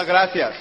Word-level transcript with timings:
Muchas 0.00 0.14
gracias. 0.14 0.54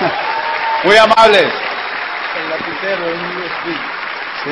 Muy 0.84 0.96
amables. 0.96 1.44
El 1.44 2.50
lapicero, 2.50 3.06
un 3.06 3.36
USB. 3.36 3.66
¿Sí? 4.42 4.50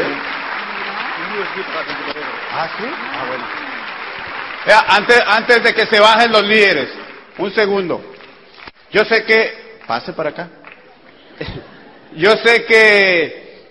Un 1.19 1.41
USB 1.41 1.57
para. 1.75 1.91
Ah, 2.52 2.69
sí. 2.79 2.84
Ah, 2.87 3.25
bueno. 3.27 3.45
Vea, 4.65 4.84
antes, 4.91 5.21
antes 5.27 5.65
de 5.65 5.75
que 5.75 5.87
se 5.87 5.98
bajen 5.98 6.30
los 6.30 6.45
líderes, 6.45 6.89
un 7.39 7.51
segundo. 7.51 8.01
Yo 8.93 9.05
sé 9.05 9.25
que, 9.25 9.80
pase 9.88 10.12
para 10.12 10.30
acá. 10.30 10.48
Yo 12.12 12.30
sé 12.37 12.65
que 12.66 13.66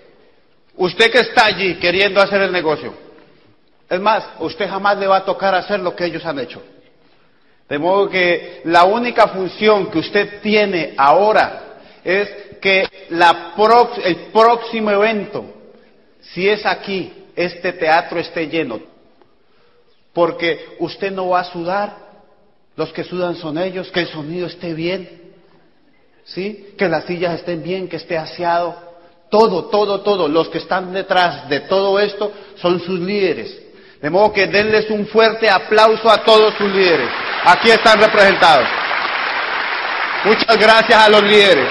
usted 0.76 1.12
que 1.14 1.20
está 1.20 1.46
allí 1.46 1.76
queriendo 1.76 2.22
hacer 2.22 2.42
el 2.42 2.52
negocio, 2.52 2.94
es 3.90 4.02
más, 4.02 4.26
usted 4.40 4.70
jamás 4.70 4.98
le 4.98 5.08
va 5.08 5.18
a 5.18 5.26
tocar 5.26 5.56
hacer 5.56 5.80
lo 5.80 5.96
que 5.96 6.04
ellos 6.04 6.26
han 6.26 6.40
hecho. 6.40 6.62
De 7.74 7.80
modo 7.80 8.08
que 8.08 8.62
la 8.66 8.84
única 8.84 9.30
función 9.30 9.90
que 9.90 9.98
usted 9.98 10.42
tiene 10.44 10.94
ahora 10.96 11.80
es 12.04 12.30
que 12.62 12.88
el 13.10 14.16
próximo 14.32 14.92
evento, 14.92 15.44
si 16.22 16.48
es 16.48 16.68
aquí, 16.68 17.12
este 17.36 17.74
teatro 17.74 18.20
esté 18.20 18.48
lleno. 18.48 18.80
Porque 20.14 20.76
usted 20.82 21.12
no 21.14 21.30
va 21.30 21.40
a 21.40 21.46
sudar, 21.46 21.98
los 22.76 22.94
que 22.94 23.04
sudan 23.04 23.38
son 23.38 23.58
ellos, 23.58 23.90
que 23.90 24.02
el 24.02 24.08
sonido 24.08 24.46
esté 24.46 24.76
bien, 24.76 25.34
¿sí? 26.26 26.76
Que 26.78 26.88
las 26.88 27.06
sillas 27.06 27.40
estén 27.40 27.64
bien, 27.64 27.88
que 27.88 27.96
esté 27.96 28.20
aseado. 28.20 28.78
Todo, 29.32 29.66
todo, 29.66 30.02
todo. 30.02 30.28
Los 30.28 30.48
que 30.50 30.60
están 30.60 30.94
detrás 30.94 31.50
de 31.50 31.62
todo 31.62 32.00
esto 32.00 32.32
son 32.58 32.80
sus 32.82 33.00
líderes. 33.00 33.63
De 34.04 34.10
modo 34.10 34.34
que 34.34 34.48
denles 34.48 34.90
un 34.90 35.08
fuerte 35.08 35.50
aplauso 35.50 36.12
a 36.12 36.26
todos 36.26 36.54
sus 36.56 36.70
líderes. 36.70 37.08
Aquí 37.46 37.72
están 37.72 38.02
representados. 38.02 38.68
Muchas 40.26 40.58
gracias 40.58 41.06
a 41.06 41.08
los 41.08 41.24
líderes. 41.24 41.70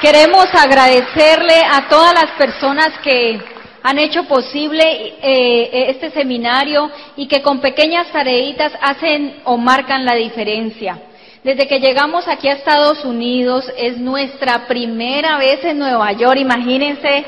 Queremos 0.00 0.46
agradecerle 0.54 1.60
a 1.68 1.88
todas 1.88 2.14
las 2.14 2.30
personas 2.38 2.90
que 3.02 3.40
han 3.82 3.98
hecho 3.98 4.22
posible 4.28 5.14
eh, 5.20 5.86
este 5.90 6.12
seminario 6.12 6.88
y 7.16 7.26
que 7.26 7.42
con 7.42 7.60
pequeñas 7.60 8.12
tareitas 8.12 8.70
hacen 8.80 9.40
o 9.42 9.56
marcan 9.56 10.04
la 10.04 10.14
diferencia. 10.14 10.96
Desde 11.44 11.68
que 11.68 11.78
llegamos 11.78 12.26
aquí 12.26 12.48
a 12.48 12.54
Estados 12.54 13.04
Unidos 13.04 13.64
es 13.76 13.96
nuestra 13.96 14.66
primera 14.66 15.38
vez 15.38 15.64
en 15.64 15.78
Nueva 15.78 16.10
York, 16.12 16.36
imagínense, 16.36 17.24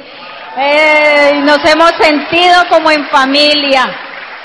eh, 0.59 1.41
nos 1.45 1.65
hemos 1.65 1.93
sentido 1.93 2.57
como 2.69 2.91
en 2.91 3.07
familia. 3.07 3.89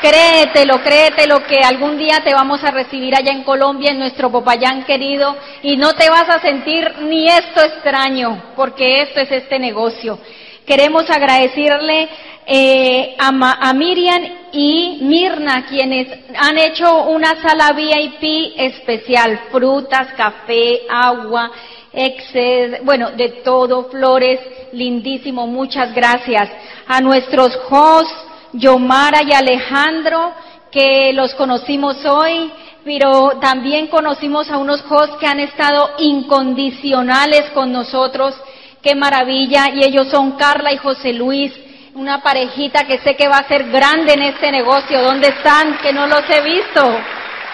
Créetelo, 0.01 0.83
créetelo 0.83 1.43
que 1.47 1.57
algún 1.61 1.97
día 1.97 2.19
te 2.23 2.31
vamos 2.31 2.63
a 2.63 2.69
recibir 2.69 3.15
allá 3.15 3.31
en 3.31 3.43
Colombia, 3.43 3.89
en 3.89 3.97
nuestro 3.97 4.31
Popayán 4.31 4.83
querido, 4.83 5.35
y 5.63 5.77
no 5.77 5.93
te 5.93 6.11
vas 6.11 6.29
a 6.29 6.39
sentir 6.41 6.99
ni 7.01 7.27
esto 7.27 7.63
extraño, 7.63 8.53
porque 8.55 9.01
esto 9.01 9.19
es 9.21 9.31
este 9.31 9.57
negocio. 9.57 10.19
Queremos 10.67 11.09
agradecerle 11.09 12.07
eh, 12.45 13.15
a, 13.17 13.31
Ma- 13.31 13.57
a 13.59 13.73
Miriam 13.73 14.23
y 14.51 14.99
Mirna, 15.01 15.65
quienes 15.65 16.07
han 16.37 16.57
hecho 16.57 17.03
una 17.05 17.35
sala 17.41 17.71
VIP 17.73 18.53
especial, 18.57 19.39
frutas, 19.51 20.09
café, 20.15 20.81
agua, 20.89 21.51
exced, 21.91 22.83
bueno, 22.83 23.11
de 23.11 23.29
todo, 23.43 23.85
flores, 23.89 24.39
lindísimo, 24.73 25.47
muchas 25.47 25.93
gracias. 25.93 26.49
A 26.87 27.01
nuestros 27.01 27.57
hosts, 27.69 28.13
Yomara 28.53 29.23
y 29.23 29.33
Alejandro, 29.33 30.33
que 30.71 31.11
los 31.13 31.33
conocimos 31.35 32.05
hoy, 32.05 32.51
pero 32.83 33.39
también 33.41 33.87
conocimos 33.87 34.49
a 34.51 34.57
unos 34.57 34.83
hosts 34.89 35.17
que 35.19 35.25
han 35.25 35.39
estado 35.39 35.89
incondicionales 35.97 37.49
con 37.53 37.71
nosotros. 37.71 38.35
Qué 38.81 38.93
maravilla. 38.93 39.69
Y 39.73 39.83
ellos 39.83 40.07
son 40.09 40.33
Carla 40.33 40.71
y 40.71 40.77
José 40.77 41.13
Luis, 41.13 41.51
una 41.95 42.21
parejita 42.21 42.83
que 42.83 42.99
sé 42.99 43.15
que 43.15 43.29
va 43.29 43.37
a 43.37 43.47
ser 43.47 43.69
grande 43.71 44.13
en 44.13 44.21
este 44.23 44.51
negocio. 44.51 45.01
¿Dónde 45.01 45.29
están? 45.29 45.77
Que 45.77 45.93
no 45.93 46.05
los 46.07 46.29
he 46.29 46.41
visto. 46.41 46.83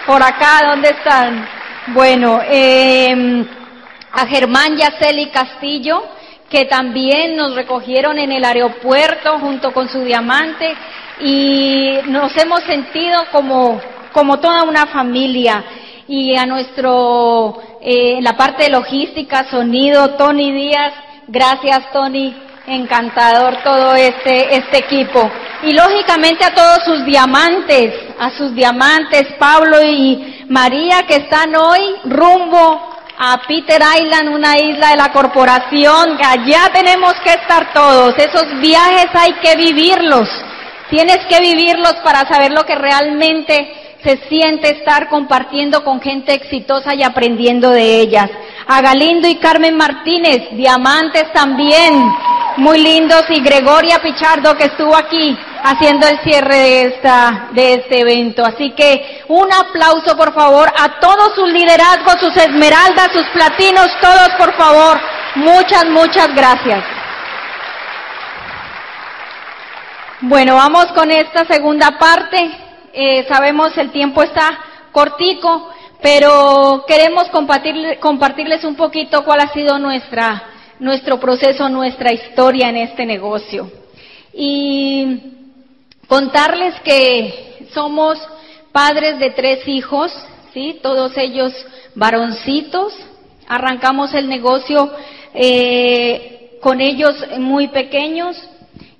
Por 0.04 0.20
acá, 0.20 0.66
¿dónde 0.66 0.88
están? 0.88 1.48
Bueno, 1.94 2.40
eh, 2.44 3.46
a 4.12 4.26
Germán 4.26 4.76
Yaceli 4.76 5.30
Castillo, 5.30 6.02
que 6.50 6.64
también 6.64 7.36
nos 7.36 7.54
recogieron 7.54 8.18
en 8.18 8.32
el 8.32 8.44
aeropuerto 8.44 9.38
junto 9.38 9.72
con 9.72 9.88
su 9.88 10.00
diamante 10.02 10.74
y 11.20 11.98
nos 12.06 12.36
hemos 12.36 12.64
sentido 12.64 13.20
como, 13.30 13.80
como 14.12 14.40
toda 14.40 14.64
una 14.64 14.86
familia. 14.86 15.62
Y 16.08 16.36
a 16.36 16.46
nuestro, 16.46 17.62
eh, 17.80 18.18
la 18.20 18.36
parte 18.36 18.64
de 18.64 18.70
logística, 18.70 19.44
sonido, 19.48 20.16
Tony 20.16 20.50
Díaz, 20.50 20.94
gracias 21.28 21.92
Tony, 21.92 22.34
encantador 22.66 23.62
todo 23.62 23.94
este, 23.94 24.56
este 24.56 24.78
equipo. 24.78 25.30
Y 25.62 25.72
lógicamente 25.72 26.44
a 26.44 26.54
todos 26.54 26.84
sus 26.84 27.04
diamantes, 27.04 27.94
a 28.18 28.30
sus 28.30 28.54
diamantes, 28.54 29.24
Pablo 29.38 29.82
y 29.82 30.44
María, 30.48 31.02
que 31.06 31.16
están 31.16 31.54
hoy 31.54 31.96
rumbo 32.04 32.92
a 33.18 33.40
Peter 33.46 33.80
Island, 33.80 34.34
una 34.34 34.56
isla 34.58 34.90
de 34.90 34.96
la 34.96 35.12
corporación, 35.12 36.18
allá 36.24 36.70
tenemos 36.72 37.14
que 37.24 37.30
estar 37.30 37.72
todos. 37.72 38.14
Esos 38.18 38.58
viajes 38.60 39.06
hay 39.14 39.32
que 39.34 39.56
vivirlos. 39.56 40.28
Tienes 40.90 41.18
que 41.26 41.40
vivirlos 41.40 41.94
para 42.04 42.26
saber 42.26 42.52
lo 42.52 42.64
que 42.64 42.74
realmente 42.74 43.81
se 44.04 44.18
siente 44.28 44.78
estar 44.78 45.08
compartiendo 45.08 45.84
con 45.84 46.00
gente 46.00 46.34
exitosa 46.34 46.94
y 46.94 47.02
aprendiendo 47.02 47.70
de 47.70 48.00
ellas. 48.00 48.30
A 48.66 48.80
Galindo 48.80 49.28
y 49.28 49.36
Carmen 49.36 49.76
Martínez, 49.76 50.48
diamantes 50.52 51.32
también, 51.32 52.10
muy 52.56 52.78
lindos, 52.78 53.24
y 53.30 53.40
Gregoria 53.40 54.00
Pichardo 54.00 54.56
que 54.56 54.64
estuvo 54.64 54.94
aquí 54.94 55.36
haciendo 55.62 56.06
el 56.08 56.18
cierre 56.20 56.56
de 56.56 56.82
esta, 56.86 57.48
de 57.52 57.74
este 57.74 58.00
evento. 58.00 58.44
Así 58.44 58.70
que 58.72 59.24
un 59.28 59.48
aplauso 59.52 60.16
por 60.16 60.34
favor 60.34 60.68
a 60.68 61.00
todos 61.00 61.34
sus 61.34 61.48
liderazgos, 61.52 62.20
sus 62.20 62.36
esmeraldas, 62.36 63.12
sus 63.12 63.26
platinos, 63.28 63.88
todos 64.00 64.30
por 64.38 64.54
favor. 64.56 65.00
Muchas, 65.36 65.86
muchas 65.86 66.28
gracias. 66.34 66.84
Bueno, 70.20 70.54
vamos 70.54 70.86
con 70.94 71.10
esta 71.10 71.44
segunda 71.44 71.98
parte. 71.98 72.61
Eh, 72.92 73.24
sabemos 73.28 73.76
el 73.78 73.90
tiempo 73.90 74.22
está 74.22 74.58
cortico, 74.92 75.70
pero 76.02 76.84
queremos 76.86 77.28
compartir- 77.30 77.98
compartirles 78.00 78.64
un 78.64 78.74
poquito 78.74 79.24
cuál 79.24 79.40
ha 79.40 79.52
sido 79.52 79.78
nuestra, 79.78 80.42
nuestro 80.78 81.18
proceso, 81.18 81.68
nuestra 81.68 82.12
historia 82.12 82.68
en 82.68 82.76
este 82.76 83.06
negocio. 83.06 83.70
Y 84.34 85.20
contarles 86.06 86.74
que 86.80 87.68
somos 87.72 88.18
padres 88.72 89.18
de 89.18 89.30
tres 89.30 89.66
hijos, 89.68 90.12
¿sí? 90.52 90.80
Todos 90.82 91.16
ellos 91.16 91.52
varoncitos. 91.94 92.94
Arrancamos 93.48 94.12
el 94.14 94.28
negocio 94.28 94.90
eh, 95.34 96.58
con 96.60 96.80
ellos 96.80 97.14
muy 97.38 97.68
pequeños 97.68 98.36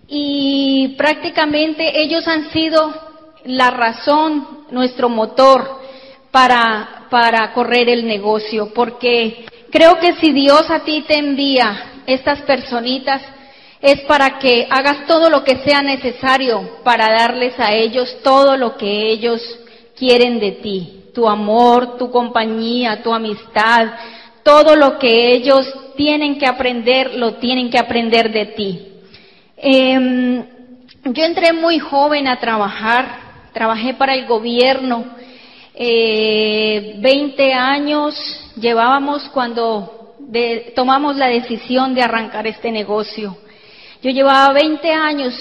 y 0.09 0.95
prácticamente 0.99 2.03
ellos 2.03 2.27
han 2.27 2.51
sido 2.51 3.12
la 3.45 3.71
razón, 3.71 4.67
nuestro 4.71 5.09
motor 5.09 5.81
para, 6.31 7.07
para 7.11 7.53
correr 7.53 7.89
el 7.89 8.07
negocio, 8.07 8.73
porque 8.75 9.47
creo 9.71 9.99
que 9.99 10.15
si 10.15 10.33
Dios 10.33 10.71
a 10.71 10.81
ti 10.81 11.05
te 11.07 11.19
envía 11.19 12.03
estas 12.07 12.43
personitas, 12.43 13.23
es 13.81 14.01
para 14.03 14.39
que 14.39 14.69
hagas 14.71 15.07
todo 15.07 15.29
lo 15.29 15.43
que 15.43 15.57
sea 15.65 15.83
necesario 15.83 16.79
para 16.85 17.11
darles 17.11 17.59
a 17.59 17.73
ellos 17.73 18.17
todo 18.23 18.57
lo 18.57 18.77
que 18.77 19.11
ellos 19.11 19.43
quieren 19.97 20.39
de 20.39 20.53
ti, 20.53 21.11
tu 21.13 21.29
amor, 21.29 21.99
tu 21.99 22.11
compañía, 22.11 23.03
tu 23.03 23.13
amistad, 23.13 23.89
todo 24.45 24.77
lo 24.77 24.99
que 24.99 25.33
ellos 25.33 25.67
tienen 25.97 26.39
que 26.39 26.47
aprender, 26.47 27.15
lo 27.15 27.35
tienen 27.35 27.71
que 27.71 27.79
aprender 27.79 28.33
de 28.33 28.47
ti. 28.47 28.89
Em, 29.57 30.45
yo 31.05 31.25
entré 31.25 31.53
muy 31.53 31.79
joven 31.79 32.29
a 32.29 32.39
trabajar, 32.39 33.32
trabajé 33.53 33.95
para 33.95 34.15
el 34.15 34.27
gobierno, 34.27 35.05
eh, 35.75 36.97
20 36.99 37.55
años 37.55 38.15
llevábamos 38.57 39.29
cuando 39.31 40.17
tomamos 40.75 41.17
la 41.17 41.27
decisión 41.27 41.95
de 41.95 42.03
arrancar 42.03 42.47
este 42.47 42.71
negocio. 42.71 43.37
Yo 44.03 44.11
llevaba 44.11 44.53
20 44.53 44.93
años 44.93 45.35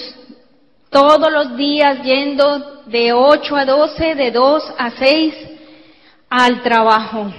todos 0.90 1.32
los 1.32 1.56
días 1.56 2.02
yendo 2.02 2.82
de 2.86 3.12
8 3.12 3.56
a 3.56 3.64
12, 3.64 4.14
de 4.14 4.30
2 4.30 4.74
a 4.78 4.90
6 4.90 5.34
al 6.28 6.62
trabajo. 6.62 7.32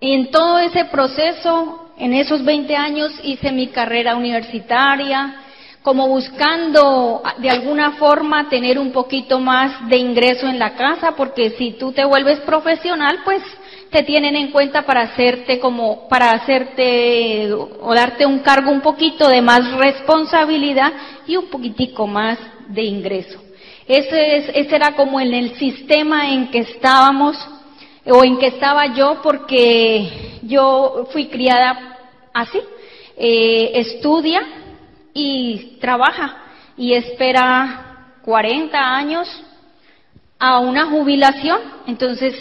En 0.00 0.30
todo 0.30 0.58
ese 0.58 0.84
proceso, 0.86 1.90
en 1.98 2.14
esos 2.14 2.44
20 2.44 2.76
años, 2.76 3.12
hice 3.22 3.52
mi 3.52 3.68
carrera 3.68 4.16
universitaria, 4.16 5.43
como 5.84 6.08
buscando 6.08 7.22
de 7.36 7.50
alguna 7.50 7.92
forma 7.92 8.48
tener 8.48 8.78
un 8.78 8.90
poquito 8.90 9.38
más 9.38 9.86
de 9.86 9.98
ingreso 9.98 10.48
en 10.48 10.58
la 10.58 10.76
casa, 10.76 11.14
porque 11.14 11.50
si 11.58 11.72
tú 11.72 11.92
te 11.92 12.06
vuelves 12.06 12.40
profesional, 12.40 13.18
pues 13.22 13.42
te 13.90 14.02
tienen 14.02 14.34
en 14.34 14.50
cuenta 14.50 14.86
para 14.86 15.02
hacerte 15.02 15.60
como, 15.60 16.08
para 16.08 16.30
hacerte 16.30 17.52
o 17.52 17.94
darte 17.94 18.24
un 18.24 18.38
cargo 18.38 18.70
un 18.70 18.80
poquito 18.80 19.28
de 19.28 19.42
más 19.42 19.72
responsabilidad 19.72 20.90
y 21.26 21.36
un 21.36 21.48
poquitico 21.48 22.06
más 22.06 22.38
de 22.66 22.82
ingreso. 22.82 23.38
Ese, 23.86 24.38
es, 24.38 24.48
ese 24.54 24.74
era 24.74 24.96
como 24.96 25.20
en 25.20 25.34
el 25.34 25.54
sistema 25.56 26.30
en 26.30 26.50
que 26.50 26.60
estábamos 26.60 27.36
o 28.06 28.24
en 28.24 28.38
que 28.38 28.46
estaba 28.46 28.94
yo 28.94 29.20
porque 29.22 30.38
yo 30.44 31.08
fui 31.12 31.26
criada 31.26 31.98
así. 32.32 32.58
Eh, 33.18 33.72
estudia 33.74 34.63
y 35.14 35.78
trabaja 35.80 36.36
y 36.76 36.92
espera 36.92 38.18
40 38.24 38.78
años 38.78 39.28
a 40.38 40.58
una 40.58 40.86
jubilación. 40.86 41.60
Entonces, 41.86 42.34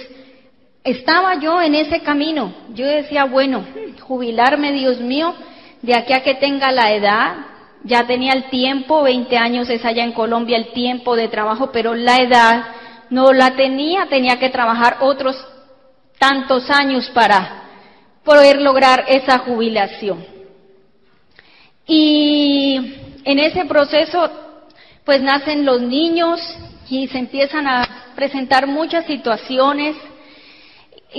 estaba 0.84 1.36
yo 1.36 1.62
en 1.62 1.75
ese 1.75 2.02
camino. 2.02 2.54
Yo 2.74 2.86
decía, 2.86 3.25
bueno, 3.25 3.64
jubilarme, 4.02 4.74
Dios 4.74 5.00
mío, 5.00 5.34
de 5.81 5.96
aquí 5.96 6.14
a 6.14 6.24
que 6.24 6.36
tenga 6.36 6.72
la 6.72 6.92
edad, 6.94 7.36
ya 7.84 8.06
tenía 8.08 8.34
el 8.34 8.50
tiempo, 8.50 9.04
20 9.04 9.38
años 9.38 9.70
es 9.70 9.86
allá 9.86 10.04
en 10.04 10.14
Colombia 10.14 10.58
el 10.58 10.74
tiempo 10.74 11.16
de 11.16 11.28
trabajo, 11.28 11.72
pero 11.72 11.94
la 11.94 12.18
edad 12.18 12.66
no 13.10 13.31
la 13.34 13.56
tenía, 13.56 14.08
tenía 14.08 14.40
que 14.40 14.50
trabajar 14.50 14.98
otros 15.02 15.36
tantos 16.18 16.70
años 16.70 17.10
para 17.14 17.64
poder 18.24 18.62
lograr 18.62 19.06
esa 19.08 19.40
jubilación. 19.40 20.33
Y 21.88 22.96
en 23.26 23.40
ese 23.40 23.66
proceso, 23.66 24.30
pues 25.04 25.22
nacen 25.22 25.66
los 25.66 25.82
niños 25.82 26.40
y 26.90 27.08
se 27.08 27.18
empiezan 27.18 27.68
a 27.68 28.14
presentar 28.16 28.68
muchas 28.68 29.06
situaciones 29.06 29.96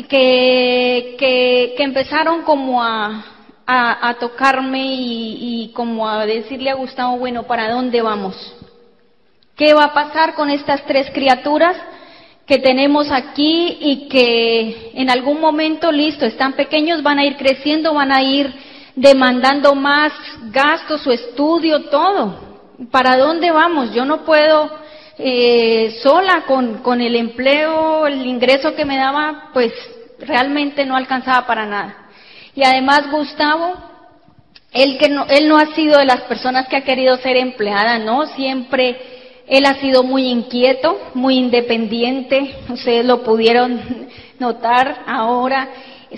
que, 0.09 1.17
que, 1.19 1.75
empezaron 1.79 2.43
como 2.43 2.83
a, 2.83 3.25
a, 3.67 4.15
tocarme 4.19 4.87
y, 4.87 5.65
y, 5.65 5.73
como 5.73 6.09
a 6.09 6.27
decirle 6.27 6.71
a 6.71 6.75
Gustavo, 6.75 7.19
bueno, 7.19 7.45
¿para 7.45 7.71
dónde 7.71 8.03
vamos? 8.03 8.35
¿Qué 9.57 9.73
va 9.73 9.85
a 9.85 9.95
pasar 9.95 10.35
con 10.35 10.51
estas 10.51 10.85
tres 10.85 11.11
criaturas 11.13 11.77
que 12.47 12.59
tenemos 12.59 13.11
aquí 13.11 13.79
y 13.81 14.09
que 14.09 14.91
en 14.95 15.11
algún 15.11 15.41
momento, 15.41 15.93
listo, 15.93 16.27
están 16.27 16.55
pequeños, 16.55 17.03
van 17.03 17.19
a 17.19 17.25
ir 17.25 17.37
creciendo, 17.37 17.95
van 17.95 18.13
a 18.13 18.23
ir 18.23 18.53
demandando 18.94 19.75
más 19.75 20.12
gastos, 20.50 21.02
su 21.02 21.11
estudio, 21.11 21.88
todo? 21.91 22.38
¿Para 22.91 23.17
dónde 23.17 23.50
vamos? 23.50 23.93
Yo 23.93 24.05
no 24.05 24.25
puedo 24.25 24.70
eh, 25.19 25.99
sola 26.02 26.44
con, 26.46 26.79
con 26.79 27.00
el 27.00 27.17
empleo, 27.17 28.06
el 28.06 28.26
ingreso 28.26 28.75
que 28.75 28.85
me 28.85 28.96
daba, 28.96 29.50
pues 29.52 29.73
realmente 30.19 30.85
no 30.85 30.96
alcanzaba 30.96 31.46
para 31.46 31.67
nada. 31.67 32.08
Y 32.55 32.62
además 32.62 33.11
Gustavo, 33.11 33.75
él, 34.73 34.99
que 34.99 35.08
no, 35.08 35.26
él 35.29 35.49
no 35.49 35.56
ha 35.56 35.75
sido 35.75 35.99
de 35.99 36.05
las 36.05 36.23
personas 36.23 36.69
que 36.69 36.76
ha 36.76 36.85
querido 36.85 37.17
ser 37.19 37.37
empleada, 37.37 37.99
¿no? 37.99 38.26
Siempre 38.26 38.96
él 39.46 39.67
ha 39.67 39.75
sido 39.75 40.02
muy 40.02 40.26
inquieto, 40.29 40.99
muy 41.14 41.37
independiente, 41.37 42.56
ustedes 42.69 43.05
lo 43.05 43.23
pudieron 43.23 44.08
notar 44.38 45.02
ahora, 45.06 45.69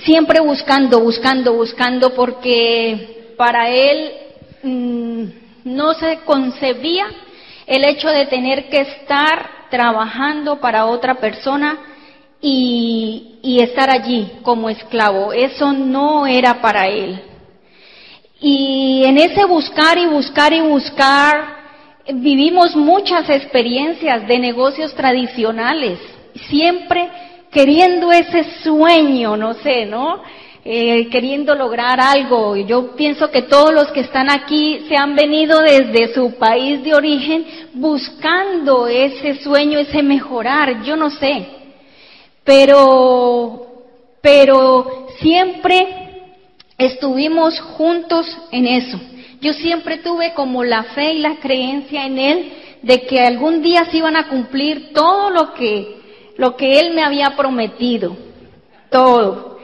siempre 0.04 0.40
buscando, 0.40 1.00
buscando, 1.00 1.54
buscando, 1.54 2.14
porque 2.14 3.34
para 3.36 3.68
él 3.70 4.12
mmm, 4.62 5.24
no 5.64 5.94
se 5.94 6.18
concebía 6.24 7.06
el 7.66 7.84
hecho 7.84 8.08
de 8.08 8.26
tener 8.26 8.68
que 8.68 8.80
estar 8.80 9.68
trabajando 9.70 10.60
para 10.60 10.86
otra 10.86 11.16
persona 11.16 11.78
y 12.40 13.58
estar 13.60 13.90
allí 13.90 14.30
como 14.42 14.68
esclavo. 14.68 15.32
Eso 15.32 15.72
no 15.72 16.26
era 16.26 16.60
para 16.60 16.86
él. 16.86 17.20
Y 18.40 19.02
en 19.04 19.16
ese 19.16 19.44
buscar 19.46 19.98
y 19.98 20.06
buscar 20.06 20.52
y 20.52 20.60
buscar, 20.60 21.56
vivimos 22.14 22.76
muchas 22.76 23.28
experiencias 23.30 24.26
de 24.28 24.38
negocios 24.38 24.94
tradicionales, 24.94 25.98
siempre 26.48 27.08
queriendo 27.50 28.12
ese 28.12 28.44
sueño, 28.62 29.36
no 29.36 29.54
sé, 29.54 29.86
¿no? 29.86 30.22
Eh, 30.64 31.08
queriendo 31.10 31.54
lograr 31.54 32.00
algo. 32.00 32.56
Yo 32.56 32.96
pienso 32.96 33.30
que 33.30 33.42
todos 33.42 33.72
los 33.72 33.92
que 33.92 34.00
están 34.00 34.30
aquí 34.30 34.84
se 34.88 34.96
han 34.96 35.14
venido 35.14 35.60
desde 35.60 36.12
su 36.12 36.34
país 36.38 36.82
de 36.82 36.94
origen 36.94 37.46
buscando 37.74 38.88
ese 38.88 39.36
sueño, 39.42 39.78
ese 39.78 40.02
mejorar, 40.02 40.82
yo 40.82 40.96
no 40.96 41.10
sé 41.10 41.56
pero, 42.46 43.66
pero 44.22 45.08
siempre 45.18 45.86
estuvimos 46.78 47.60
juntos 47.60 48.24
en 48.52 48.68
eso. 48.68 48.98
Yo 49.40 49.52
siempre 49.52 49.98
tuve 49.98 50.32
como 50.32 50.62
la 50.62 50.84
fe 50.84 51.14
y 51.14 51.18
la 51.18 51.36
creencia 51.40 52.06
en 52.06 52.18
Él 52.18 52.52
de 52.82 53.02
que 53.02 53.20
algún 53.20 53.62
día 53.62 53.84
se 53.86 53.96
iban 53.96 54.16
a 54.16 54.28
cumplir 54.28 54.92
todo 54.94 55.30
lo 55.30 55.54
que, 55.54 55.96
lo 56.36 56.56
que 56.56 56.80
Él 56.80 56.94
me 56.94 57.02
había 57.02 57.36
prometido. 57.36 58.16
Todo. 58.90 59.58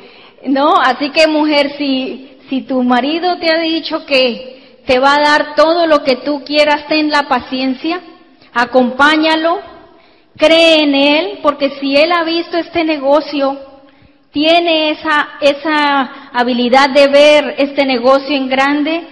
¿No? 0.46 0.74
Así 0.74 1.10
que 1.10 1.26
mujer, 1.26 1.74
si, 1.78 2.38
si 2.48 2.62
tu 2.62 2.82
marido 2.82 3.38
te 3.38 3.52
ha 3.52 3.58
dicho 3.58 4.04
que 4.06 4.80
te 4.86 4.98
va 4.98 5.14
a 5.14 5.22
dar 5.22 5.54
todo 5.54 5.86
lo 5.86 6.02
que 6.02 6.16
tú 6.16 6.42
quieras, 6.44 6.86
ten 6.88 7.10
la 7.10 7.28
paciencia, 7.28 8.00
acompáñalo, 8.52 9.60
cree 10.36 10.82
en 10.82 10.94
Él, 10.94 11.38
porque 11.42 11.70
si 11.80 11.96
Él 11.96 12.10
ha 12.12 12.24
visto 12.24 12.56
este 12.56 12.84
negocio, 12.84 13.58
tiene 14.32 14.90
esa, 14.90 15.28
esa 15.40 16.30
habilidad 16.32 16.90
de 16.90 17.06
ver 17.08 17.54
este 17.58 17.84
negocio 17.84 18.34
en 18.34 18.48
grande, 18.48 19.02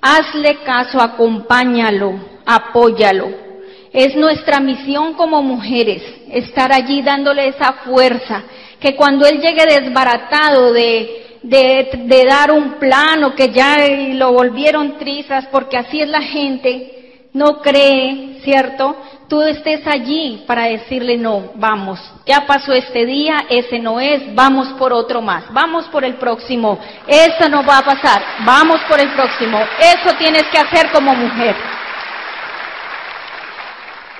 hazle 0.00 0.58
caso, 0.64 1.00
acompáñalo, 1.00 2.14
apóyalo. 2.46 3.47
Es 3.92 4.14
nuestra 4.16 4.60
misión 4.60 5.14
como 5.14 5.42
mujeres, 5.42 6.02
estar 6.30 6.72
allí 6.72 7.02
dándole 7.02 7.48
esa 7.48 7.72
fuerza, 7.84 8.42
que 8.80 8.94
cuando 8.94 9.26
Él 9.26 9.40
llegue 9.40 9.64
desbaratado 9.66 10.72
de, 10.72 11.38
de, 11.42 11.90
de 12.04 12.24
dar 12.24 12.50
un 12.50 12.74
plano 12.74 13.34
que 13.34 13.50
ya 13.50 13.76
lo 14.14 14.32
volvieron 14.32 14.98
trizas, 14.98 15.46
porque 15.50 15.76
así 15.76 16.00
es 16.00 16.08
la 16.08 16.22
gente, 16.22 17.28
no 17.32 17.60
cree, 17.60 18.40
¿cierto? 18.44 18.96
tú 19.28 19.42
estés 19.42 19.86
allí 19.86 20.44
para 20.46 20.64
decirle 20.64 21.16
no, 21.18 21.52
vamos, 21.54 22.00
ya 22.26 22.46
pasó 22.46 22.72
este 22.72 23.04
día, 23.04 23.44
ese 23.48 23.78
no 23.78 24.00
es, 24.00 24.34
vamos 24.34 24.68
por 24.78 24.92
otro 24.92 25.20
más, 25.20 25.44
vamos 25.52 25.86
por 25.88 26.04
el 26.04 26.14
próximo, 26.14 26.78
eso 27.06 27.48
no 27.48 27.62
va 27.64 27.78
a 27.78 27.84
pasar, 27.84 28.22
vamos 28.44 28.80
por 28.88 28.98
el 28.98 29.12
próximo, 29.12 29.58
eso 29.78 30.16
tienes 30.18 30.44
que 30.50 30.58
hacer 30.58 30.90
como 30.92 31.14
mujer. 31.14 31.77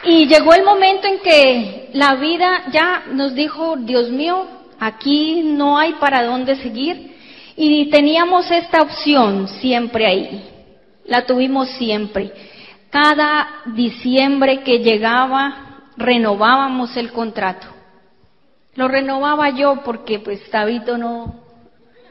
Y 0.05 0.27
llegó 0.27 0.55
el 0.55 0.65
momento 0.65 1.07
en 1.07 1.19
que 1.21 1.91
la 1.93 2.15
vida 2.15 2.65
ya 2.71 3.05
nos 3.13 3.35
dijo, 3.35 3.77
Dios 3.77 4.11
mío, 4.11 4.47
aquí 4.79 5.43
no 5.45 5.79
hay 5.79 5.95
para 5.95 6.25
dónde 6.25 6.57
seguir 6.57 7.17
y 7.57 7.91
teníamos 7.91 8.51
esta 8.51 8.83
opción 8.83 9.49
siempre 9.49 10.07
ahí, 10.07 10.45
la 11.07 11.27
tuvimos 11.27 11.69
siempre 11.71 12.33
cada 12.91 13.49
diciembre 13.67 14.63
que 14.63 14.79
llegaba 14.79 15.83
renovábamos 15.97 16.97
el 16.97 17.13
contrato. 17.13 17.67
Lo 18.75 18.89
renovaba 18.89 19.51
yo 19.51 19.83
porque 19.85 20.21
pues 20.21 20.49
Tabito 20.51 20.97
no, 20.97 21.43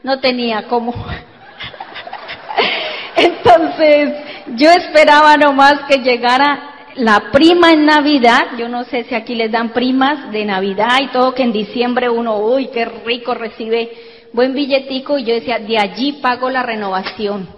no 0.02 0.20
tenía 0.20 0.68
cómo. 0.68 0.92
Entonces 3.16 4.14
yo 4.54 4.70
esperaba 4.70 5.36
nomás 5.36 5.80
que 5.88 5.98
llegara 5.98 6.74
la 6.98 7.30
prima 7.30 7.72
en 7.72 7.86
Navidad, 7.86 8.56
yo 8.58 8.68
no 8.68 8.84
sé 8.84 9.04
si 9.04 9.14
aquí 9.14 9.36
les 9.36 9.52
dan 9.52 9.72
primas 9.72 10.32
de 10.32 10.44
Navidad 10.44 10.98
y 11.00 11.08
todo, 11.08 11.32
que 11.32 11.44
en 11.44 11.52
diciembre 11.52 12.10
uno, 12.10 12.38
uy, 12.38 12.68
qué 12.68 12.84
rico 12.84 13.34
recibe 13.34 13.90
buen 14.32 14.52
billetico 14.52 15.16
y 15.16 15.24
yo 15.24 15.34
decía, 15.34 15.60
de 15.60 15.78
allí 15.78 16.14
pago 16.14 16.50
la 16.50 16.64
renovación. 16.64 17.48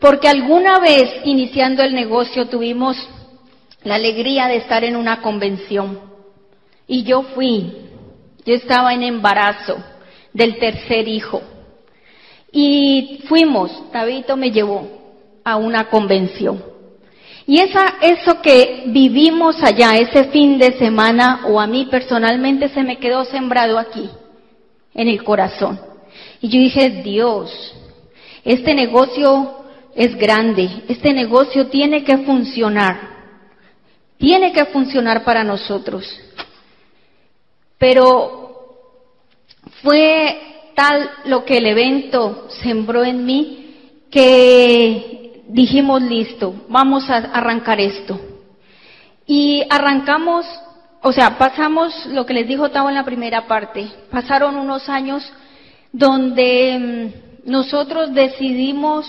Porque 0.00 0.28
alguna 0.28 0.78
vez, 0.78 1.10
iniciando 1.24 1.82
el 1.82 1.94
negocio, 1.94 2.48
tuvimos 2.48 2.96
la 3.82 3.96
alegría 3.96 4.48
de 4.48 4.56
estar 4.56 4.82
en 4.82 4.96
una 4.96 5.20
convención. 5.20 6.00
Y 6.86 7.02
yo 7.02 7.22
fui, 7.34 7.72
yo 8.46 8.54
estaba 8.54 8.94
en 8.94 9.02
embarazo 9.02 9.76
del 10.32 10.58
tercer 10.58 11.06
hijo. 11.06 11.42
Y 12.50 13.20
fuimos, 13.28 13.90
Tabito 13.92 14.38
me 14.38 14.50
llevó 14.50 14.88
a 15.44 15.56
una 15.56 15.90
convención. 15.90 16.75
Y 17.46 17.60
esa, 17.60 17.94
eso 18.00 18.42
que 18.42 18.84
vivimos 18.86 19.62
allá, 19.62 19.96
ese 19.96 20.24
fin 20.30 20.58
de 20.58 20.76
semana, 20.78 21.42
o 21.46 21.60
a 21.60 21.66
mí 21.68 21.86
personalmente 21.86 22.68
se 22.70 22.82
me 22.82 22.98
quedó 22.98 23.24
sembrado 23.24 23.78
aquí, 23.78 24.10
en 24.92 25.08
el 25.08 25.22
corazón. 25.22 25.80
Y 26.40 26.48
yo 26.48 26.58
dije, 26.58 27.02
Dios, 27.04 27.74
este 28.44 28.74
negocio 28.74 29.64
es 29.94 30.16
grande, 30.16 30.68
este 30.88 31.12
negocio 31.12 31.68
tiene 31.68 32.02
que 32.02 32.18
funcionar, 32.18 33.16
tiene 34.18 34.52
que 34.52 34.64
funcionar 34.66 35.24
para 35.24 35.44
nosotros. 35.44 36.20
Pero 37.78 38.46
fue 39.82 40.72
tal 40.74 41.10
lo 41.26 41.44
que 41.44 41.58
el 41.58 41.66
evento 41.66 42.48
sembró 42.62 43.04
en 43.04 43.24
mí 43.24 44.00
que 44.10 45.25
dijimos, 45.48 46.02
listo, 46.02 46.54
vamos 46.68 47.08
a 47.10 47.16
arrancar 47.16 47.80
esto. 47.80 48.20
Y 49.26 49.62
arrancamos, 49.70 50.46
o 51.02 51.12
sea, 51.12 51.36
pasamos 51.38 52.06
lo 52.06 52.24
que 52.26 52.34
les 52.34 52.48
dijo 52.48 52.70
Tavo 52.70 52.88
en 52.88 52.94
la 52.94 53.04
primera 53.04 53.46
parte, 53.46 53.88
pasaron 54.10 54.56
unos 54.56 54.88
años 54.88 55.32
donde 55.92 57.12
mm, 57.44 57.50
nosotros 57.50 58.12
decidimos, 58.12 59.06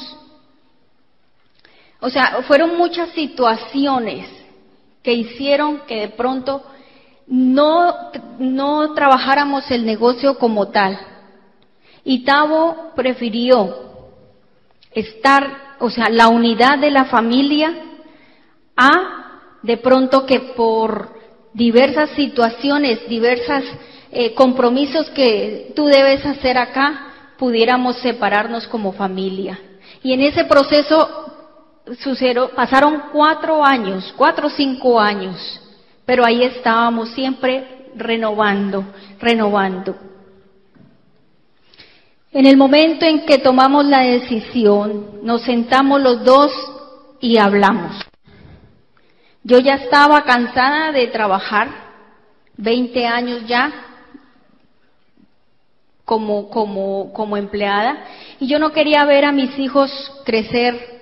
o 1.99 2.09
sea, 2.09 2.43
fueron 2.47 2.77
muchas 2.77 3.09
situaciones 3.09 4.27
que 5.03 5.13
hicieron 5.13 5.81
que 5.87 6.01
de 6.01 6.09
pronto 6.09 6.63
no, 7.27 7.93
no 8.39 8.93
trabajáramos 8.93 9.69
el 9.71 9.85
negocio 9.85 10.37
como 10.37 10.69
tal. 10.69 10.97
Y 12.03 12.23
Tavo 12.23 12.91
prefirió 12.95 13.87
estar, 14.91 15.66
o 15.79 15.89
sea, 15.89 16.09
la 16.09 16.27
unidad 16.27 16.79
de 16.79 16.91
la 16.91 17.05
familia 17.05 17.73
a 18.75 19.59
de 19.63 19.77
pronto 19.77 20.25
que 20.25 20.39
por 20.39 21.17
diversas 21.53 22.11
situaciones, 22.11 23.07
diversas 23.09 23.63
eh, 24.11 24.33
compromisos 24.33 25.09
que 25.09 25.73
tú 25.75 25.85
debes 25.87 26.25
hacer 26.25 26.57
acá, 26.57 27.07
pudiéramos 27.37 27.97
separarnos 27.97 28.67
como 28.67 28.93
familia. 28.93 29.59
Y 30.03 30.13
en 30.13 30.21
ese 30.21 30.45
proceso 30.45 31.33
pasaron 32.55 33.03
cuatro 33.11 33.63
años, 33.63 34.13
cuatro 34.17 34.47
o 34.47 34.49
cinco 34.49 34.99
años, 34.99 35.61
pero 36.05 36.25
ahí 36.25 36.43
estábamos 36.43 37.09
siempre 37.09 37.91
renovando, 37.95 38.85
renovando. 39.19 40.06
En 42.31 42.45
el 42.45 42.57
momento 42.57 43.05
en 43.05 43.25
que 43.25 43.37
tomamos 43.37 43.85
la 43.85 44.01
decisión, 44.01 45.21
nos 45.23 45.43
sentamos 45.43 46.01
los 46.01 46.23
dos 46.23 46.51
y 47.19 47.37
hablamos. 47.37 47.95
Yo 49.43 49.59
ya 49.59 49.75
estaba 49.75 50.23
cansada 50.23 50.91
de 50.91 51.07
trabajar, 51.07 51.69
20 52.57 53.07
años 53.07 53.43
ya, 53.47 53.71
como, 56.03 56.49
como, 56.49 57.11
como 57.11 57.35
empleada 57.35 57.97
y 58.39 58.47
yo 58.47 58.59
no 58.59 58.71
quería 58.71 59.03
ver 59.03 59.25
a 59.25 59.31
mis 59.31 59.57
hijos 59.59 59.91
crecer, 60.25 60.97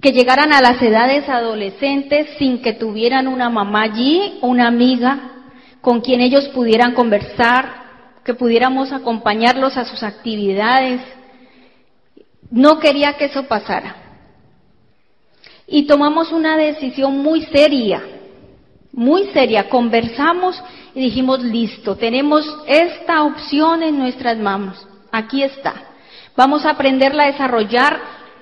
que 0.00 0.12
llegaran 0.12 0.52
a 0.52 0.60
las 0.60 0.80
edades 0.80 1.28
adolescentes 1.28 2.28
sin 2.38 2.62
que 2.62 2.72
tuvieran 2.72 3.26
una 3.26 3.50
mamá 3.50 3.82
allí, 3.82 4.38
una 4.42 4.68
amiga 4.68 5.32
con 5.80 6.00
quien 6.00 6.20
ellos 6.20 6.48
pudieran 6.48 6.92
conversar, 6.92 7.77
que 8.28 8.34
pudiéramos 8.34 8.92
acompañarlos 8.92 9.78
a 9.78 9.86
sus 9.86 10.02
actividades. 10.02 11.00
No 12.50 12.78
quería 12.78 13.14
que 13.14 13.24
eso 13.24 13.44
pasara. 13.44 13.96
Y 15.66 15.86
tomamos 15.86 16.30
una 16.30 16.58
decisión 16.58 17.22
muy 17.22 17.46
seria, 17.46 18.02
muy 18.92 19.30
seria. 19.32 19.70
Conversamos 19.70 20.62
y 20.94 21.00
dijimos, 21.00 21.42
listo, 21.42 21.96
tenemos 21.96 22.44
esta 22.66 23.22
opción 23.22 23.82
en 23.82 23.98
nuestras 23.98 24.36
manos. 24.36 24.86
Aquí 25.10 25.42
está. 25.42 25.72
Vamos 26.36 26.66
a 26.66 26.72
aprenderla 26.72 27.22
a 27.22 27.32
desarrollar 27.32 27.98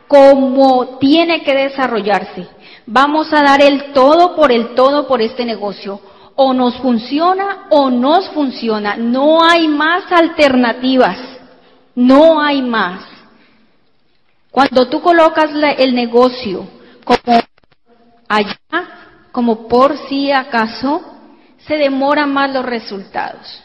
como 0.08 0.98
tiene 0.98 1.44
que 1.44 1.54
desarrollarse. 1.54 2.48
Vamos 2.86 3.32
a 3.32 3.40
dar 3.40 3.62
el 3.62 3.92
todo 3.92 4.34
por 4.34 4.50
el 4.50 4.74
todo 4.74 5.06
por 5.06 5.22
este 5.22 5.44
negocio. 5.44 6.00
O 6.36 6.52
nos 6.52 6.76
funciona 6.76 7.66
o 7.70 7.90
nos 7.90 8.28
funciona. 8.30 8.96
No 8.96 9.42
hay 9.42 9.66
más 9.68 10.04
alternativas. 10.12 11.18
No 11.94 12.40
hay 12.40 12.62
más. 12.62 13.02
Cuando 14.50 14.88
tú 14.88 15.00
colocas 15.00 15.50
el 15.78 15.94
negocio 15.94 16.66
como 17.04 17.40
allá, 18.28 18.56
como 19.32 19.68
por 19.68 19.96
si 20.08 20.30
acaso, 20.30 21.02
se 21.58 21.76
demoran 21.76 22.32
más 22.32 22.52
los 22.52 22.64
resultados. 22.64 23.62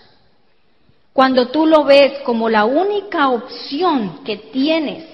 Cuando 1.13 1.49
tú 1.49 1.65
lo 1.65 1.83
ves 1.83 2.19
como 2.25 2.49
la 2.49 2.65
única 2.65 3.29
opción 3.29 4.23
que 4.23 4.37
tienes 4.37 5.05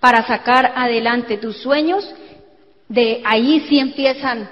para 0.00 0.26
sacar 0.26 0.72
adelante 0.76 1.38
tus 1.38 1.56
sueños, 1.58 2.08
de 2.88 3.22
ahí 3.24 3.66
sí 3.68 3.78
empiezan 3.78 4.48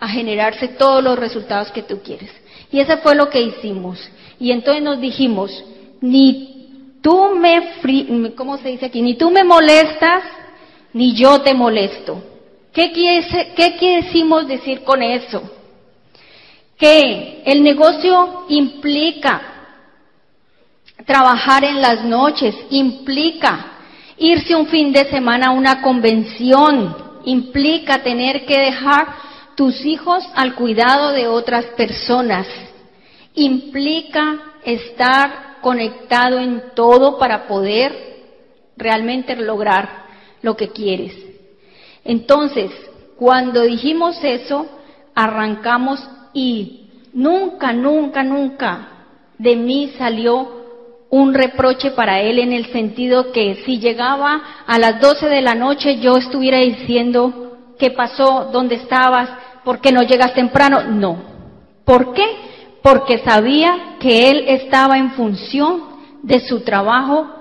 a 0.00 0.08
generarse 0.08 0.68
todos 0.68 1.02
los 1.02 1.18
resultados 1.18 1.70
que 1.72 1.82
tú 1.82 2.00
quieres. 2.02 2.30
Y 2.70 2.80
eso 2.80 2.98
fue 2.98 3.14
lo 3.14 3.28
que 3.28 3.40
hicimos. 3.40 3.98
Y 4.38 4.52
entonces 4.52 4.82
nos 4.82 5.00
dijimos, 5.00 5.64
ni 6.00 6.94
tú 7.02 7.34
me, 7.34 8.34
¿cómo 8.34 8.58
se 8.58 8.68
dice 8.68 8.86
aquí? 8.86 9.02
Ni 9.02 9.16
tú 9.16 9.30
me 9.30 9.44
molestas, 9.44 10.22
ni 10.92 11.14
yo 11.14 11.40
te 11.40 11.54
molesto. 11.54 12.22
¿Qué, 12.72 12.92
qué 12.92 13.76
quisimos 13.76 14.46
decir 14.46 14.82
con 14.84 15.02
eso? 15.02 15.42
que 16.78 17.42
el 17.44 17.62
negocio 17.62 18.44
implica 18.48 19.42
trabajar 21.04 21.64
en 21.64 21.82
las 21.82 22.04
noches, 22.04 22.54
implica 22.70 23.72
irse 24.16 24.54
un 24.54 24.68
fin 24.68 24.92
de 24.92 25.04
semana 25.10 25.48
a 25.48 25.52
una 25.52 25.82
convención, 25.82 26.96
implica 27.24 28.02
tener 28.02 28.46
que 28.46 28.58
dejar 28.58 29.08
tus 29.58 29.84
hijos 29.84 30.24
al 30.36 30.54
cuidado 30.54 31.10
de 31.10 31.26
otras 31.26 31.64
personas, 31.76 32.46
implica 33.34 34.38
estar 34.64 35.56
conectado 35.60 36.38
en 36.38 36.62
todo 36.76 37.18
para 37.18 37.48
poder 37.48 37.92
realmente 38.76 39.34
lograr 39.34 40.06
lo 40.42 40.56
que 40.56 40.68
quieres. 40.68 41.12
Entonces, 42.04 42.70
cuando 43.16 43.62
dijimos 43.62 44.22
eso, 44.22 44.64
arrancamos 45.12 46.08
y 46.32 46.90
nunca, 47.12 47.72
nunca, 47.72 48.22
nunca 48.22 48.88
de 49.38 49.56
mí 49.56 49.92
salió 49.98 50.52
un 51.10 51.34
reproche 51.34 51.90
para 51.90 52.20
él 52.20 52.38
en 52.38 52.52
el 52.52 52.66
sentido 52.66 53.32
que 53.32 53.56
si 53.66 53.80
llegaba 53.80 54.40
a 54.68 54.78
las 54.78 55.00
12 55.00 55.28
de 55.28 55.42
la 55.42 55.56
noche 55.56 55.98
yo 55.98 56.16
estuviera 56.16 56.58
diciendo, 56.58 57.47
¿qué 57.78 57.90
pasó? 57.90 58.50
¿Dónde 58.52 58.74
estabas? 58.76 59.30
¿Por 59.64 59.80
qué 59.80 59.92
no 59.92 60.02
llegas 60.02 60.34
temprano? 60.34 60.82
No. 60.84 61.18
¿Por 61.84 62.12
qué? 62.12 62.26
Porque 62.82 63.18
sabía 63.18 63.96
que 63.98 64.30
él 64.30 64.44
estaba 64.48 64.98
en 64.98 65.12
función 65.12 65.82
de 66.22 66.40
su 66.40 66.60
trabajo 66.60 67.38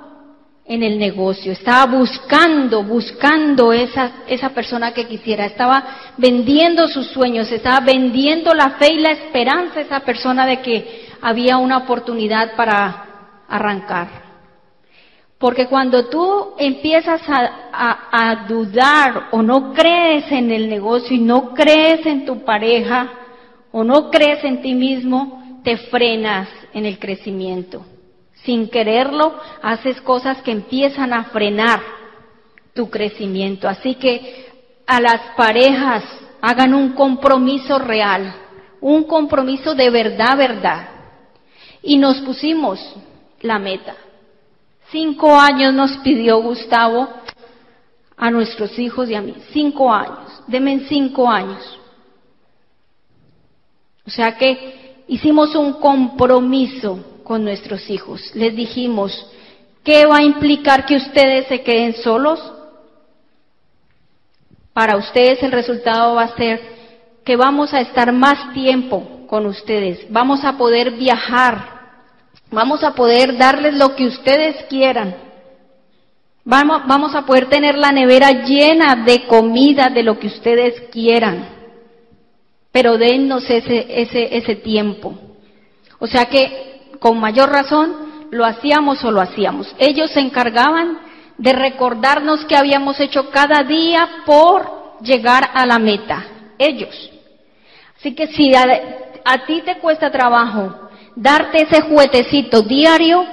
en 0.65 0.83
el 0.83 0.99
negocio, 0.99 1.53
estaba 1.53 1.85
buscando, 1.85 2.83
buscando 2.83 3.71
esa, 3.71 4.11
esa 4.27 4.49
persona 4.49 4.91
que 4.91 5.07
quisiera, 5.07 5.45
estaba 5.45 5.83
vendiendo 6.17 6.89
sus 6.89 7.07
sueños, 7.07 7.49
estaba 7.51 7.79
vendiendo 7.79 8.53
la 8.53 8.71
fe 8.71 8.93
y 8.93 8.99
la 8.99 9.11
esperanza 9.11 9.79
a 9.79 9.83
esa 9.83 9.99
persona 10.01 10.45
de 10.45 10.61
que 10.61 11.07
había 11.21 11.57
una 11.57 11.77
oportunidad 11.77 12.55
para 12.57 13.05
arrancar. 13.47 14.26
Porque 15.37 15.67
cuando 15.67 16.07
tú 16.07 16.53
empiezas 16.57 17.21
a, 17.27 18.45
dudar 18.47 19.27
o 19.31 19.41
no 19.41 19.73
crees 19.73 20.31
en 20.31 20.51
el 20.51 20.67
negocio 20.67 21.15
y 21.15 21.19
no 21.19 21.53
crees 21.53 22.05
en 22.05 22.25
tu 22.25 22.43
pareja 22.43 23.07
o 23.71 23.83
no 23.83 24.09
crees 24.09 24.43
en 24.43 24.61
ti 24.61 24.73
mismo, 24.73 25.61
te 25.63 25.77
frenas 25.77 26.49
en 26.73 26.85
el 26.85 26.97
crecimiento 26.97 27.85
sin 28.47 28.69
quererlo, 28.69 29.37
haces 29.61 29.99
cosas 29.99 30.41
que 30.41 30.51
empiezan 30.51 31.11
a 31.11 31.25
frenar 31.25 31.81
tu 32.73 32.89
crecimiento. 32.89 33.67
Así 33.67 33.95
que 33.95 34.47
a 34.87 35.01
las 35.01 35.19
parejas 35.35 36.05
hagan 36.41 36.73
un 36.73 36.93
compromiso 36.93 37.77
real, 37.77 38.33
un 38.79 39.03
compromiso 39.03 39.75
de 39.75 39.89
verdad, 39.89 40.37
verdad. 40.37 40.87
Y 41.83 41.97
nos 41.97 42.21
pusimos 42.21 42.79
la 43.41 43.59
meta. 43.59 43.95
Cinco 44.91 45.37
años 45.39 45.73
nos 45.73 45.97
pidió 45.97 46.41
Gustavo 46.41 47.09
a 48.15 48.31
nuestros 48.31 48.77
hijos 48.79 49.09
y 49.09 49.15
a 49.15 49.21
mí. 49.21 49.35
Cinco 49.51 49.91
años. 49.91 50.41
Deme 50.47 50.85
cinco 50.87 51.29
años. 51.29 51.79
O 54.05 54.09
sea 54.09 54.37
que 54.37 55.03
hicimos 55.07 55.53
un 55.55 55.73
compromiso 55.73 57.21
con 57.23 57.43
nuestros 57.43 57.89
hijos. 57.89 58.33
Les 58.33 58.55
dijimos, 58.55 59.29
¿qué 59.83 60.05
va 60.05 60.17
a 60.17 60.23
implicar 60.23 60.85
que 60.85 60.95
ustedes 60.95 61.47
se 61.47 61.61
queden 61.61 61.93
solos? 61.93 62.39
Para 64.73 64.95
ustedes 64.95 65.43
el 65.43 65.51
resultado 65.51 66.15
va 66.15 66.23
a 66.23 66.35
ser 66.37 66.77
que 67.25 67.35
vamos 67.35 67.73
a 67.73 67.81
estar 67.81 68.13
más 68.13 68.53
tiempo 68.53 69.25
con 69.27 69.45
ustedes, 69.45 70.09
vamos 70.09 70.45
a 70.45 70.57
poder 70.57 70.91
viajar, 70.91 71.76
vamos 72.51 72.83
a 72.83 72.93
poder 72.93 73.37
darles 73.37 73.73
lo 73.75 73.95
que 73.95 74.07
ustedes 74.07 74.65
quieran, 74.69 75.27
Vamos, 76.49 76.83
vamos 76.87 77.13
a 77.13 77.23
poder 77.23 77.49
tener 77.49 77.77
la 77.77 77.91
nevera 77.91 78.31
llena 78.45 79.03
de 79.03 79.27
comida, 79.27 79.89
de 79.89 80.01
lo 80.01 80.17
que 80.17 80.27
ustedes 80.27 80.81
quieran. 80.93 81.45
Pero 82.71 82.97
dennos 82.97 83.49
ese, 83.49 83.85
ese, 83.89 84.37
ese 84.37 84.55
tiempo. 84.55 85.13
O 85.99 86.07
sea 86.07 86.23
que, 86.27 86.95
con 86.99 87.19
mayor 87.19 87.49
razón, 87.49 88.29
lo 88.31 88.45
hacíamos 88.45 89.03
o 89.03 89.11
lo 89.11 89.19
hacíamos. 89.19 89.75
Ellos 89.77 90.09
se 90.11 90.21
encargaban 90.21 90.99
de 91.37 91.51
recordarnos 91.51 92.45
que 92.45 92.55
habíamos 92.55 92.97
hecho 93.01 93.29
cada 93.29 93.63
día 93.63 94.23
por 94.25 95.01
llegar 95.01 95.49
a 95.53 95.65
la 95.65 95.79
meta. 95.79 96.27
Ellos. 96.57 97.11
Así 97.99 98.15
que 98.15 98.27
si 98.27 98.55
a, 98.55 98.63
a 99.25 99.45
ti 99.45 99.63
te 99.65 99.79
cuesta 99.79 100.09
trabajo 100.09 100.86
darte 101.17 101.63
ese 101.63 101.81
juguetecito 101.81 102.61
diario, 102.61 103.25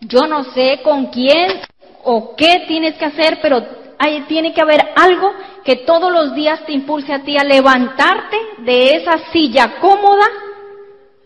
yo 0.00 0.26
no 0.26 0.44
sé 0.52 0.80
con 0.84 1.06
quién 1.06 1.60
o 2.04 2.36
qué 2.36 2.64
tienes 2.68 2.96
que 2.96 3.06
hacer, 3.06 3.38
pero 3.40 3.64
hay, 3.98 4.22
tiene 4.22 4.52
que 4.52 4.60
haber 4.60 4.92
algo 4.94 5.32
que 5.64 5.76
todos 5.76 6.12
los 6.12 6.34
días 6.34 6.64
te 6.66 6.72
impulse 6.72 7.12
a 7.14 7.22
ti 7.22 7.38
a 7.38 7.44
levantarte 7.44 8.36
de 8.58 8.96
esa 8.96 9.32
silla 9.32 9.80
cómoda 9.80 10.26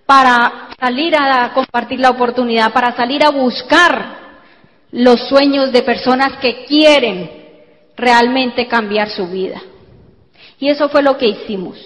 para 0.07 0.69
salir 0.79 1.17
a 1.17 1.53
compartir 1.53 1.99
la 1.99 2.11
oportunidad, 2.11 2.73
para 2.73 2.95
salir 2.95 3.25
a 3.25 3.31
buscar 3.31 4.19
los 4.93 5.29
sueños 5.29 5.73
de 5.73 5.83
personas 5.83 6.39
que 6.39 6.65
quieren 6.65 7.29
realmente 7.97 8.69
cambiar 8.69 9.11
su 9.11 9.27
vida. 9.27 9.61
Y 10.61 10.69
eso 10.69 10.89
fue 10.89 11.03
lo 11.03 11.19
que 11.19 11.27
hicimos. 11.27 11.77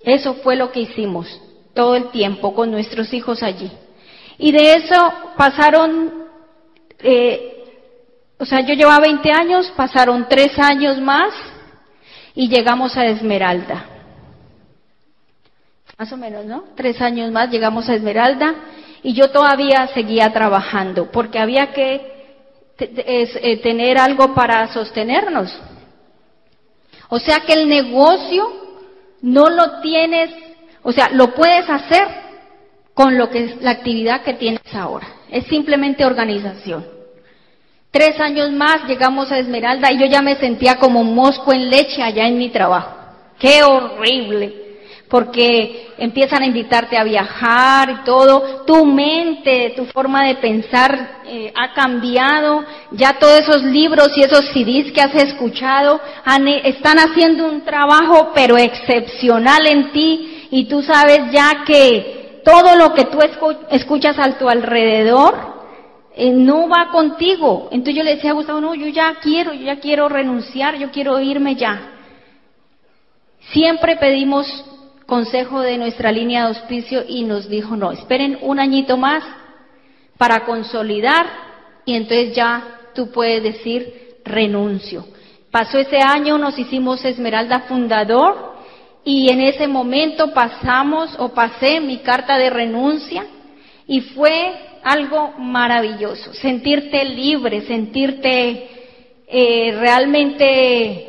Eso 0.00 0.34
fue 0.34 0.54
lo 0.54 0.70
que 0.70 0.80
hicimos 0.80 1.42
todo 1.78 1.94
el 1.94 2.10
tiempo 2.10 2.52
con 2.54 2.72
nuestros 2.72 3.14
hijos 3.14 3.40
allí. 3.40 3.70
Y 4.36 4.50
de 4.50 4.74
eso 4.74 5.12
pasaron, 5.36 6.24
eh, 6.98 7.62
o 8.36 8.44
sea, 8.44 8.62
yo 8.62 8.74
llevaba 8.74 8.98
20 8.98 9.30
años, 9.30 9.72
pasaron 9.76 10.26
tres 10.28 10.58
años 10.58 11.00
más 11.00 11.32
y 12.34 12.48
llegamos 12.48 12.96
a 12.96 13.06
Esmeralda. 13.06 13.86
Más 15.96 16.12
o 16.12 16.16
menos, 16.16 16.44
¿no? 16.46 16.64
Tres 16.74 17.00
años 17.00 17.30
más 17.30 17.48
llegamos 17.48 17.88
a 17.88 17.94
Esmeralda 17.94 18.56
y 19.04 19.14
yo 19.14 19.30
todavía 19.30 19.86
seguía 19.94 20.32
trabajando 20.32 21.12
porque 21.12 21.38
había 21.38 21.72
que 21.72 21.92
eh, 22.80 23.60
tener 23.62 23.98
algo 23.98 24.34
para 24.34 24.66
sostenernos. 24.72 25.56
O 27.08 27.20
sea 27.20 27.38
que 27.46 27.52
el 27.52 27.68
negocio 27.68 28.50
no 29.22 29.48
lo 29.48 29.80
tienes, 29.80 30.47
o 30.88 30.92
sea, 30.92 31.10
lo 31.12 31.34
puedes 31.34 31.68
hacer, 31.68 32.08
con 32.94 33.18
lo 33.18 33.28
que 33.28 33.44
es 33.44 33.60
la 33.60 33.72
actividad 33.72 34.22
que 34.22 34.32
tienes 34.32 34.74
ahora. 34.74 35.06
Es 35.30 35.44
simplemente 35.44 36.06
organización. 36.06 36.86
Tres 37.90 38.18
años 38.18 38.50
más 38.52 38.88
llegamos 38.88 39.30
a 39.30 39.38
Esmeralda 39.38 39.92
y 39.92 39.98
yo 39.98 40.06
ya 40.06 40.22
me 40.22 40.36
sentía 40.36 40.76
como 40.76 41.02
un 41.02 41.14
mosco 41.14 41.52
en 41.52 41.68
leche 41.68 42.02
allá 42.02 42.26
en 42.26 42.38
mi 42.38 42.48
trabajo. 42.48 42.96
¡Qué 43.38 43.62
horrible! 43.62 44.78
Porque 45.10 45.88
empiezan 45.98 46.42
a 46.42 46.46
invitarte 46.46 46.96
a 46.96 47.04
viajar 47.04 47.90
y 47.90 48.04
todo. 48.04 48.64
Tu 48.64 48.86
mente, 48.86 49.74
tu 49.76 49.84
forma 49.84 50.24
de 50.24 50.36
pensar 50.36 51.20
eh, 51.26 51.52
ha 51.54 51.74
cambiado. 51.74 52.64
Ya 52.92 53.18
todos 53.18 53.40
esos 53.40 53.62
libros 53.62 54.16
y 54.16 54.22
esos 54.22 54.46
CDs 54.54 54.90
que 54.90 55.02
has 55.02 55.14
escuchado 55.16 56.00
están 56.64 56.98
haciendo 56.98 57.46
un 57.46 57.62
trabajo 57.62 58.32
pero 58.34 58.56
excepcional 58.56 59.66
en 59.66 59.92
ti 59.92 60.34
y 60.50 60.64
tú 60.64 60.82
sabes 60.82 61.30
ya 61.32 61.64
que 61.66 62.40
todo 62.44 62.76
lo 62.76 62.94
que 62.94 63.04
tú 63.04 63.18
escuchas 63.70 64.18
a 64.18 64.38
tu 64.38 64.48
alrededor 64.48 65.58
eh, 66.14 66.32
no 66.32 66.68
va 66.68 66.90
contigo. 66.90 67.68
Entonces 67.70 67.96
yo 67.96 68.02
le 68.02 68.16
decía 68.16 68.30
a 68.30 68.34
Gustavo, 68.34 68.60
no, 68.60 68.74
yo 68.74 68.88
ya 68.88 69.16
quiero, 69.20 69.52
yo 69.52 69.64
ya 69.64 69.78
quiero 69.80 70.08
renunciar, 70.08 70.76
yo 70.76 70.90
quiero 70.90 71.20
irme 71.20 71.54
ya. 71.54 71.92
Siempre 73.52 73.96
pedimos 73.96 74.46
consejo 75.06 75.60
de 75.60 75.78
nuestra 75.78 76.12
línea 76.12 76.42
de 76.42 76.48
auspicio 76.48 77.04
y 77.06 77.24
nos 77.24 77.48
dijo, 77.48 77.76
no, 77.76 77.92
esperen 77.92 78.38
un 78.42 78.58
añito 78.58 78.96
más 78.96 79.24
para 80.18 80.44
consolidar 80.44 81.26
y 81.84 81.94
entonces 81.94 82.34
ya 82.34 82.80
tú 82.94 83.10
puedes 83.10 83.42
decir 83.42 84.18
renuncio. 84.24 85.06
Pasó 85.50 85.78
ese 85.78 85.98
año, 85.98 86.36
nos 86.36 86.58
hicimos 86.58 87.04
Esmeralda 87.04 87.60
Fundador 87.60 88.57
y 89.08 89.30
en 89.30 89.40
ese 89.40 89.66
momento 89.66 90.34
pasamos 90.34 91.16
o 91.18 91.30
pasé 91.30 91.80
mi 91.80 91.96
carta 92.00 92.36
de 92.36 92.50
renuncia 92.50 93.24
y 93.86 94.02
fue 94.02 94.52
algo 94.84 95.32
maravilloso, 95.38 96.34
sentirte 96.34 97.06
libre, 97.06 97.62
sentirte 97.62 98.68
eh, 99.26 99.74
realmente 99.80 101.06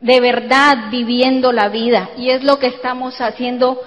de 0.00 0.20
verdad 0.20 0.92
viviendo 0.92 1.50
la 1.50 1.70
vida. 1.70 2.10
Y 2.16 2.30
es 2.30 2.44
lo 2.44 2.60
que 2.60 2.68
estamos 2.68 3.20
haciendo 3.20 3.80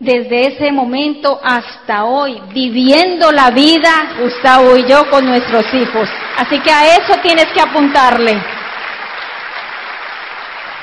desde 0.00 0.48
ese 0.48 0.72
momento 0.72 1.38
hasta 1.44 2.06
hoy, 2.06 2.42
viviendo 2.52 3.30
la 3.30 3.52
vida, 3.52 4.16
Gustavo 4.20 4.76
y 4.76 4.84
yo, 4.88 5.08
con 5.10 5.26
nuestros 5.26 5.64
hijos. 5.74 6.08
Así 6.36 6.58
que 6.58 6.72
a 6.72 6.96
eso 6.96 7.20
tienes 7.22 7.46
que 7.54 7.60
apuntarle. 7.60 8.59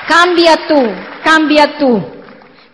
Cambia 0.08 0.56
tú, 0.66 0.82
cambia 1.22 1.78
tú. 1.78 2.02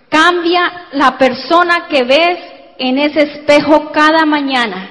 Cambia 0.09 0.87
la 0.93 1.19
persona 1.19 1.89
que 1.89 2.05
ves 2.05 2.39
en 2.79 2.99
ese 2.99 3.23
espejo 3.23 3.91
cada 3.91 4.25
mañana. 4.25 4.91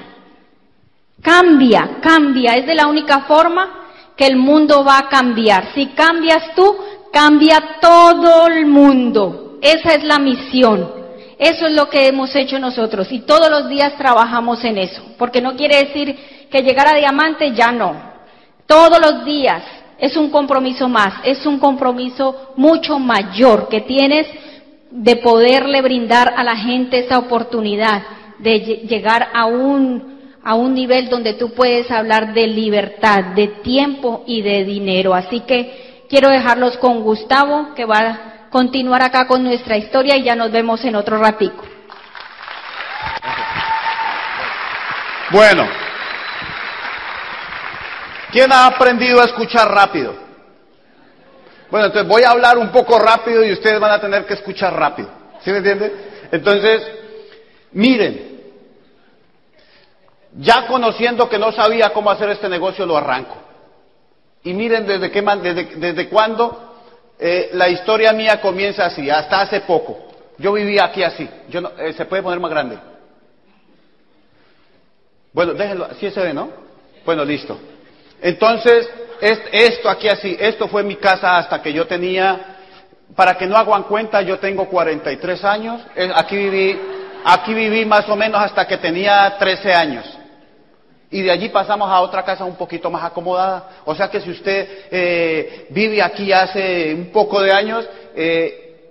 Cambia, 1.22 1.96
cambia. 2.02 2.56
Es 2.56 2.66
de 2.66 2.74
la 2.74 2.86
única 2.86 3.20
forma 3.20 3.86
que 4.14 4.26
el 4.26 4.36
mundo 4.36 4.84
va 4.84 4.98
a 4.98 5.08
cambiar. 5.08 5.72
Si 5.74 5.86
cambias 5.94 6.54
tú, 6.54 6.76
cambia 7.10 7.78
todo 7.80 8.46
el 8.48 8.66
mundo. 8.66 9.58
Esa 9.62 9.94
es 9.94 10.04
la 10.04 10.18
misión. 10.18 10.92
Eso 11.38 11.66
es 11.66 11.72
lo 11.72 11.88
que 11.88 12.06
hemos 12.06 12.36
hecho 12.36 12.58
nosotros 12.58 13.10
y 13.10 13.20
todos 13.20 13.50
los 13.50 13.68
días 13.70 13.96
trabajamos 13.96 14.62
en 14.64 14.76
eso. 14.76 15.02
Porque 15.16 15.40
no 15.40 15.56
quiere 15.56 15.84
decir 15.86 16.48
que 16.50 16.62
llegar 16.62 16.88
a 16.88 16.98
diamante 16.98 17.52
ya 17.54 17.72
no. 17.72 18.12
Todos 18.66 19.00
los 19.00 19.24
días 19.24 19.62
es 20.04 20.18
un 20.18 20.28
compromiso 20.28 20.86
más, 20.86 21.14
es 21.24 21.46
un 21.46 21.58
compromiso 21.58 22.52
mucho 22.56 22.98
mayor 22.98 23.68
que 23.70 23.80
tienes 23.80 24.26
de 24.90 25.16
poderle 25.16 25.80
brindar 25.80 26.34
a 26.36 26.44
la 26.44 26.56
gente 26.56 26.98
esa 26.98 27.18
oportunidad 27.18 28.02
de 28.38 28.58
llegar 28.86 29.30
a 29.32 29.46
un, 29.46 30.20
a 30.42 30.56
un 30.56 30.74
nivel 30.74 31.08
donde 31.08 31.32
tú 31.32 31.54
puedes 31.54 31.90
hablar 31.90 32.34
de 32.34 32.46
libertad, 32.46 33.34
de 33.34 33.48
tiempo 33.62 34.24
y 34.26 34.42
de 34.42 34.66
dinero. 34.66 35.14
Así 35.14 35.40
que 35.40 36.04
quiero 36.10 36.28
dejarlos 36.28 36.76
con 36.76 37.00
Gustavo, 37.00 37.74
que 37.74 37.86
va 37.86 37.98
a 37.98 38.50
continuar 38.50 39.00
acá 39.00 39.26
con 39.26 39.42
nuestra 39.42 39.78
historia 39.78 40.18
y 40.18 40.22
ya 40.22 40.36
nos 40.36 40.52
vemos 40.52 40.84
en 40.84 40.96
otro 40.96 41.16
ratico. 41.16 41.64
Bueno, 45.30 45.66
¿Quién 48.34 48.50
ha 48.50 48.66
aprendido 48.66 49.20
a 49.20 49.26
escuchar 49.26 49.70
rápido? 49.70 50.12
Bueno, 51.70 51.86
entonces 51.86 52.08
voy 52.08 52.24
a 52.24 52.32
hablar 52.32 52.58
un 52.58 52.72
poco 52.72 52.98
rápido 52.98 53.44
y 53.44 53.52
ustedes 53.52 53.78
van 53.78 53.92
a 53.92 54.00
tener 54.00 54.26
que 54.26 54.34
escuchar 54.34 54.74
rápido. 54.74 55.08
¿Sí 55.44 55.52
me 55.52 55.58
entienden? 55.58 55.92
Entonces, 56.32 56.82
miren, 57.70 58.40
ya 60.32 60.66
conociendo 60.66 61.28
que 61.28 61.38
no 61.38 61.52
sabía 61.52 61.90
cómo 61.90 62.10
hacer 62.10 62.28
este 62.30 62.48
negocio, 62.48 62.84
lo 62.84 62.96
arranco. 62.96 63.36
Y 64.42 64.52
miren 64.52 64.84
desde, 64.84 65.12
qué, 65.12 65.22
desde, 65.22 65.64
desde 65.76 66.08
cuándo 66.08 66.74
eh, 67.20 67.50
la 67.52 67.68
historia 67.68 68.12
mía 68.12 68.40
comienza 68.40 68.86
así, 68.86 69.08
hasta 69.10 69.42
hace 69.42 69.60
poco. 69.60 70.08
Yo 70.38 70.54
vivía 70.54 70.86
aquí 70.86 71.04
así. 71.04 71.30
Yo 71.50 71.60
no, 71.60 71.70
eh, 71.78 71.92
¿Se 71.92 72.04
puede 72.04 72.24
poner 72.24 72.40
más 72.40 72.50
grande? 72.50 72.80
Bueno, 75.32 75.54
déjenlo, 75.54 75.84
así 75.84 76.10
se 76.10 76.20
ve, 76.20 76.34
¿no? 76.34 76.50
Bueno, 77.04 77.24
listo. 77.24 77.73
Entonces, 78.24 78.88
esto 79.20 79.90
aquí 79.90 80.08
así, 80.08 80.34
esto 80.40 80.66
fue 80.66 80.82
mi 80.82 80.96
casa 80.96 81.36
hasta 81.36 81.60
que 81.60 81.74
yo 81.74 81.86
tenía, 81.86 82.56
para 83.14 83.34
que 83.36 83.46
no 83.46 83.54
hagan 83.54 83.82
cuenta, 83.82 84.22
yo 84.22 84.38
tengo 84.38 84.66
43 84.66 85.44
años, 85.44 85.82
aquí 86.14 86.34
viví, 86.34 86.80
aquí 87.22 87.52
viví 87.52 87.84
más 87.84 88.08
o 88.08 88.16
menos 88.16 88.40
hasta 88.40 88.66
que 88.66 88.78
tenía 88.78 89.36
13 89.38 89.74
años. 89.74 90.18
Y 91.10 91.20
de 91.20 91.30
allí 91.30 91.50
pasamos 91.50 91.90
a 91.90 92.00
otra 92.00 92.24
casa 92.24 92.46
un 92.46 92.56
poquito 92.56 92.90
más 92.90 93.04
acomodada. 93.04 93.82
O 93.84 93.94
sea 93.94 94.08
que 94.08 94.22
si 94.22 94.30
usted 94.30 94.68
eh, 94.90 95.66
vive 95.68 96.02
aquí 96.02 96.32
hace 96.32 96.94
un 96.94 97.12
poco 97.12 97.42
de 97.42 97.52
años, 97.52 97.86
eh, 98.16 98.88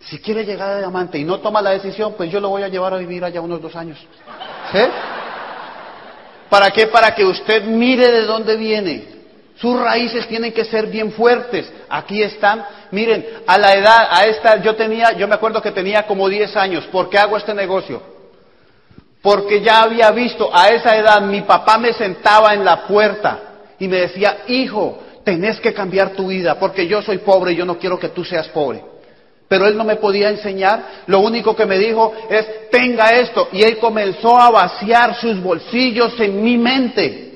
si 0.00 0.18
quiere 0.18 0.44
llegar 0.44 0.70
a 0.70 0.78
diamante 0.78 1.18
y 1.18 1.24
no 1.24 1.38
toma 1.38 1.62
la 1.62 1.70
decisión, 1.70 2.14
pues 2.16 2.32
yo 2.32 2.40
lo 2.40 2.48
voy 2.48 2.64
a 2.64 2.68
llevar 2.68 2.94
a 2.94 2.96
vivir 2.96 3.22
allá 3.22 3.40
unos 3.40 3.62
dos 3.62 3.76
años. 3.76 4.04
¿Sí? 4.72 4.80
¿Para 6.48 6.70
qué? 6.70 6.86
Para 6.86 7.14
que 7.14 7.24
usted 7.24 7.64
mire 7.64 8.10
de 8.10 8.22
dónde 8.22 8.56
viene. 8.56 9.18
Sus 9.56 9.78
raíces 9.78 10.26
tienen 10.28 10.52
que 10.52 10.64
ser 10.64 10.86
bien 10.86 11.12
fuertes. 11.12 11.70
Aquí 11.88 12.22
están. 12.22 12.64
Miren, 12.92 13.26
a 13.46 13.58
la 13.58 13.74
edad, 13.74 14.08
a 14.10 14.24
esta, 14.26 14.62
yo 14.62 14.76
tenía, 14.76 15.12
yo 15.12 15.26
me 15.26 15.34
acuerdo 15.34 15.60
que 15.60 15.72
tenía 15.72 16.06
como 16.06 16.28
10 16.28 16.56
años. 16.56 16.86
¿Por 16.86 17.10
qué 17.10 17.18
hago 17.18 17.36
este 17.36 17.54
negocio? 17.54 18.02
Porque 19.20 19.60
ya 19.60 19.80
había 19.80 20.10
visto, 20.12 20.48
a 20.52 20.68
esa 20.68 20.96
edad 20.96 21.20
mi 21.22 21.42
papá 21.42 21.76
me 21.76 21.92
sentaba 21.92 22.54
en 22.54 22.64
la 22.64 22.86
puerta 22.86 23.40
y 23.78 23.88
me 23.88 23.98
decía, 24.02 24.44
hijo, 24.46 25.00
tenés 25.24 25.60
que 25.60 25.74
cambiar 25.74 26.10
tu 26.10 26.28
vida 26.28 26.58
porque 26.58 26.86
yo 26.86 27.02
soy 27.02 27.18
pobre 27.18 27.52
y 27.52 27.56
yo 27.56 27.66
no 27.66 27.78
quiero 27.78 27.98
que 27.98 28.08
tú 28.10 28.24
seas 28.24 28.48
pobre. 28.48 28.82
Pero 29.48 29.66
él 29.66 29.76
no 29.76 29.84
me 29.84 29.96
podía 29.96 30.28
enseñar, 30.28 31.04
lo 31.06 31.20
único 31.20 31.56
que 31.56 31.64
me 31.64 31.78
dijo 31.78 32.12
es, 32.28 32.70
tenga 32.70 33.10
esto. 33.12 33.48
Y 33.52 33.62
él 33.62 33.78
comenzó 33.78 34.38
a 34.38 34.50
vaciar 34.50 35.18
sus 35.18 35.42
bolsillos 35.42 36.20
en 36.20 36.42
mi 36.42 36.58
mente. 36.58 37.28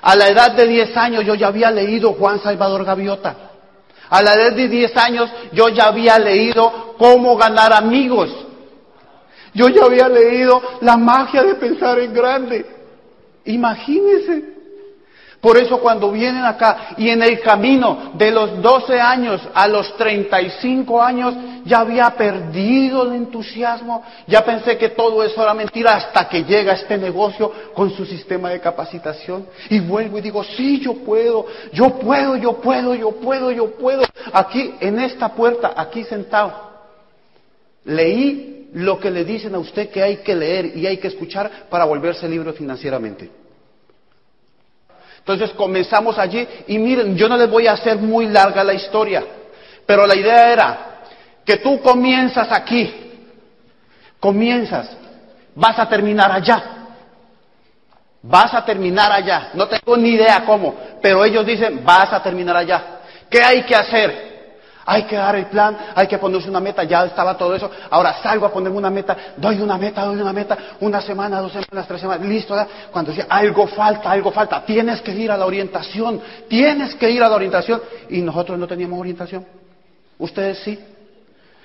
A 0.00 0.14
la 0.14 0.28
edad 0.28 0.52
de 0.52 0.66
10 0.68 0.96
años 0.96 1.24
yo 1.24 1.34
ya 1.34 1.48
había 1.48 1.72
leído 1.72 2.12
Juan 2.12 2.40
Salvador 2.40 2.84
Gaviota. 2.84 3.36
A 4.08 4.22
la 4.22 4.34
edad 4.34 4.52
de 4.52 4.68
10 4.68 4.96
años 4.96 5.30
yo 5.52 5.68
ya 5.68 5.86
había 5.86 6.18
leído 6.18 6.94
Cómo 6.96 7.36
ganar 7.36 7.72
amigos. 7.72 8.30
Yo 9.52 9.68
ya 9.68 9.84
había 9.84 10.08
leído 10.08 10.62
La 10.80 10.96
magia 10.96 11.42
de 11.42 11.56
pensar 11.56 11.98
en 11.98 12.14
grande. 12.14 12.66
Imagínense. 13.44 14.57
Por 15.40 15.56
eso 15.56 15.78
cuando 15.78 16.10
vienen 16.10 16.44
acá 16.44 16.94
y 16.96 17.10
en 17.10 17.22
el 17.22 17.40
camino 17.40 18.12
de 18.14 18.32
los 18.32 18.60
12 18.60 19.00
años 19.00 19.40
a 19.54 19.68
los 19.68 19.96
35 19.96 21.00
años 21.00 21.34
ya 21.64 21.80
había 21.80 22.10
perdido 22.10 23.04
el 23.04 23.12
entusiasmo, 23.12 24.02
ya 24.26 24.44
pensé 24.44 24.76
que 24.76 24.88
todo 24.88 25.22
eso 25.22 25.40
era 25.40 25.54
mentira 25.54 25.94
hasta 25.94 26.28
que 26.28 26.42
llega 26.42 26.72
este 26.72 26.98
negocio 26.98 27.52
con 27.72 27.90
su 27.90 28.04
sistema 28.04 28.50
de 28.50 28.60
capacitación 28.60 29.46
y 29.70 29.78
vuelvo 29.78 30.18
y 30.18 30.22
digo, 30.22 30.42
sí, 30.42 30.80
yo 30.80 30.94
puedo, 30.94 31.46
yo 31.72 31.90
puedo, 32.00 32.36
yo 32.36 32.54
puedo, 32.54 32.96
yo 32.96 33.12
puedo, 33.12 33.52
yo 33.52 33.70
puedo. 33.76 34.02
Aquí, 34.32 34.74
en 34.80 34.98
esta 34.98 35.28
puerta, 35.28 35.72
aquí 35.76 36.02
sentado, 36.02 36.52
leí 37.84 38.70
lo 38.72 38.98
que 38.98 39.12
le 39.12 39.24
dicen 39.24 39.54
a 39.54 39.58
usted 39.58 39.90
que 39.90 40.02
hay 40.02 40.16
que 40.18 40.34
leer 40.34 40.76
y 40.76 40.84
hay 40.86 40.96
que 40.96 41.08
escuchar 41.08 41.68
para 41.70 41.84
volverse 41.84 42.28
libre 42.28 42.52
financieramente. 42.54 43.30
Entonces 45.28 45.54
comenzamos 45.54 46.18
allí 46.18 46.48
y 46.68 46.78
miren, 46.78 47.14
yo 47.14 47.28
no 47.28 47.36
les 47.36 47.50
voy 47.50 47.66
a 47.66 47.72
hacer 47.72 47.98
muy 47.98 48.28
larga 48.28 48.64
la 48.64 48.72
historia, 48.72 49.22
pero 49.84 50.06
la 50.06 50.16
idea 50.16 50.50
era 50.50 50.78
que 51.44 51.58
tú 51.58 51.82
comienzas 51.82 52.50
aquí, 52.50 52.94
comienzas, 54.18 54.88
vas 55.54 55.78
a 55.78 55.86
terminar 55.86 56.32
allá, 56.32 56.62
vas 58.22 58.54
a 58.54 58.64
terminar 58.64 59.12
allá, 59.12 59.50
no 59.52 59.68
tengo 59.68 59.98
ni 59.98 60.14
idea 60.14 60.46
cómo, 60.46 60.74
pero 61.02 61.22
ellos 61.22 61.44
dicen, 61.44 61.84
vas 61.84 62.10
a 62.10 62.22
terminar 62.22 62.56
allá. 62.56 63.00
¿Qué 63.28 63.42
hay 63.42 63.64
que 63.64 63.76
hacer? 63.76 64.27
Hay 64.90 65.02
que 65.02 65.16
dar 65.16 65.36
el 65.36 65.44
plan, 65.48 65.76
hay 65.94 66.06
que 66.06 66.16
ponerse 66.16 66.48
una 66.48 66.60
meta, 66.60 66.82
ya 66.82 67.04
estaba 67.04 67.36
todo 67.36 67.54
eso. 67.54 67.70
Ahora 67.90 68.22
salgo 68.22 68.46
a 68.46 68.50
ponerme 68.50 68.78
una 68.78 68.88
meta, 68.88 69.34
doy 69.36 69.60
una 69.60 69.76
meta, 69.76 70.02
doy 70.02 70.18
una 70.18 70.32
meta, 70.32 70.56
una 70.80 71.02
semana, 71.02 71.42
dos 71.42 71.52
semanas, 71.52 71.86
tres 71.86 72.00
semanas, 72.00 72.26
listo. 72.26 72.56
Cuando 72.90 73.10
decía, 73.10 73.26
algo 73.28 73.66
falta, 73.66 74.10
algo 74.10 74.32
falta, 74.32 74.64
tienes 74.64 75.02
que 75.02 75.12
ir 75.12 75.30
a 75.30 75.36
la 75.36 75.44
orientación, 75.44 76.22
tienes 76.48 76.94
que 76.94 77.10
ir 77.10 77.22
a 77.22 77.28
la 77.28 77.36
orientación. 77.36 77.82
Y 78.08 78.22
nosotros 78.22 78.58
no 78.58 78.66
teníamos 78.66 78.98
orientación. 78.98 79.44
Ustedes 80.18 80.58
sí. 80.60 80.78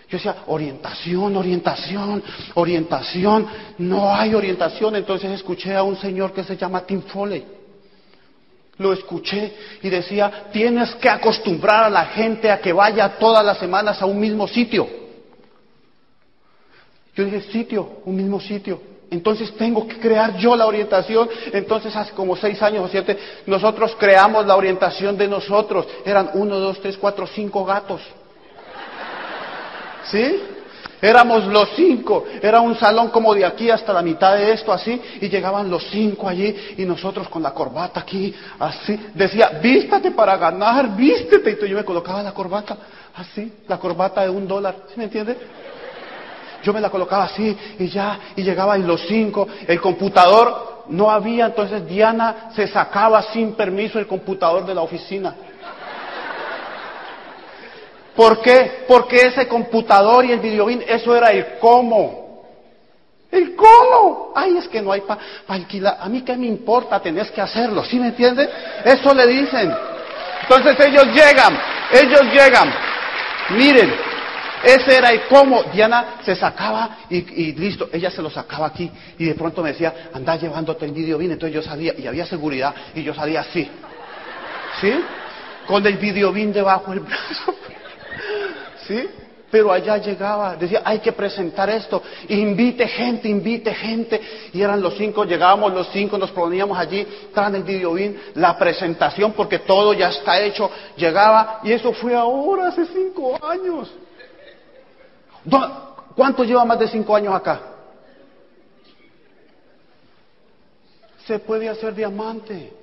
Yo 0.09 0.17
decía, 0.17 0.35
orientación, 0.47 1.37
orientación, 1.37 2.21
orientación. 2.55 3.47
No 3.77 4.13
hay 4.13 4.35
orientación. 4.35 4.97
Entonces 4.97 5.31
escuché 5.31 5.73
a 5.77 5.83
un 5.83 5.95
señor 5.95 6.33
que 6.33 6.43
se 6.43 6.57
llama 6.57 6.81
Tim 6.81 7.01
Foley. 7.03 7.62
Lo 8.77 8.91
escuché 8.91 9.53
y 9.83 9.89
decía, 9.89 10.47
tienes 10.51 10.95
que 10.95 11.09
acostumbrar 11.09 11.83
a 11.83 11.89
la 11.89 12.05
gente 12.05 12.49
a 12.49 12.59
que 12.59 12.73
vaya 12.73 13.17
todas 13.19 13.45
las 13.45 13.59
semanas 13.59 14.01
a 14.01 14.05
un 14.05 14.19
mismo 14.19 14.47
sitio. 14.47 14.87
Yo 17.15 17.23
dije, 17.23 17.41
sitio, 17.41 17.99
un 18.05 18.15
mismo 18.15 18.39
sitio. 18.39 18.81
Entonces 19.11 19.55
tengo 19.55 19.87
que 19.87 19.99
crear 19.99 20.37
yo 20.37 20.55
la 20.55 20.65
orientación. 20.65 21.29
Entonces 21.51 21.95
hace 21.95 22.13
como 22.13 22.35
seis 22.35 22.59
años 22.63 22.85
o 22.85 22.87
siete, 22.87 23.15
nosotros 23.45 23.95
creamos 23.99 24.47
la 24.47 24.55
orientación 24.55 25.15
de 25.15 25.27
nosotros. 25.27 25.85
Eran 26.03 26.31
uno, 26.33 26.59
dos, 26.59 26.81
tres, 26.81 26.97
cuatro, 26.97 27.27
cinco 27.27 27.63
gatos. 27.63 28.01
¿Sí? 30.05 30.41
Éramos 31.03 31.43
los 31.47 31.67
cinco, 31.75 32.23
era 32.41 32.61
un 32.61 32.77
salón 32.77 33.09
como 33.09 33.35
de 33.35 33.43
aquí 33.43 33.69
hasta 33.69 33.91
la 33.91 34.01
mitad 34.01 34.37
de 34.37 34.53
esto, 34.53 34.71
así, 34.71 35.01
y 35.19 35.27
llegaban 35.27 35.69
los 35.69 35.85
cinco 35.89 36.29
allí, 36.29 36.55
y 36.77 36.85
nosotros 36.85 37.27
con 37.27 37.43
la 37.43 37.51
corbata 37.51 37.99
aquí, 37.99 38.33
así, 38.57 38.97
decía, 39.13 39.59
vístate 39.61 40.11
para 40.11 40.37
ganar, 40.37 40.95
vístete, 40.95 41.57
y 41.61 41.69
yo 41.69 41.75
me 41.75 41.83
colocaba 41.83 42.23
la 42.23 42.31
corbata, 42.31 42.77
así, 43.15 43.51
la 43.67 43.77
corbata 43.77 44.21
de 44.21 44.29
un 44.29 44.47
dólar, 44.47 44.75
¿sí 44.87 44.93
me 44.95 45.03
entiende? 45.03 45.37
Yo 46.63 46.71
me 46.71 46.79
la 46.79 46.89
colocaba 46.89 47.25
así, 47.25 47.53
y 47.79 47.89
ya, 47.89 48.17
y 48.37 48.41
llegaban 48.41 48.87
los 48.87 49.05
cinco, 49.05 49.45
el 49.67 49.81
computador 49.81 50.85
no 50.87 51.11
había, 51.11 51.47
entonces 51.47 51.85
Diana 51.85 52.49
se 52.55 52.65
sacaba 52.67 53.21
sin 53.23 53.55
permiso 53.55 53.99
el 53.99 54.07
computador 54.07 54.65
de 54.65 54.73
la 54.73 54.81
oficina. 54.81 55.35
¿Por 58.15 58.41
qué? 58.41 58.85
Porque 58.87 59.27
ese 59.27 59.47
computador 59.47 60.25
y 60.25 60.31
el 60.31 60.39
videobin, 60.39 60.83
eso 60.87 61.15
era 61.15 61.31
el 61.31 61.57
cómo. 61.59 62.23
El 63.31 63.55
cómo. 63.55 64.31
Ay, 64.35 64.57
es 64.57 64.67
que 64.67 64.81
no 64.81 64.91
hay 64.91 65.01
para 65.01 65.19
alquilar. 65.47 65.97
A 65.99 66.07
mí 66.07 66.21
qué 66.21 66.37
me 66.37 66.45
importa, 66.45 66.99
tenés 66.99 67.31
que 67.31 67.41
hacerlo. 67.41 67.83
¿Sí 67.83 67.99
me 67.99 68.07
entiende? 68.07 68.47
Eso 68.85 69.13
le 69.13 69.25
dicen. 69.25 69.73
Entonces 70.43 70.79
ellos 70.85 71.05
llegan, 71.07 71.57
ellos 71.91 72.21
llegan. 72.31 72.71
Miren, 73.51 73.93
ese 74.63 74.95
era 74.95 75.09
el 75.09 75.23
cómo. 75.27 75.63
Diana 75.63 76.17
se 76.23 76.35
sacaba 76.35 76.97
y, 77.09 77.53
listo, 77.53 77.89
ella 77.91 78.11
se 78.11 78.21
lo 78.21 78.29
sacaba 78.29 78.67
aquí. 78.67 78.91
Y 79.17 79.25
de 79.25 79.33
pronto 79.33 79.63
me 79.63 79.71
decía, 79.71 80.11
anda 80.13 80.35
llevándote 80.35 80.85
el 80.85 80.91
videobin. 80.91 81.31
Entonces 81.31 81.55
yo 81.55 81.63
salía 81.63 81.93
y 81.97 82.05
había 82.05 82.27
seguridad 82.27 82.75
y 82.93 83.01
yo 83.01 83.15
salía 83.15 83.41
así. 83.41 83.67
¿Sí? 84.79 84.93
Con 85.65 85.85
el 85.87 85.97
videobin 85.97 86.53
debajo 86.53 86.91
del 86.91 86.99
brazo. 86.99 87.55
¿Sí? 88.87 89.09
Pero 89.53 89.71
allá 89.71 89.97
llegaba, 89.97 90.55
decía, 90.55 90.81
hay 90.83 90.97
que 90.97 91.11
presentar 91.11 91.69
esto, 91.69 92.01
invite 92.27 92.87
gente, 92.87 93.29
invite 93.29 93.71
gente. 93.75 94.19
Y 94.51 94.59
eran 94.63 94.81
los 94.81 94.97
cinco, 94.97 95.25
llegábamos 95.25 95.71
los 95.71 95.89
cinco, 95.89 96.17
nos 96.17 96.31
poníamos 96.31 96.75
allí, 96.75 97.07
tras 97.31 97.53
el 97.53 97.61
videobin, 97.61 98.19
la 98.33 98.57
presentación, 98.57 99.33
porque 99.33 99.59
todo 99.59 99.93
ya 99.93 100.09
está 100.09 100.41
hecho. 100.41 100.71
Llegaba, 100.97 101.59
y 101.61 101.71
eso 101.71 101.93
fue 101.93 102.15
ahora, 102.15 102.69
hace 102.69 102.87
cinco 102.87 103.37
años. 103.45 103.93
¿Cuánto 106.15 106.43
lleva 106.43 106.65
más 106.65 106.79
de 106.79 106.87
cinco 106.87 107.15
años 107.15 107.35
acá? 107.35 107.61
Se 111.27 111.37
puede 111.37 111.69
hacer 111.69 111.93
diamante. 111.93 112.73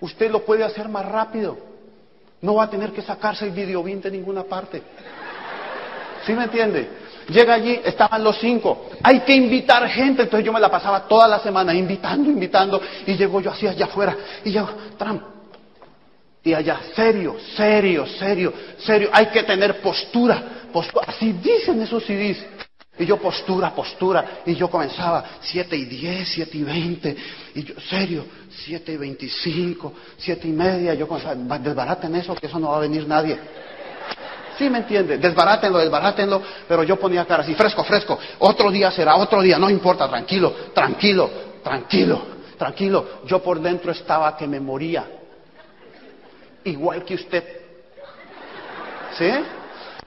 Usted 0.00 0.28
lo 0.28 0.44
puede 0.44 0.64
hacer 0.64 0.88
más 0.88 1.06
rápido. 1.06 1.67
No 2.40 2.54
va 2.54 2.64
a 2.64 2.70
tener 2.70 2.92
que 2.92 3.02
sacarse 3.02 3.44
el 3.44 3.50
videobin 3.50 4.00
de 4.00 4.10
ninguna 4.10 4.44
parte. 4.44 4.82
¿Sí 6.24 6.32
me 6.32 6.44
entiende? 6.44 6.88
Llega 7.28 7.54
allí, 7.54 7.80
estaban 7.84 8.24
los 8.24 8.38
cinco. 8.38 8.86
Hay 9.02 9.20
que 9.20 9.34
invitar 9.34 9.86
gente. 9.88 10.22
Entonces 10.22 10.46
yo 10.46 10.52
me 10.52 10.60
la 10.60 10.70
pasaba 10.70 11.06
toda 11.06 11.28
la 11.28 11.38
semana 11.40 11.74
invitando, 11.74 12.30
invitando. 12.30 12.80
Y 13.06 13.16
llego 13.16 13.40
yo 13.40 13.50
así 13.50 13.66
allá 13.66 13.86
afuera. 13.86 14.16
Y 14.44 14.52
yo, 14.52 14.68
Trump. 14.96 15.22
Y 16.42 16.54
allá, 16.54 16.80
serio, 16.94 17.36
serio, 17.56 18.06
serio, 18.06 18.52
serio. 18.78 19.10
Hay 19.12 19.26
que 19.26 19.42
tener 19.42 19.80
postura. 19.80 20.42
postura. 20.72 21.06
Así 21.08 21.32
dicen 21.32 21.82
esos 21.82 22.04
CDs. 22.04 22.44
Y 22.98 23.06
yo 23.06 23.16
postura, 23.16 23.74
postura. 23.74 24.40
Y 24.44 24.54
yo 24.54 24.68
comenzaba 24.68 25.24
siete 25.40 25.76
y 25.76 25.84
diez, 25.84 26.28
siete 26.28 26.58
y 26.58 26.62
veinte. 26.62 27.16
Y 27.54 27.62
yo, 27.62 27.74
serio, 27.80 28.24
siete 28.50 28.92
y 28.92 28.96
veinticinco, 28.96 29.94
siete 30.16 30.48
y 30.48 30.52
media. 30.52 30.94
Yo 30.94 31.06
comenzaba, 31.06 31.58
desbaraten 31.58 32.14
eso, 32.16 32.34
que 32.34 32.46
eso 32.46 32.58
no 32.58 32.70
va 32.70 32.78
a 32.78 32.80
venir 32.80 33.06
nadie. 33.06 33.38
¿Sí 34.58 34.68
me 34.68 34.78
entiende? 34.78 35.18
Desbarátenlo, 35.18 35.78
desbarátenlo. 35.78 36.42
Pero 36.66 36.82
yo 36.82 36.96
ponía 36.96 37.24
cara 37.24 37.42
así, 37.44 37.54
fresco, 37.54 37.84
fresco. 37.84 38.18
Otro 38.40 38.70
día 38.70 38.90
será, 38.90 39.16
otro 39.16 39.40
día, 39.40 39.58
no 39.58 39.70
importa, 39.70 40.08
tranquilo, 40.08 40.52
tranquilo, 40.74 41.30
tranquilo, 41.62 42.22
tranquilo. 42.58 43.20
Yo 43.26 43.40
por 43.40 43.60
dentro 43.60 43.92
estaba 43.92 44.36
que 44.36 44.48
me 44.48 44.58
moría. 44.58 45.06
Igual 46.64 47.04
que 47.04 47.14
usted. 47.14 47.44
¿Sí? 49.16 49.30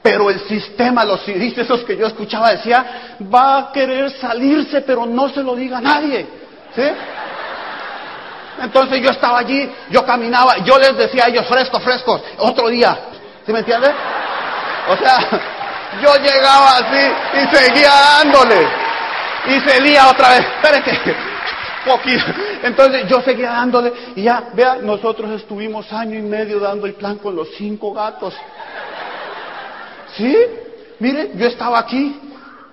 Pero 0.02 0.30
el 0.30 0.40
sistema, 0.48 1.04
los 1.04 1.28
esos 1.28 1.84
que 1.84 1.96
yo 1.96 2.08
escuchaba 2.08 2.52
decía, 2.52 3.18
va 3.34 3.58
a 3.58 3.72
querer 3.72 4.10
salirse, 4.12 4.82
pero 4.82 5.06
no 5.06 5.30
se 5.30 5.44
lo 5.44 5.56
diga 5.56 5.78
a 5.78 5.82
nadie. 5.82 6.26
¿Sí? 6.76 6.84
Entonces 8.62 9.02
yo 9.02 9.12
estaba 9.12 9.40
allí, 9.40 9.70
yo 9.90 10.06
caminaba, 10.06 10.58
yo 10.60 10.78
les 10.78 10.98
decía 10.98 11.26
a 11.26 11.28
ellos, 11.28 11.46
frescos, 11.48 11.84
frescos, 11.84 12.22
otro 12.38 12.70
día. 12.70 12.98
¿Sí 13.46 13.52
me 13.52 13.60
entiende? 13.60 13.92
O 14.90 14.98
sea, 14.98 15.18
yo 16.02 16.16
llegaba 16.16 16.78
así 16.78 17.42
y 17.42 17.56
seguía 17.56 17.92
dándole. 18.18 18.68
Y 19.48 19.60
se 19.60 20.02
otra 20.02 20.30
vez. 20.30 20.40
Espérate. 20.40 21.16
Poquito. 21.86 22.26
Entonces 22.62 23.08
yo 23.08 23.22
seguía 23.22 23.52
dándole 23.52 23.92
y 24.16 24.24
ya, 24.24 24.44
vea, 24.54 24.76
nosotros 24.76 25.32
estuvimos 25.32 25.92
año 25.92 26.18
y 26.18 26.22
medio 26.22 26.60
dando 26.60 26.86
el 26.86 26.94
plan 26.94 27.18
con 27.18 27.36
los 27.36 27.48
cinco 27.58 27.92
gatos. 27.92 28.36
¿Sí? 30.22 30.38
Mire, 31.00 31.32
yo 31.36 31.48
estaba 31.48 31.80
aquí 31.80 32.20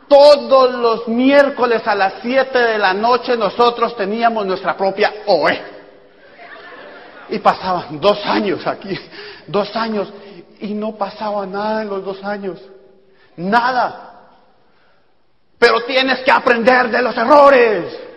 Todos 0.07 0.73
los 0.73 1.09
miércoles 1.09 1.87
a 1.87 1.95
las 1.95 2.15
7 2.23 2.59
de 2.59 2.79
la 2.79 2.95
noche 2.95 3.37
nosotros 3.37 3.95
teníamos 3.95 4.47
nuestra 4.47 4.75
propia 4.75 5.13
OE. 5.27 5.63
Y 7.29 7.39
pasaban 7.41 8.01
dos 8.01 8.25
años 8.25 8.67
aquí, 8.67 8.99
dos 9.47 9.75
años, 9.77 10.11
y 10.61 10.73
no 10.73 10.97
pasaba 10.97 11.45
nada 11.45 11.83
en 11.83 11.91
los 11.91 12.03
dos 12.03 12.25
años. 12.25 12.59
Nada. 13.37 14.31
Pero 15.59 15.83
tienes 15.83 16.21
que 16.21 16.31
aprender 16.31 16.89
de 16.91 17.03
los 17.03 17.15
errores. 17.15 18.08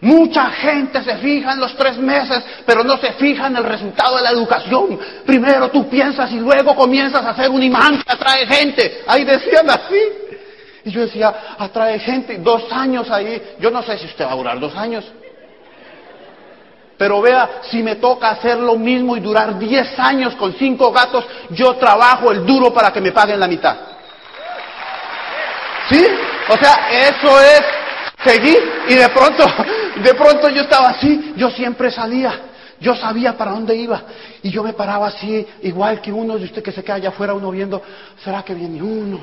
Mucha 0.00 0.50
gente 0.50 1.02
se 1.02 1.16
fija 1.18 1.52
en 1.52 1.60
los 1.60 1.74
tres 1.74 1.96
meses, 1.96 2.44
pero 2.66 2.84
no 2.84 2.98
se 2.98 3.12
fija 3.14 3.46
en 3.46 3.56
el 3.56 3.64
resultado 3.64 4.16
de 4.16 4.22
la 4.22 4.30
educación. 4.30 4.98
Primero 5.24 5.70
tú 5.70 5.88
piensas 5.88 6.30
y 6.32 6.38
luego 6.38 6.74
comienzas 6.74 7.24
a 7.24 7.30
hacer 7.30 7.50
un 7.50 7.62
imán 7.62 8.02
que 8.02 8.12
atrae 8.12 8.46
gente. 8.46 9.04
Ahí 9.06 9.24
decían 9.24 9.68
así. 9.70 10.00
Y 10.84 10.90
yo 10.90 11.00
decía, 11.00 11.34
atrae 11.58 11.98
gente, 11.98 12.38
dos 12.38 12.70
años 12.70 13.10
ahí. 13.10 13.56
Yo 13.58 13.70
no 13.70 13.82
sé 13.82 13.98
si 13.98 14.06
usted 14.06 14.24
va 14.26 14.32
a 14.32 14.36
durar 14.36 14.60
dos 14.60 14.76
años. 14.76 15.04
Pero 16.98 17.20
vea, 17.20 17.60
si 17.70 17.82
me 17.82 17.96
toca 17.96 18.30
hacer 18.30 18.58
lo 18.58 18.76
mismo 18.76 19.16
y 19.16 19.20
durar 19.20 19.58
diez 19.58 19.98
años 19.98 20.34
con 20.36 20.54
cinco 20.54 20.92
gatos, 20.92 21.26
yo 21.50 21.74
trabajo 21.76 22.32
el 22.32 22.44
duro 22.46 22.72
para 22.72 22.92
que 22.92 23.00
me 23.00 23.12
paguen 23.12 23.40
la 23.40 23.48
mitad. 23.48 23.76
¿Sí? 25.90 26.06
O 26.48 26.56
sea, 26.56 26.88
eso 26.90 27.40
es 27.40 27.62
seguir 28.26 28.58
y 28.88 28.94
de 28.94 29.08
pronto, 29.10 29.44
de 30.02 30.14
pronto 30.14 30.48
yo 30.48 30.62
estaba 30.62 30.90
así, 30.90 31.34
yo 31.36 31.50
siempre 31.50 31.90
salía, 31.90 32.40
yo 32.80 32.94
sabía 32.94 33.36
para 33.36 33.52
dónde 33.52 33.76
iba 33.76 34.02
y 34.42 34.50
yo 34.50 34.62
me 34.62 34.72
paraba 34.72 35.08
así, 35.08 35.46
igual 35.62 36.00
que 36.00 36.12
uno 36.12 36.36
de 36.36 36.44
usted 36.44 36.62
que 36.62 36.72
se 36.72 36.82
queda 36.82 36.96
allá 36.96 37.08
afuera, 37.10 37.34
uno 37.34 37.50
viendo, 37.50 37.82
¿será 38.22 38.42
que 38.42 38.54
viene 38.54 38.82
uno? 38.82 39.20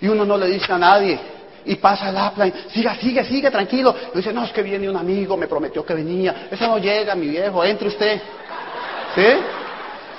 Y 0.00 0.08
uno 0.08 0.24
no 0.24 0.36
le 0.36 0.48
dice 0.48 0.72
a 0.72 0.78
nadie 0.78 1.18
y 1.64 1.76
pasa 1.76 2.10
el 2.10 2.16
upline, 2.16 2.52
siga, 2.70 2.94
sigue, 2.96 3.24
sigue, 3.24 3.50
tranquilo. 3.50 3.94
Y 4.12 4.18
dice, 4.18 4.32
no, 4.32 4.44
es 4.44 4.52
que 4.52 4.62
viene 4.62 4.88
un 4.88 4.96
amigo, 4.96 5.36
me 5.36 5.46
prometió 5.46 5.84
que 5.84 5.94
venía. 5.94 6.48
Eso 6.50 6.66
no 6.66 6.78
llega, 6.78 7.14
mi 7.14 7.28
viejo, 7.28 7.64
entre 7.64 7.88
usted. 7.88 8.20
¿Sí? 9.14 9.26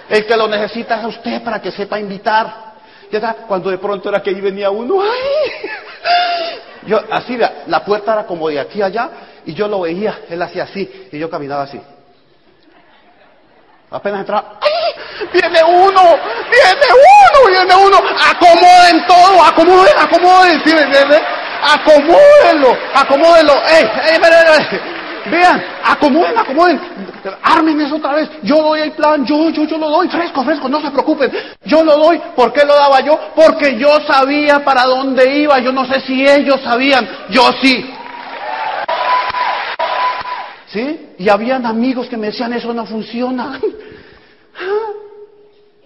El 0.09 0.25
que 0.25 0.35
lo 0.35 0.47
necesita 0.47 0.97
es 0.97 1.03
a 1.03 1.07
usted 1.07 1.43
para 1.43 1.61
que 1.61 1.71
sepa 1.71 1.99
invitar. 1.99 2.73
Ya 3.11 3.19
está, 3.19 3.33
cuando 3.47 3.69
de 3.69 3.77
pronto 3.77 4.09
era 4.09 4.21
que 4.21 4.31
ahí 4.31 4.41
venía 4.41 4.71
uno, 4.71 5.01
¡ay! 5.01 5.69
Yo, 6.85 7.01
así, 7.11 7.37
la 7.37 7.83
puerta 7.83 8.13
era 8.13 8.25
como 8.25 8.49
de 8.49 8.59
aquí 8.59 8.81
a 8.81 8.85
allá, 8.85 9.09
y 9.45 9.53
yo 9.53 9.67
lo 9.67 9.81
veía, 9.81 10.21
él 10.29 10.41
hacía 10.41 10.63
así, 10.63 11.09
y 11.11 11.17
yo 11.17 11.29
caminaba 11.29 11.63
así. 11.63 11.81
Apenas 13.91 14.21
entraba, 14.21 14.59
¡ay! 14.61 15.27
¡Viene 15.31 15.63
uno! 15.63 16.01
¡Viene 16.51 16.87
uno! 16.91 17.49
¡Viene 17.49 17.75
uno! 17.75 17.97
¡Acomoden 17.97 19.05
todo! 19.07 19.43
¡Acomoden! 19.43 19.93
¡Acomoden! 19.97 20.61
¿Sí? 20.65 20.75
¡Acomódenlo! 21.63 22.77
¡Acomódenlo! 22.93 23.53
¡Ey! 23.67 23.89
¡Ey! 24.09 25.04
Vean, 25.29 25.63
acomoden, 25.83 26.37
acomoden, 26.37 26.79
armen 27.41 27.81
eso 27.81 27.95
otra 27.95 28.13
vez. 28.13 28.29
Yo 28.43 28.57
doy 28.57 28.81
el 28.81 28.91
plan, 28.91 29.25
yo, 29.25 29.49
yo, 29.49 29.63
yo 29.65 29.77
lo 29.77 29.89
doy, 29.89 30.07
fresco, 30.07 30.43
fresco, 30.43 30.69
no 30.69 30.81
se 30.81 30.91
preocupen. 30.91 31.31
Yo 31.65 31.83
lo 31.83 31.97
doy, 31.97 32.21
¿por 32.35 32.53
qué 32.53 32.63
lo 32.65 32.75
daba 32.75 33.01
yo? 33.01 33.19
Porque 33.35 33.77
yo 33.77 33.99
sabía 34.01 34.63
para 34.63 34.83
dónde 34.83 35.39
iba. 35.39 35.59
Yo 35.59 35.71
no 35.71 35.85
sé 35.85 35.99
si 36.01 36.27
ellos 36.27 36.61
sabían, 36.61 37.07
yo 37.29 37.51
sí. 37.61 37.89
¿Sí? 40.67 41.09
Y 41.17 41.29
habían 41.29 41.65
amigos 41.65 42.07
que 42.07 42.17
me 42.17 42.27
decían, 42.27 42.53
eso 42.53 42.73
no 42.73 42.85
funciona. 42.85 43.59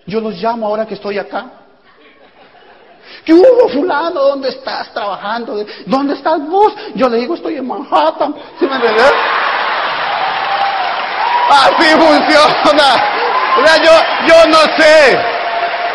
Yo 0.07 0.19
los 0.19 0.41
llamo 0.41 0.65
ahora 0.65 0.87
que 0.87 0.95
estoy 0.95 1.19
acá. 1.19 1.58
¿Qué 3.25 3.33
hubo, 3.33 3.69
fulano? 3.69 4.21
¿Dónde 4.21 4.49
estás 4.49 4.93
trabajando? 4.93 5.65
¿Dónde 5.85 6.13
estás 6.13 6.39
vos? 6.47 6.73
Yo 6.95 7.09
le 7.09 7.17
digo, 7.17 7.35
estoy 7.35 7.57
en 7.57 7.67
Manhattan. 7.67 8.35
¿Sí 8.59 8.65
me 8.65 8.75
entiendes? 8.75 9.13
Así 11.49 11.89
funciona. 11.91 12.95
yo, 13.83 13.91
yo 14.27 14.47
no 14.47 14.59
sé, 14.77 15.19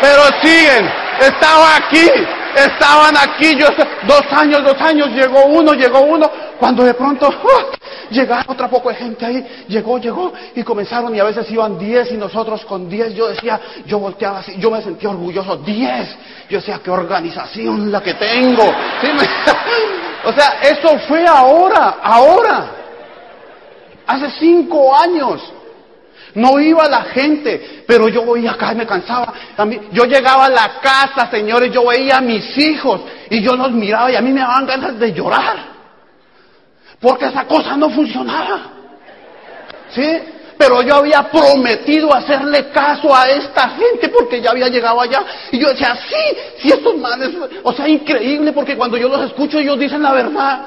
pero 0.00 0.22
siguen. 0.42 0.92
Estaba 1.20 1.76
aquí, 1.76 2.10
estaban 2.56 3.16
aquí. 3.16 3.56
Yo, 3.58 3.66
dos 4.06 4.22
años, 4.32 4.62
dos 4.64 4.80
años, 4.80 5.08
llegó 5.10 5.46
uno, 5.46 5.72
llegó 5.74 6.00
uno. 6.00 6.30
Cuando 6.58 6.84
de 6.84 6.94
pronto, 6.94 7.28
¡ah! 7.28 7.74
Llegaba 8.10 8.44
otra 8.48 8.68
poco 8.68 8.90
de 8.90 8.96
gente 8.96 9.24
ahí, 9.24 9.64
llegó, 9.68 9.98
llegó, 9.98 10.32
y 10.54 10.62
comenzaron, 10.62 11.14
y 11.14 11.20
a 11.20 11.24
veces 11.24 11.50
iban 11.50 11.78
diez 11.78 12.12
y 12.12 12.16
nosotros 12.16 12.64
con 12.64 12.88
diez, 12.88 13.14
yo 13.14 13.28
decía, 13.28 13.60
yo 13.86 13.98
volteaba 13.98 14.40
así, 14.40 14.54
yo 14.58 14.70
me 14.70 14.82
sentía 14.82 15.10
orgulloso, 15.10 15.56
diez, 15.56 16.14
yo 16.48 16.58
decía, 16.58 16.80
qué 16.84 16.90
organización 16.90 17.90
la 17.90 18.02
que 18.02 18.14
tengo. 18.14 18.62
o 20.24 20.32
sea, 20.32 20.60
eso 20.62 20.98
fue 21.08 21.26
ahora, 21.26 21.96
ahora, 22.02 22.66
hace 24.06 24.30
cinco 24.38 24.94
años. 24.94 25.40
No 26.34 26.58
iba 26.58 26.88
la 26.88 27.02
gente, 27.02 27.84
pero 27.86 28.08
yo 28.08 28.24
voy 28.24 28.46
acá 28.46 28.72
y 28.72 28.76
me 28.76 28.86
cansaba. 28.86 29.32
yo 29.92 30.04
llegaba 30.04 30.46
a 30.46 30.50
la 30.50 30.80
casa, 30.80 31.30
señores, 31.30 31.72
yo 31.72 31.86
veía 31.86 32.18
a 32.18 32.20
mis 32.20 32.58
hijos 32.58 33.02
y 33.30 33.40
yo 33.40 33.54
los 33.54 33.70
miraba 33.70 34.10
y 34.10 34.16
a 34.16 34.20
mí 34.20 34.32
me 34.32 34.40
daban 34.40 34.66
ganas 34.66 34.98
de 34.98 35.12
llorar. 35.12 35.74
Porque 37.00 37.26
esa 37.26 37.44
cosa 37.44 37.76
no 37.76 37.88
funcionaba. 37.90 38.72
¿Sí? 39.90 40.18
Pero 40.58 40.82
yo 40.82 40.96
había 40.96 41.30
prometido 41.30 42.14
hacerle 42.14 42.70
caso 42.70 43.14
a 43.14 43.28
esta 43.28 43.70
gente 43.70 44.08
porque 44.08 44.40
ya 44.40 44.50
había 44.50 44.68
llegado 44.68 45.00
allá. 45.00 45.24
Y 45.52 45.58
yo 45.58 45.68
decía, 45.68 45.96
sí, 46.08 46.38
sí, 46.62 46.68
estos 46.68 46.96
manes, 46.96 47.30
o 47.62 47.72
sea, 47.72 47.88
increíble 47.88 48.52
porque 48.52 48.76
cuando 48.76 48.96
yo 48.96 49.08
los 49.08 49.26
escucho 49.26 49.58
ellos 49.58 49.78
dicen 49.78 50.02
la 50.02 50.12
verdad. 50.12 50.66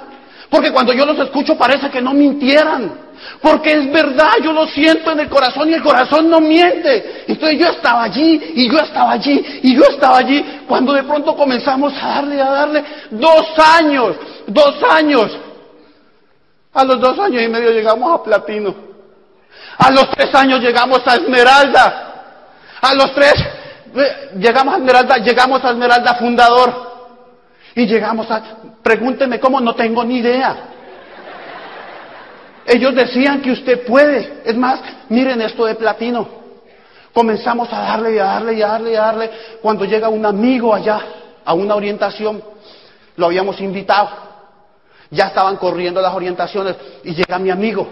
Porque 0.49 0.71
cuando 0.71 0.93
yo 0.93 1.05
los 1.05 1.19
escucho 1.19 1.57
parece 1.57 1.89
que 1.89 2.01
no 2.01 2.13
mintieran. 2.13 3.06
Porque 3.41 3.71
es 3.71 3.91
verdad, 3.91 4.33
yo 4.43 4.51
lo 4.51 4.67
siento 4.67 5.11
en 5.11 5.21
el 5.21 5.29
corazón 5.29 5.69
y 5.69 5.73
el 5.73 5.83
corazón 5.83 6.29
no 6.29 6.39
miente. 6.39 7.23
Entonces 7.27 7.59
yo 7.59 7.67
estaba 7.67 8.03
allí 8.03 8.53
y 8.55 8.69
yo 8.69 8.79
estaba 8.79 9.11
allí 9.11 9.59
y 9.63 9.75
yo 9.75 9.83
estaba 9.89 10.17
allí. 10.17 10.43
Cuando 10.67 10.93
de 10.93 11.03
pronto 11.03 11.35
comenzamos 11.35 11.93
a 12.01 12.07
darle, 12.07 12.41
a 12.41 12.51
darle 12.51 12.83
dos 13.11 13.47
años, 13.77 14.15
dos 14.47 14.75
años. 14.89 15.37
A 16.73 16.83
los 16.83 16.99
dos 16.99 17.17
años 17.19 17.41
y 17.41 17.47
medio 17.47 17.71
llegamos 17.71 18.11
a 18.11 18.23
platino. 18.23 18.75
A 19.77 19.91
los 19.91 20.09
tres 20.11 20.33
años 20.33 20.59
llegamos 20.59 21.01
a 21.05 21.15
esmeralda. 21.15 22.03
A 22.81 22.93
los 22.93 23.13
tres 23.13 23.33
llegamos 24.37 24.73
a 24.73 24.77
esmeralda, 24.77 25.17
llegamos 25.17 25.63
a 25.63 25.71
esmeralda 25.71 26.15
fundador. 26.15 26.87
Y 27.75 27.85
llegamos 27.85 28.29
a, 28.31 28.41
pregúnteme 28.81 29.39
cómo, 29.39 29.59
no 29.59 29.75
tengo 29.75 30.03
ni 30.03 30.17
idea. 30.17 30.76
Ellos 32.67 32.93
decían 32.93 33.41
que 33.41 33.51
usted 33.51 33.85
puede. 33.85 34.41
Es 34.43 34.57
más, 34.57 34.81
miren 35.07 35.41
esto 35.41 35.65
de 35.65 35.75
platino. 35.75 36.27
Comenzamos 37.13 37.71
a 37.71 37.79
darle 37.79 38.15
y 38.15 38.19
a 38.19 38.25
darle 38.25 38.53
y 38.55 38.61
a 38.61 38.67
darle 38.67 38.91
y 38.91 38.95
a 38.95 39.01
darle. 39.01 39.31
Cuando 39.61 39.85
llega 39.85 40.09
un 40.09 40.25
amigo 40.25 40.75
allá 40.75 41.01
a 41.45 41.53
una 41.53 41.75
orientación, 41.75 42.43
lo 43.15 43.25
habíamos 43.25 43.61
invitado. 43.61 44.09
Ya 45.09 45.27
estaban 45.27 45.55
corriendo 45.55 46.01
las 46.01 46.13
orientaciones 46.13 46.75
y 47.05 47.15
llega 47.15 47.39
mi 47.39 47.49
amigo. 47.49 47.87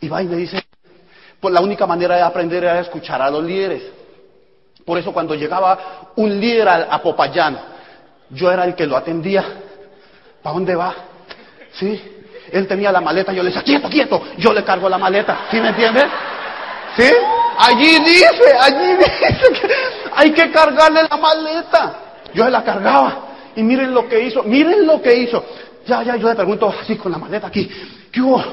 Y 0.00 0.08
va 0.08 0.22
y 0.22 0.26
me 0.26 0.36
dice, 0.36 0.64
pues 1.38 1.52
la 1.52 1.60
única 1.60 1.86
manera 1.86 2.16
de 2.16 2.22
aprender 2.22 2.64
era 2.64 2.80
escuchar 2.80 3.20
a 3.20 3.30
los 3.30 3.44
líderes. 3.44 3.82
Por 4.86 4.96
eso 4.96 5.12
cuando 5.12 5.34
llegaba 5.34 6.12
un 6.16 6.40
líder 6.40 6.66
a, 6.66 7.02
Popayán, 7.02 7.58
yo 8.30 8.50
era 8.50 8.64
el 8.64 8.74
que 8.74 8.86
lo 8.86 8.96
atendía. 8.96 9.44
¿Para 10.42 10.54
dónde 10.54 10.74
va? 10.74 10.94
¿Sí? 11.74 12.21
Él 12.52 12.66
tenía 12.68 12.92
la 12.92 13.00
maleta, 13.00 13.32
yo 13.32 13.42
le 13.42 13.48
decía, 13.48 13.62
quieto, 13.62 13.88
quieto, 13.88 14.22
yo 14.36 14.52
le 14.52 14.62
cargo 14.62 14.88
la 14.88 14.98
maleta. 14.98 15.46
¿Sí 15.50 15.58
me 15.58 15.70
entiendes? 15.70 16.04
¿Sí? 16.96 17.10
Allí 17.58 17.98
dice, 18.00 18.56
allí 18.60 18.96
dice 18.98 19.60
que 19.60 19.68
hay 20.14 20.32
que 20.32 20.50
cargarle 20.50 21.00
la 21.10 21.16
maleta. 21.16 21.94
Yo 22.34 22.44
se 22.44 22.50
la 22.50 22.62
cargaba. 22.62 23.28
Y 23.56 23.62
miren 23.62 23.94
lo 23.94 24.06
que 24.06 24.20
hizo, 24.20 24.42
miren 24.42 24.86
lo 24.86 25.00
que 25.00 25.14
hizo. 25.14 25.42
Ya, 25.86 26.02
ya, 26.02 26.16
yo 26.16 26.28
le 26.28 26.34
pregunto 26.34 26.72
así 26.82 26.96
con 26.96 27.10
la 27.10 27.18
maleta 27.18 27.46
aquí, 27.46 27.68
¿qué 28.12 28.20
hubo? 28.20 28.44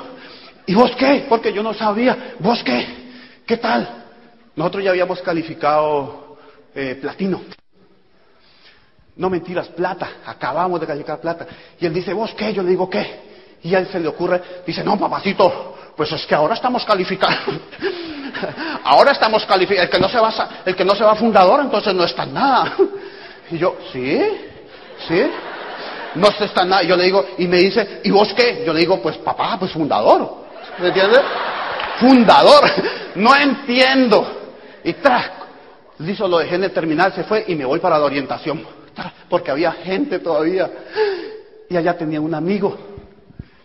¿Y 0.66 0.74
vos 0.74 0.92
qué? 0.96 1.26
Porque 1.28 1.52
yo 1.52 1.62
no 1.62 1.74
sabía, 1.74 2.36
¿vos 2.40 2.64
qué? 2.64 2.88
¿Qué 3.46 3.58
tal? 3.58 4.06
Nosotros 4.56 4.84
ya 4.84 4.92
habíamos 4.92 5.22
calificado 5.22 6.38
eh, 6.74 6.98
platino. 7.02 7.42
No 9.18 9.30
mentiras, 9.30 9.68
plata. 9.68 10.10
Acabamos 10.26 10.80
de 10.80 10.88
calificar 10.88 11.20
plata. 11.20 11.46
Y 11.80 11.86
él 11.86 11.94
dice, 11.94 12.14
¿vos 12.14 12.34
qué? 12.36 12.54
Yo 12.54 12.64
le 12.64 12.70
digo, 12.70 12.90
¿qué? 12.90 13.29
Y 13.64 13.76
a 13.76 13.80
él 13.80 13.88
se 13.92 14.00
le 14.00 14.08
ocurre, 14.08 14.42
dice, 14.66 14.84
no, 14.84 14.98
papacito, 14.98 15.76
pues 15.96 16.12
es 16.14 16.26
que 16.26 16.34
ahora 16.34 16.54
estamos 16.54 16.86
calificados. 16.86 17.38
ahora 18.84 19.12
estamos 19.12 19.46
calificados. 19.46 19.90
El 19.90 19.92
que 19.92 20.00
no 20.00 20.10
se 20.10 20.20
va, 20.20 20.50
el 20.66 20.76
que 20.76 20.86
no 20.86 20.96
se 20.96 21.04
va 21.04 21.16
fundador, 21.16 21.60
entonces 21.60 21.94
no 21.94 22.04
está 22.06 22.24
en 22.24 22.34
nada. 22.34 22.74
y 23.52 23.58
yo, 23.58 23.76
¿sí? 23.92 24.22
¿Sí? 25.08 25.30
No 26.16 26.28
se 26.32 26.46
está 26.46 26.64
nada. 26.64 26.84
Yo 26.84 26.96
le 26.96 27.04
digo, 27.04 27.26
y 27.38 27.48
me 27.48 27.58
dice, 27.58 28.02
¿y 28.04 28.12
vos 28.12 28.34
qué? 28.34 28.64
Yo 28.66 28.74
le 28.74 28.80
digo, 28.80 29.02
pues 29.02 29.18
papá, 29.18 29.58
pues 29.60 29.72
fundador. 29.72 30.46
¿Me 30.80 30.88
entiendes? 30.88 31.22
Fundador. 32.00 32.64
No 33.16 33.36
entiendo. 33.36 34.26
Y 34.84 34.94
tras, 34.94 35.26
hizo 36.00 36.28
lo 36.28 36.38
dejé 36.38 36.56
en 36.56 36.66
el 36.66 36.72
terminal, 36.72 37.12
se 37.12 37.24
fue 37.24 37.44
y 37.48 37.56
me 37.56 37.66
voy 37.66 37.80
para 37.80 37.98
la 37.98 38.06
orientación. 38.06 38.66
porque 39.28 39.52
había 39.52 39.72
gente 39.74 40.20
todavía. 40.20 40.70
Y 41.70 41.76
allá 41.76 41.98
tenía 41.98 42.22
un 42.22 42.34
amigo. 42.34 42.78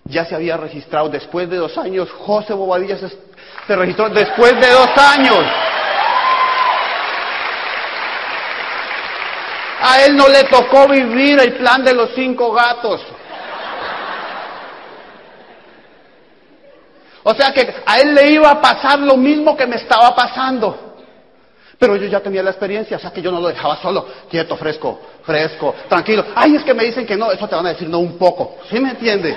Ya 0.05 0.25
se 0.27 0.35
había 0.35 0.57
registrado 0.57 1.09
después 1.09 1.49
de 1.49 1.57
dos 1.57 1.77
años. 1.79 2.11
José 2.11 2.53
Bobadilla 2.53 2.99
se, 2.99 3.77
registró 3.77 4.09
después 4.11 4.53
de 4.61 4.71
dos 4.71 4.91
años. 4.97 5.45
A 9.81 10.03
él 10.05 10.17
no 10.17 10.29
le 10.29 10.45
tocó 10.45 10.89
vivir 10.89 11.39
el 11.41 11.55
plan 11.55 11.85
de 11.85 11.95
los 11.95 12.11
cinco 12.15 12.53
gatos. 12.53 13.01
O 17.23 17.35
sea 17.35 17.53
que 17.53 17.75
a 17.87 18.01
él 18.01 18.15
le 18.15 18.31
iba 18.33 18.51
a 18.51 18.61
pasar 18.61 18.99
lo 18.99 19.17
mismo 19.17 19.57
que 19.57 19.67
me 19.67 19.77
estaba 19.77 20.15
pasando. 20.15 20.97
Pero 21.79 21.97
yo 21.97 22.07
ya 22.07 22.21
tenía 22.21 22.43
la 22.43 22.51
experiencia, 22.51 22.99
o 22.99 23.01
sea 23.01 23.11
que 23.11 23.21
yo 23.21 23.33
no 23.33 23.41
lo 23.41 23.49
dejaba 23.49 23.77
solo, 23.77 24.07
quieto, 24.31 24.57
fresco, 24.57 25.01
fresco, 25.23 25.75
tranquilo. 25.89 26.25
Ay, 26.35 26.57
es 26.57 26.63
que 26.63 26.73
me 26.73 26.85
dicen 26.85 27.05
que 27.05 27.17
no, 27.17 27.33
eso 27.33 27.49
te 27.49 27.55
van 27.57 27.67
a 27.67 27.71
decir 27.71 27.89
no 27.89 27.99
un 27.99 28.17
poco. 28.17 28.59
¿Sí 28.71 28.79
me 28.79 28.91
entiende? 28.91 29.37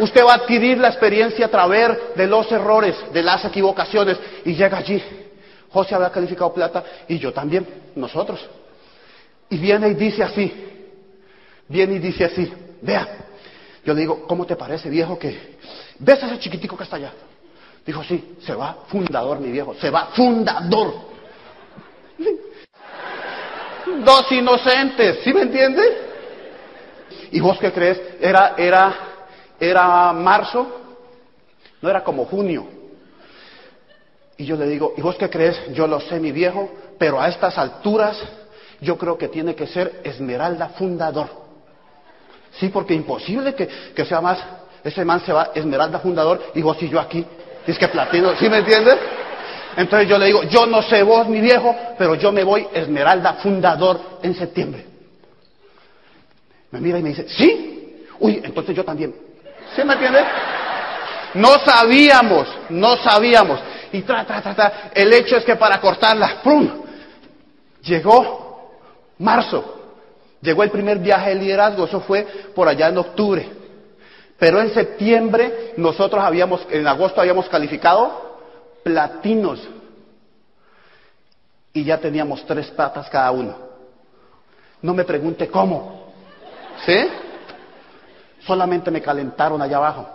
Usted 0.00 0.24
va 0.24 0.32
a 0.32 0.36
adquirir 0.36 0.78
la 0.78 0.88
experiencia 0.88 1.46
a 1.46 1.50
través 1.50 2.16
de 2.16 2.26
los 2.26 2.50
errores, 2.50 2.96
de 3.12 3.22
las 3.22 3.44
equivocaciones, 3.44 4.18
y 4.46 4.54
llega 4.54 4.78
allí. 4.78 5.02
José 5.70 5.94
había 5.94 6.10
calificado 6.10 6.52
plata 6.54 6.82
y 7.06 7.18
yo 7.18 7.32
también, 7.32 7.66
nosotros. 7.94 8.40
Y 9.50 9.58
viene 9.58 9.88
y 9.88 9.94
dice 9.94 10.22
así, 10.22 10.52
viene 11.68 11.94
y 11.94 11.98
dice 11.98 12.24
así, 12.24 12.50
vea, 12.80 13.06
yo 13.84 13.92
le 13.92 14.00
digo, 14.00 14.26
¿cómo 14.26 14.46
te 14.46 14.56
parece 14.56 14.88
viejo 14.88 15.18
que 15.18 15.56
ves 15.98 16.22
a 16.22 16.26
ese 16.26 16.38
chiquitico 16.38 16.76
que 16.78 16.84
está 16.84 16.96
allá? 16.96 17.12
Dijo, 17.84 18.02
sí, 18.02 18.36
se 18.40 18.54
va 18.54 18.78
fundador 18.88 19.38
mi 19.38 19.50
viejo, 19.50 19.74
se 19.74 19.90
va 19.90 20.06
fundador. 20.14 20.94
Dos 24.04 24.32
inocentes, 24.32 25.18
¿sí 25.22 25.34
me 25.34 25.42
entiende? 25.42 25.82
¿Y 27.32 27.40
vos 27.40 27.58
qué 27.58 27.70
crees? 27.70 28.00
Era, 28.20 28.54
era, 28.56 29.09
era 29.60 30.12
marzo, 30.12 30.66
no 31.82 31.88
era 31.90 32.02
como 32.02 32.24
junio. 32.24 32.66
Y 34.38 34.46
yo 34.46 34.56
le 34.56 34.66
digo, 34.66 34.94
¿y 34.96 35.02
vos 35.02 35.16
qué 35.16 35.28
crees? 35.28 35.72
Yo 35.74 35.86
lo 35.86 36.00
sé, 36.00 36.18
mi 36.18 36.32
viejo, 36.32 36.70
pero 36.98 37.20
a 37.20 37.28
estas 37.28 37.58
alturas 37.58 38.18
yo 38.80 38.96
creo 38.96 39.18
que 39.18 39.28
tiene 39.28 39.54
que 39.54 39.66
ser 39.66 40.00
Esmeralda 40.02 40.70
fundador. 40.70 41.28
Sí, 42.52 42.70
porque 42.70 42.94
imposible 42.94 43.54
que, 43.54 43.68
que 43.94 44.04
sea 44.04 44.20
más, 44.20 44.38
ese 44.82 45.04
man 45.04 45.20
se 45.24 45.32
va 45.32 45.50
Esmeralda 45.54 46.00
fundador 46.00 46.42
y 46.54 46.62
vos 46.62 46.82
y 46.82 46.88
yo 46.88 46.98
aquí. 46.98 47.24
Es 47.66 47.78
que 47.78 47.88
platino, 47.88 48.34
¿sí 48.36 48.48
me 48.48 48.58
entiendes? 48.58 48.96
Entonces 49.76 50.08
yo 50.08 50.18
le 50.18 50.26
digo, 50.26 50.42
yo 50.44 50.66
no 50.66 50.82
sé 50.82 51.02
vos, 51.02 51.28
mi 51.28 51.40
viejo, 51.40 51.74
pero 51.98 52.14
yo 52.14 52.32
me 52.32 52.42
voy 52.42 52.66
Esmeralda 52.72 53.34
fundador 53.34 54.00
en 54.22 54.34
septiembre. 54.34 54.86
Me 56.70 56.80
mira 56.80 56.98
y 56.98 57.02
me 57.02 57.10
dice, 57.10 57.26
¿sí? 57.28 58.06
Uy, 58.18 58.40
entonces 58.42 58.74
yo 58.74 58.84
también. 58.84 59.29
¿Sí 59.74 59.84
me 59.84 59.94
entiendes? 59.94 60.24
No 61.34 61.58
sabíamos, 61.64 62.48
no 62.70 62.96
sabíamos. 62.96 63.60
Y 63.92 64.02
tra, 64.02 64.24
tra, 64.24 64.42
tra, 64.42 64.54
tra. 64.54 64.72
El 64.94 65.12
hecho 65.12 65.36
es 65.36 65.44
que 65.44 65.56
para 65.56 65.80
cortarla, 65.80 66.40
¡pum! 66.42 66.68
Llegó 67.82 68.78
marzo. 69.18 69.76
Llegó 70.42 70.62
el 70.62 70.70
primer 70.70 70.98
viaje 70.98 71.30
de 71.30 71.34
liderazgo, 71.36 71.84
eso 71.84 72.00
fue 72.00 72.24
por 72.54 72.66
allá 72.66 72.88
en 72.88 72.98
octubre. 72.98 73.48
Pero 74.38 74.60
en 74.60 74.72
septiembre 74.72 75.74
nosotros 75.76 76.22
habíamos, 76.24 76.66
en 76.70 76.86
agosto 76.86 77.20
habíamos 77.20 77.48
calificado 77.48 78.38
platinos. 78.82 79.60
Y 81.72 81.84
ya 81.84 81.98
teníamos 81.98 82.44
tres 82.46 82.68
patas 82.70 83.08
cada 83.10 83.30
uno. 83.30 83.56
No 84.82 84.94
me 84.94 85.04
pregunte 85.04 85.48
cómo. 85.48 86.12
¿Sí? 86.86 87.06
Solamente 88.50 88.90
me 88.90 89.00
calentaron 89.00 89.62
allá 89.62 89.76
abajo. 89.76 90.08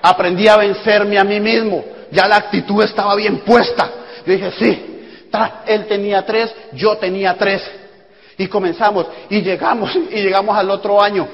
Aprendí 0.00 0.48
a 0.48 0.56
vencerme 0.56 1.18
a 1.18 1.24
mí 1.24 1.38
mismo. 1.38 1.84
Ya 2.10 2.26
la 2.26 2.36
actitud 2.36 2.82
estaba 2.82 3.14
bien 3.14 3.40
puesta. 3.40 3.90
Yo 4.24 4.32
dije, 4.32 4.50
sí, 4.52 5.28
él 5.66 5.86
tenía 5.86 6.24
tres, 6.24 6.54
yo 6.72 6.96
tenía 6.96 7.36
tres. 7.36 7.62
Y 8.38 8.46
comenzamos 8.46 9.06
y 9.28 9.42
llegamos 9.42 9.94
y 10.10 10.22
llegamos 10.22 10.56
al 10.56 10.70
otro 10.70 11.02
año. 11.02 11.28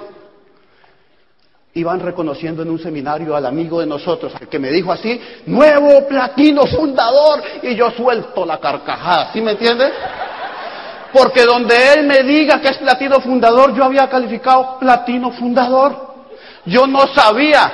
Iban 1.74 2.00
reconociendo 2.00 2.62
en 2.62 2.70
un 2.70 2.80
seminario 2.80 3.36
al 3.36 3.46
amigo 3.46 3.78
de 3.78 3.86
nosotros, 3.86 4.34
al 4.34 4.48
que 4.48 4.58
me 4.58 4.72
dijo 4.72 4.90
así, 4.90 5.20
nuevo 5.46 6.08
platino 6.08 6.66
fundador, 6.66 7.44
y 7.62 7.76
yo 7.76 7.92
suelto 7.92 8.44
la 8.44 8.58
carcajada, 8.58 9.32
¿sí 9.32 9.40
me 9.40 9.52
entiendes? 9.52 9.92
Porque 11.14 11.44
donde 11.44 11.92
él 11.92 12.06
me 12.08 12.24
diga 12.24 12.60
que 12.60 12.70
es 12.70 12.78
platino 12.78 13.20
fundador, 13.20 13.72
yo 13.72 13.84
había 13.84 14.10
calificado 14.10 14.80
platino 14.80 15.30
fundador. 15.30 16.14
Yo 16.64 16.88
no 16.88 17.06
sabía. 17.06 17.72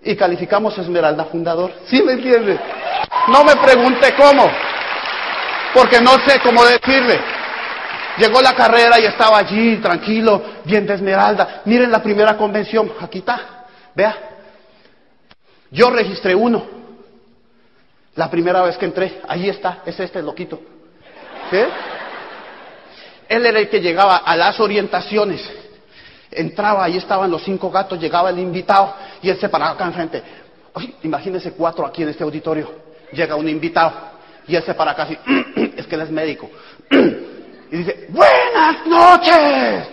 Y 0.00 0.14
calificamos 0.14 0.78
esmeralda 0.78 1.24
fundador, 1.24 1.72
¿sí 1.86 2.00
me 2.02 2.12
entiende? 2.12 2.58
No 3.28 3.44
me 3.44 3.56
pregunte 3.56 4.14
cómo, 4.16 4.50
porque 5.74 6.00
no 6.00 6.12
sé 6.26 6.40
cómo 6.40 6.64
decirle. 6.64 7.20
Llegó 8.18 8.40
la 8.42 8.54
carrera 8.54 9.00
y 9.00 9.06
estaba 9.06 9.38
allí, 9.38 9.76
tranquilo, 9.78 10.42
bien 10.64 10.86
de 10.86 10.94
esmeralda. 10.94 11.62
Miren 11.64 11.90
la 11.90 12.02
primera 12.02 12.36
convención, 12.36 12.92
aquí 13.00 13.18
está, 13.18 13.64
vea. 13.94 14.16
Yo 15.70 15.90
registré 15.90 16.34
uno. 16.34 16.64
La 18.14 18.28
primera 18.30 18.62
vez 18.62 18.76
que 18.76 18.84
entré, 18.84 19.20
ahí 19.26 19.48
está, 19.48 19.78
es 19.86 19.98
este 19.98 20.20
loquito. 20.20 20.71
Él 23.28 23.46
era 23.46 23.58
el 23.58 23.68
que 23.68 23.80
llegaba 23.80 24.16
a 24.16 24.36
las 24.36 24.58
orientaciones. 24.60 25.48
Entraba, 26.30 26.84
ahí 26.84 26.96
estaban 26.96 27.30
los 27.30 27.42
cinco 27.42 27.70
gatos, 27.70 28.00
llegaba 28.00 28.30
el 28.30 28.38
invitado 28.38 28.94
y 29.20 29.28
él 29.28 29.38
se 29.38 29.48
paraba 29.48 29.72
acá 29.72 29.86
enfrente. 29.86 30.22
Oye, 30.74 30.94
imagínense 31.02 31.52
cuatro 31.52 31.86
aquí 31.86 32.02
en 32.02 32.08
este 32.08 32.24
auditorio. 32.24 32.70
Llega 33.12 33.36
un 33.36 33.48
invitado 33.48 33.92
y 34.46 34.56
él 34.56 34.62
se 34.62 34.74
para 34.74 34.92
acá 34.92 35.02
así. 35.04 35.18
es 35.76 35.86
que 35.86 35.94
él 35.94 36.00
es 36.00 36.10
médico. 36.10 36.50
Y 37.72 37.76
dice, 37.78 38.06
buenas 38.10 38.86
noches. 38.86 39.88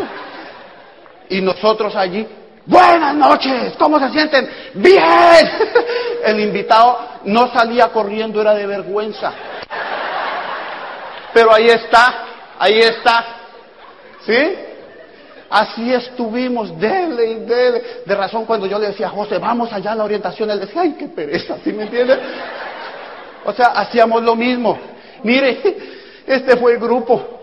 y 1.28 1.42
nosotros 1.42 1.94
allí, 1.94 2.26
buenas 2.66 3.14
noches, 3.14 3.74
¿cómo 3.78 3.98
se 3.98 4.10
sienten? 4.10 4.48
Bien. 4.74 5.50
El 6.24 6.40
invitado 6.40 6.98
no 7.24 7.52
salía 7.52 7.88
corriendo, 7.88 8.40
era 8.40 8.54
de 8.54 8.66
vergüenza. 8.66 9.32
Pero 11.32 11.54
ahí 11.54 11.66
está, 11.66 12.24
ahí 12.58 12.78
está. 12.78 13.24
¿Sí? 14.26 14.54
Así 15.50 15.92
estuvimos, 15.92 16.78
dele 16.78 17.26
y 17.26 17.34
dele. 17.40 17.82
De 18.06 18.14
razón, 18.14 18.44
cuando 18.44 18.66
yo 18.66 18.78
le 18.78 18.88
decía 18.88 19.08
a 19.08 19.10
José, 19.10 19.38
vamos 19.38 19.72
allá 19.72 19.92
a 19.92 19.96
la 19.96 20.04
orientación, 20.04 20.50
él 20.50 20.60
decía, 20.60 20.82
ay, 20.82 20.94
qué 20.98 21.08
pereza, 21.08 21.56
¿sí 21.64 21.72
me 21.72 21.84
entiendes? 21.84 22.18
O 23.44 23.52
sea, 23.52 23.66
hacíamos 23.68 24.22
lo 24.22 24.36
mismo. 24.36 24.78
Mire, 25.24 25.60
este 26.26 26.56
fue 26.56 26.72
el 26.72 26.78
grupo 26.78 27.40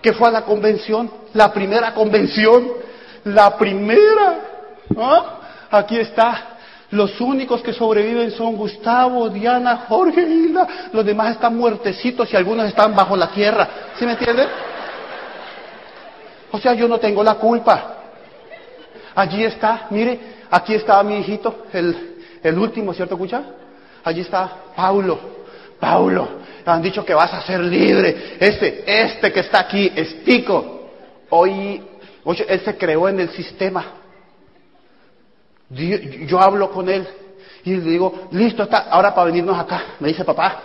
que 0.00 0.12
fue 0.12 0.28
a 0.28 0.32
la 0.32 0.42
convención, 0.42 1.10
la 1.34 1.52
primera 1.52 1.92
convención, 1.94 2.72
la 3.24 3.56
primera. 3.56 4.38
¿Ah? 4.96 5.38
Aquí 5.70 5.98
está. 5.98 6.48
Los 6.90 7.18
únicos 7.20 7.62
que 7.62 7.72
sobreviven 7.72 8.30
son 8.32 8.54
Gustavo, 8.56 9.30
Diana, 9.30 9.86
Jorge, 9.88 10.20
Hilda. 10.20 10.68
Los 10.92 11.04
demás 11.04 11.32
están 11.32 11.56
muertecitos 11.56 12.30
y 12.32 12.36
algunos 12.36 12.66
están 12.66 12.94
bajo 12.94 13.16
la 13.16 13.28
tierra. 13.28 13.68
¿Sí 13.98 14.04
me 14.04 14.12
entienden? 14.12 14.48
O 16.50 16.58
sea, 16.58 16.74
yo 16.74 16.86
no 16.86 16.98
tengo 16.98 17.22
la 17.22 17.34
culpa. 17.34 17.94
Allí 19.14 19.42
está, 19.44 19.86
mire, 19.90 20.20
aquí 20.50 20.74
estaba 20.74 21.02
mi 21.02 21.16
hijito, 21.16 21.64
el, 21.72 22.16
el 22.42 22.58
último, 22.58 22.92
¿cierto, 22.94 23.14
escucha? 23.14 23.42
Allí 24.04 24.20
está 24.20 24.50
Paulo. 24.74 25.18
Paulo, 25.78 26.28
han 26.64 26.80
dicho 26.80 27.04
que 27.04 27.14
vas 27.14 27.32
a 27.34 27.42
ser 27.42 27.60
libre. 27.60 28.36
Este, 28.38 28.84
este 28.86 29.32
que 29.32 29.40
está 29.40 29.60
aquí, 29.60 29.92
es 29.96 30.22
Tico. 30.24 30.90
Hoy, 31.30 31.82
él 32.24 32.60
se 32.64 32.76
creó 32.76 33.08
en 33.08 33.20
el 33.20 33.30
sistema. 33.30 33.84
Yo, 35.70 35.96
yo 35.96 36.40
hablo 36.40 36.70
con 36.70 36.88
él 36.88 37.06
y 37.64 37.76
le 37.76 37.90
digo, 37.90 38.28
listo, 38.32 38.64
está, 38.64 38.88
ahora 38.90 39.14
para 39.14 39.26
venirnos 39.26 39.58
acá. 39.58 39.82
Me 40.00 40.08
dice, 40.08 40.24
papá, 40.24 40.62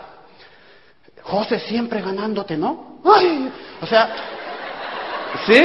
José 1.24 1.60
siempre 1.60 2.02
ganándote, 2.02 2.58
¿no? 2.58 3.00
Ay, 3.04 3.52
o 3.82 3.86
sea, 3.86 4.10
¿sí? 5.46 5.64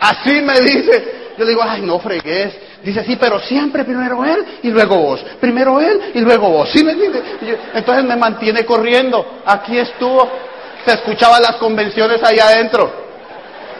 Así 0.00 0.40
me 0.42 0.60
dice. 0.60 1.22
Yo 1.38 1.44
le 1.44 1.50
digo, 1.50 1.62
ay, 1.64 1.82
no 1.82 1.98
fregues. 1.98 2.54
Dice, 2.84 3.04
sí, 3.04 3.16
pero 3.16 3.40
siempre 3.40 3.84
primero 3.84 4.24
él 4.24 4.44
y 4.62 4.70
luego 4.70 4.96
vos. 4.96 5.24
Primero 5.40 5.80
él 5.80 6.12
y 6.14 6.20
luego 6.20 6.50
vos. 6.50 6.70
¿Sí 6.70 6.84
me 6.84 6.92
entiendes? 6.92 7.22
Entonces 7.74 8.04
me 8.04 8.16
mantiene 8.16 8.64
corriendo. 8.64 9.40
Aquí 9.46 9.78
estuvo. 9.78 10.28
Se 10.84 10.92
escuchaba 10.94 11.40
las 11.40 11.56
convenciones 11.56 12.22
ahí 12.22 12.38
adentro. 12.38 12.92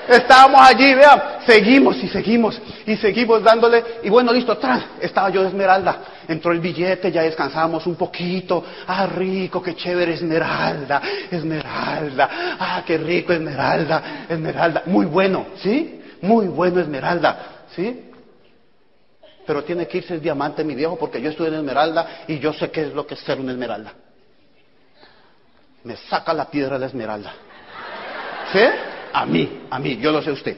Estábamos 0.08 0.60
allí, 0.60 0.94
vean, 0.94 1.22
seguimos 1.46 1.96
y 2.02 2.08
seguimos 2.08 2.60
y 2.86 2.96
seguimos 2.96 3.42
dándole. 3.42 3.84
Y 4.02 4.10
bueno, 4.10 4.32
listo, 4.32 4.56
tras, 4.58 4.82
estaba 5.00 5.30
yo 5.30 5.42
de 5.42 5.48
Esmeralda. 5.48 5.98
entró 6.26 6.52
el 6.52 6.60
billete, 6.60 7.12
ya 7.12 7.22
descansamos 7.22 7.86
un 7.86 7.94
poquito. 7.94 8.64
Ah, 8.86 9.06
rico, 9.06 9.62
qué 9.62 9.74
chévere, 9.74 10.14
Esmeralda, 10.14 11.00
Esmeralda. 11.30 12.28
Ah, 12.58 12.82
qué 12.84 12.98
rico, 12.98 13.32
Esmeralda, 13.32 14.26
Esmeralda. 14.28 14.82
Muy 14.86 15.06
bueno, 15.06 15.46
¿sí? 15.56 16.00
Muy 16.20 16.46
bueno, 16.48 16.80
Esmeralda, 16.80 17.64
¿sí? 17.74 18.10
Pero 19.46 19.64
tiene 19.64 19.86
que 19.86 19.98
irse 19.98 20.14
el 20.14 20.20
diamante, 20.20 20.64
mi 20.64 20.74
viejo, 20.74 20.96
porque 20.96 21.20
yo 21.20 21.30
estuve 21.30 21.48
en 21.48 21.54
Esmeralda 21.54 22.24
y 22.26 22.38
yo 22.38 22.52
sé 22.52 22.70
qué 22.70 22.82
es 22.82 22.94
lo 22.94 23.06
que 23.06 23.14
es 23.14 23.20
ser 23.20 23.38
una 23.40 23.52
Esmeralda. 23.52 23.92
Me 25.84 25.96
saca 25.96 26.32
la 26.32 26.48
piedra 26.48 26.78
la 26.78 26.86
Esmeralda. 26.86 27.32
¿Sí? 28.52 28.60
A 29.12 29.26
mí, 29.26 29.62
a 29.70 29.78
mí, 29.78 29.96
yo 29.98 30.10
lo 30.12 30.22
sé 30.22 30.30
usted. 30.32 30.56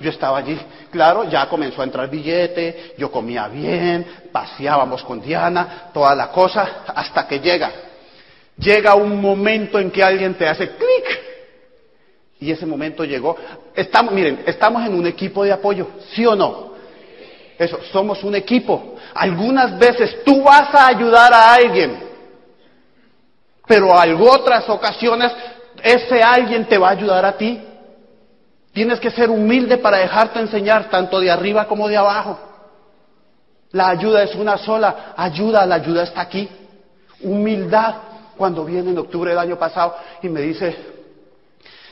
Yo 0.00 0.10
estaba 0.10 0.38
allí, 0.38 0.58
claro, 0.90 1.24
ya 1.24 1.48
comenzó 1.48 1.80
a 1.80 1.84
entrar 1.84 2.10
billete, 2.10 2.94
yo 2.98 3.10
comía 3.10 3.46
bien, 3.48 4.04
paseábamos 4.32 5.04
con 5.04 5.20
Diana, 5.20 5.90
toda 5.94 6.14
la 6.14 6.28
cosa, 6.28 6.82
hasta 6.88 7.26
que 7.28 7.38
llega. 7.38 7.70
Llega 8.56 8.94
un 8.94 9.20
momento 9.20 9.78
en 9.78 9.90
que 9.90 10.02
alguien 10.02 10.34
te 10.34 10.48
hace 10.48 10.70
clic. 10.70 11.20
Y 12.40 12.50
ese 12.50 12.66
momento 12.66 13.04
llegó. 13.04 13.36
Estamos, 13.74 14.12
miren, 14.12 14.42
estamos 14.46 14.84
en 14.84 14.94
un 14.94 15.06
equipo 15.06 15.44
de 15.44 15.52
apoyo, 15.52 15.86
¿sí 16.12 16.26
o 16.26 16.34
no? 16.34 16.72
Eso, 17.56 17.78
somos 17.92 18.24
un 18.24 18.34
equipo. 18.34 18.96
Algunas 19.14 19.78
veces 19.78 20.24
tú 20.24 20.42
vas 20.42 20.74
a 20.74 20.88
ayudar 20.88 21.32
a 21.32 21.54
alguien, 21.54 21.96
pero 23.66 24.02
en 24.02 24.16
otras 24.20 24.68
ocasiones 24.68 25.32
ese 25.82 26.22
alguien 26.22 26.64
te 26.66 26.78
va 26.78 26.88
a 26.88 26.92
ayudar 26.92 27.24
a 27.24 27.36
ti. 27.36 27.60
Tienes 28.72 29.00
que 29.00 29.10
ser 29.10 29.28
humilde 29.28 29.76
para 29.78 29.98
dejarte 29.98 30.40
enseñar 30.40 30.88
tanto 30.88 31.20
de 31.20 31.30
arriba 31.30 31.66
como 31.66 31.88
de 31.88 31.96
abajo. 31.96 32.38
La 33.72 33.88
ayuda 33.88 34.22
es 34.22 34.34
una 34.34 34.56
sola, 34.58 35.14
ayuda, 35.16 35.66
la 35.66 35.76
ayuda 35.76 36.04
está 36.04 36.22
aquí. 36.22 36.48
Humildad, 37.20 37.94
cuando 38.36 38.64
viene 38.64 38.90
en 38.90 38.98
octubre 38.98 39.30
del 39.30 39.38
año 39.38 39.58
pasado 39.58 39.96
y 40.22 40.28
me 40.28 40.40
dice, 40.40 40.76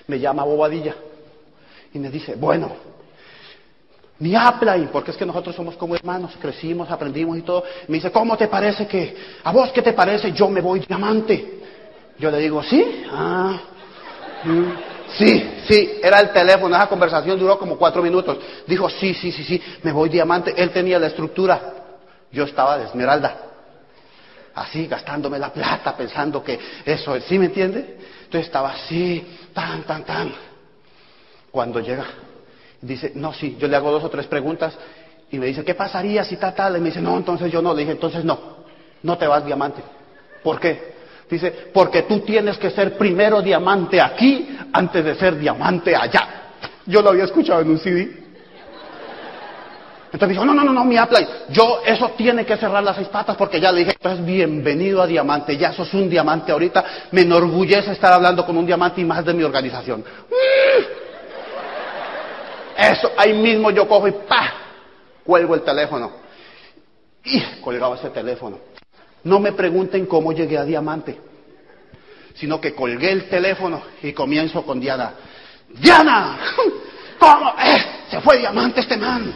me 0.07 0.19
llama 0.19 0.45
Bobadilla 0.45 0.95
y 1.93 1.99
me 1.99 2.11
dice, 2.11 2.35
bueno, 2.35 2.73
ni 4.21 4.35
ahí, 4.37 4.89
porque 4.93 5.13
es 5.13 5.17
que 5.17 5.25
nosotros 5.25 5.57
somos 5.57 5.77
como 5.77 5.95
hermanos, 5.95 6.37
crecimos, 6.41 6.91
aprendimos 6.91 7.39
y 7.39 7.43
todo. 7.43 7.65
Me 7.89 7.97
dice, 7.97 8.13
¿cómo 8.13 8.37
te 8.37 8.49
parece 8.49 8.87
que, 8.87 9.17
a 9.43 9.51
vos 9.51 9.71
qué 9.73 9.81
te 9.81 9.95
parece? 9.95 10.33
Yo 10.33 10.49
me 10.49 10.61
voy 10.61 10.81
diamante. 10.81 11.61
Yo 12.19 12.31
le 12.31 12.39
digo, 12.39 12.63
¿sí? 12.63 13.03
Ah, 13.11 13.59
mm, 14.45 14.71
sí, 15.19 15.51
sí, 15.69 15.99
era 16.03 16.21
el 16.21 16.31
teléfono, 16.33 16.75
esa 16.75 16.89
conversación 16.89 17.39
duró 17.39 17.59
como 17.59 17.77
cuatro 17.77 18.03
minutos. 18.03 18.39
Dijo, 18.67 18.89
sí, 18.89 19.15
sí, 19.15 19.33
sí, 19.33 19.45
sí, 19.45 19.63
me 19.83 19.93
voy 19.93 20.09
diamante. 20.09 20.55
Él 20.57 20.71
tenía 20.71 20.99
la 20.99 21.09
estructura, 21.09 21.61
yo 22.31 22.45
estaba 22.45 22.79
de 22.79 22.87
esmeralda. 22.87 23.37
Así, 24.55 24.87
gastándome 24.87 25.39
la 25.39 25.53
plata, 25.53 25.97
pensando 25.97 26.43
que 26.43 26.59
eso, 26.85 27.19
¿sí 27.21 27.39
me 27.39 27.47
entiende? 27.47 27.99
Entonces 28.25 28.47
estaba 28.47 28.73
así, 28.73 29.27
tan, 29.53 29.83
tan, 29.85 30.05
tan. 30.05 30.35
Cuando 31.51 31.81
llega, 31.81 32.07
dice, 32.81 33.13
no, 33.15 33.33
sí, 33.33 33.57
yo 33.59 33.69
le 33.69 33.77
hago 33.77 33.91
dos 33.91 34.05
o 34.05 34.11
tres 34.11 34.27
preguntas 34.27 34.77
y 35.31 35.39
me 35.39 35.47
dice, 35.47 35.65
¿qué 35.65 35.75
pasaría 35.75 36.25
si 36.25 36.37
tal, 36.37 36.55
tal? 36.55 36.77
Y 36.77 36.81
me 36.81 36.87
dice, 36.89 37.01
no, 37.01 37.17
entonces 37.17 37.51
yo 37.51 37.63
no. 37.63 37.73
Le 37.73 37.81
dije, 37.81 37.93
entonces 37.93 38.25
no, 38.25 38.39
no 39.03 39.19
te 39.19 39.27
vas 39.27 39.45
diamante. 39.45 39.83
¿Por 40.43 40.59
qué? 40.59 41.00
Dice, 41.31 41.71
porque 41.73 42.03
tú 42.03 42.21
tienes 42.21 42.59
que 42.59 42.71
ser 42.71 42.99
primero 42.99 43.41
diamante 43.41 44.01
aquí 44.01 44.59
antes 44.73 45.05
de 45.05 45.15
ser 45.15 45.39
diamante 45.39 45.95
allá. 45.95 46.29
Yo 46.87 47.01
lo 47.03 47.11
había 47.11 47.25
escuchado 47.25 47.61
en 47.61 47.71
un 47.71 47.79
CD. 47.79 48.21
Entonces 50.13 50.31
dijo, 50.31 50.45
no, 50.45 50.53
no, 50.53 50.65
no, 50.65 50.73
no, 50.73 50.85
mi 50.85 50.97
Apple, 50.97 51.25
yo 51.51 51.83
eso 51.87 52.11
tiene 52.17 52.45
que 52.45 52.57
cerrar 52.57 52.83
las 52.83 52.97
seis 52.97 53.07
patas 53.07 53.37
porque 53.37 53.61
ya 53.61 53.71
le 53.71 53.81
dije, 53.81 53.93
entonces 53.93 54.27
bienvenido 54.27 55.01
a 55.01 55.07
diamante, 55.07 55.57
ya 55.57 55.73
sos 55.73 55.95
un 55.95 56.11
diamante 56.11 56.51
ahorita, 56.51 56.85
me 57.13 57.21
enorgullece 57.21 57.93
estar 57.93 58.13
hablando 58.13 58.45
con 58.45 58.57
un 58.57 58.67
diamante 58.67 59.01
y 59.01 59.05
más 59.05 59.25
de 59.25 59.33
mi 59.33 59.45
organización. 59.45 60.05
Eso, 62.77 63.13
ahí 63.17 63.35
mismo 63.35 63.71
yo 63.71 63.87
cojo 63.87 64.09
y 64.09 64.13
pa, 64.13 64.53
cuelgo 65.23 65.55
el 65.55 65.63
teléfono. 65.63 66.11
Y 67.23 67.41
colgaba 67.61 67.95
ese 67.95 68.11
teléfono. 68.11 68.70
No 69.25 69.39
me 69.39 69.53
pregunten 69.53 70.07
cómo 70.07 70.33
llegué 70.33 70.57
a 70.57 70.65
diamante, 70.65 71.19
sino 72.35 72.61
que 72.61 72.75
colgué 72.75 73.13
el 73.13 73.29
teléfono 73.29 73.83
y 74.03 74.13
comienzo 74.13 74.63
con 74.63 74.81
Diana. 74.81 75.13
Diana, 75.69 76.39
¿cómo? 77.19 77.55
Eh, 77.63 77.85
se 78.11 78.21
fue 78.21 78.39
diamante 78.39 78.81
este 78.81 78.97
man. 78.97 79.33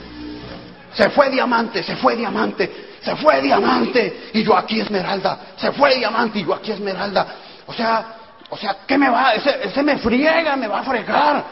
Se 0.94 1.10
fue 1.10 1.28
diamante, 1.28 1.82
se 1.82 1.96
fue 1.96 2.16
diamante, 2.16 2.70
se 3.02 3.16
fue 3.16 3.42
diamante. 3.42 4.30
Y 4.32 4.42
yo 4.42 4.56
aquí 4.56 4.80
esmeralda. 4.80 5.38
Se 5.56 5.72
fue 5.72 5.96
diamante 5.96 6.38
y 6.38 6.44
yo 6.44 6.54
aquí 6.54 6.70
esmeralda. 6.72 7.26
O 7.66 7.72
sea, 7.72 8.16
o 8.48 8.56
sea, 8.56 8.78
¿qué 8.86 8.96
me 8.96 9.10
va? 9.10 9.34
Ese, 9.34 9.58
ese 9.64 9.82
me 9.82 9.98
friega, 9.98 10.56
me 10.56 10.68
va 10.68 10.80
a 10.80 10.84
fregar. 10.84 11.44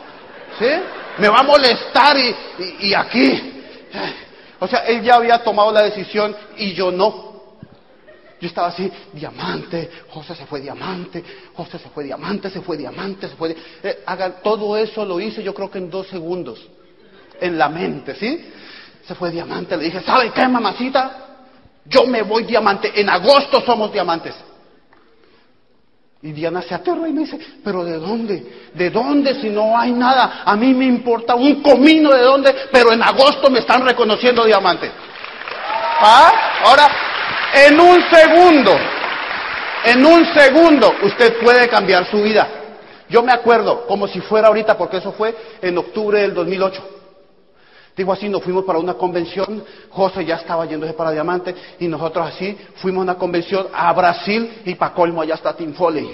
¿Sí? 0.58 0.68
Me 1.18 1.28
va 1.28 1.38
a 1.38 1.42
molestar 1.42 2.16
y, 2.16 2.34
y, 2.58 2.88
y 2.88 2.94
aquí. 2.94 3.52
O 4.60 4.68
sea, 4.68 4.80
él 4.86 5.02
ya 5.02 5.16
había 5.16 5.38
tomado 5.42 5.72
la 5.72 5.82
decisión 5.82 6.34
y 6.56 6.72
yo 6.72 6.92
no. 6.92 7.31
Yo 8.43 8.49
estaba 8.49 8.66
así, 8.66 8.90
diamante, 9.12 9.88
José 10.09 10.34
se 10.34 10.47
fue 10.47 10.61
diamante, 10.61 11.22
José 11.55 11.78
se 11.78 11.88
fue 11.90 12.03
diamante, 12.03 12.51
se 12.51 12.61
fue 12.61 12.76
diamante, 12.76 13.28
se 13.28 13.36
fue. 13.36 13.55
Eh, 13.84 14.03
haga, 14.05 14.43
todo 14.43 14.76
eso 14.76 15.05
lo 15.05 15.20
hice 15.20 15.45
yo 15.45 15.55
creo 15.55 15.70
que 15.70 15.78
en 15.78 15.88
dos 15.88 16.09
segundos, 16.09 16.59
en 17.40 17.57
la 17.57 17.68
mente, 17.68 18.16
¿sí? 18.16 18.51
Se 19.07 19.14
fue 19.14 19.30
diamante, 19.30 19.76
le 19.76 19.84
dije, 19.84 20.01
¿sabe 20.01 20.32
qué, 20.32 20.49
mamacita? 20.49 21.36
Yo 21.84 22.05
me 22.05 22.22
voy 22.22 22.43
diamante, 22.43 22.90
en 23.01 23.09
agosto 23.11 23.61
somos 23.61 23.93
diamantes. 23.93 24.34
Y 26.20 26.32
Diana 26.32 26.62
se 26.62 26.74
aterra 26.74 27.09
y 27.09 27.12
me 27.12 27.20
dice, 27.20 27.38
pero 27.62 27.84
¿de 27.84 27.99
dónde? 27.99 28.70
¿De 28.74 28.90
dónde 28.90 29.40
si 29.40 29.51
no 29.51 29.78
hay 29.78 29.93
nada? 29.93 30.43
A 30.45 30.57
mí 30.57 30.74
me 30.74 30.86
importa 30.86 31.36
un 31.36 31.62
comino 31.62 32.11
de 32.11 32.22
dónde, 32.22 32.53
pero 32.72 32.93
en 32.93 33.05
agosto 33.05 33.49
me 33.51 33.61
están 33.61 33.86
reconociendo 33.86 34.45
diamante. 34.45 34.90
¿Ah? 36.01 36.32
Ahora, 36.64 36.88
en 37.55 37.80
un 37.80 37.98
segundo, 38.11 38.76
en 39.84 40.07
un 40.07 40.24
segundo, 40.34 40.94
usted 41.03 41.38
puede 41.40 41.68
cambiar 41.68 42.07
su 42.11 42.22
vida. 42.22 42.48
Yo 43.09 43.22
me 43.22 43.32
acuerdo, 43.32 43.86
como 43.86 44.09
si 44.09 44.20
fuera 44.20 44.48
ahorita, 44.48 44.78
porque 44.78 44.96
eso 44.96 45.12
fue 45.12 45.34
en 45.61 45.76
octubre 45.76 46.20
del 46.20 46.32
2008. 46.32 46.88
Digo 47.94 48.12
así, 48.12 48.28
nos 48.28 48.42
fuimos 48.42 48.64
para 48.64 48.78
una 48.78 48.94
convención, 48.94 49.62
José 49.90 50.24
ya 50.24 50.36
estaba 50.36 50.64
yéndose 50.64 50.94
para 50.94 51.11
Diamante, 51.11 51.55
y 51.78 51.88
nosotros 51.88 52.26
así 52.26 52.57
fuimos 52.76 53.00
a 53.00 53.05
una 53.05 53.14
convención 53.16 53.66
a 53.72 53.92
Brasil 53.92 54.62
y 54.64 54.74
para 54.76 54.94
colmo 54.94 55.20
allá 55.20 55.34
está 55.34 55.55
Tim 55.55 55.74
Foley. 55.74 56.11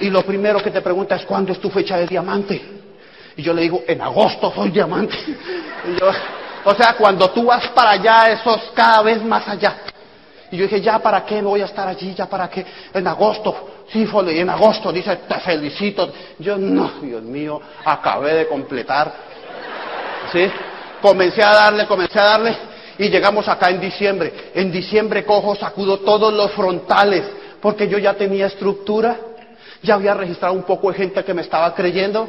Y 0.00 0.10
lo 0.10 0.22
primero 0.22 0.60
que 0.60 0.72
te 0.72 0.80
pregunta 0.80 1.14
es, 1.14 1.24
¿cuándo 1.24 1.52
es 1.52 1.60
tu 1.60 1.70
fecha 1.70 1.96
de 1.96 2.08
diamante? 2.08 2.60
Y 3.36 3.42
yo 3.42 3.54
le 3.54 3.62
digo, 3.62 3.84
en 3.86 4.00
agosto 4.00 4.52
soy 4.54 4.70
diamante. 4.70 5.14
Y 5.84 5.98
yo, 5.98 6.10
o 6.64 6.74
sea, 6.74 6.94
cuando 6.94 7.30
tú 7.30 7.44
vas 7.44 7.68
para 7.68 7.90
allá, 7.90 8.30
eso 8.32 8.54
es 8.56 8.62
cada 8.74 9.02
vez 9.02 9.22
más 9.22 9.46
allá. 9.48 9.76
Y 10.50 10.56
yo 10.56 10.64
dije, 10.64 10.80
¿ya 10.80 10.98
para 10.98 11.24
qué 11.24 11.40
voy 11.40 11.62
a 11.62 11.64
estar 11.64 11.88
allí? 11.88 12.14
¿Ya 12.14 12.26
para 12.26 12.48
qué? 12.48 12.64
En 12.92 13.06
agosto. 13.06 13.84
Sí, 13.90 14.06
Foley, 14.06 14.40
en 14.40 14.50
agosto. 14.50 14.92
Dice, 14.92 15.16
te 15.16 15.40
felicito. 15.40 16.12
Yo, 16.38 16.58
no, 16.58 16.92
Dios 17.00 17.22
mío, 17.22 17.60
acabé 17.84 18.34
de 18.34 18.48
completar 18.48 19.12
¿sí? 20.30 20.50
Comencé 21.00 21.42
a 21.42 21.52
darle, 21.52 21.86
comencé 21.86 22.18
a 22.18 22.24
darle 22.24 22.56
y 22.98 23.08
llegamos 23.08 23.48
acá 23.48 23.70
en 23.70 23.80
diciembre. 23.80 24.32
En 24.54 24.70
diciembre 24.70 25.24
cojo, 25.24 25.54
sacudo 25.54 25.98
todos 26.00 26.32
los 26.32 26.52
frontales 26.52 27.24
porque 27.60 27.88
yo 27.88 27.98
ya 27.98 28.14
tenía 28.14 28.46
estructura, 28.46 29.16
ya 29.82 29.94
había 29.94 30.14
registrado 30.14 30.54
un 30.54 30.62
poco 30.62 30.90
de 30.90 30.98
gente 30.98 31.24
que 31.24 31.34
me 31.34 31.42
estaba 31.42 31.74
creyendo. 31.74 32.28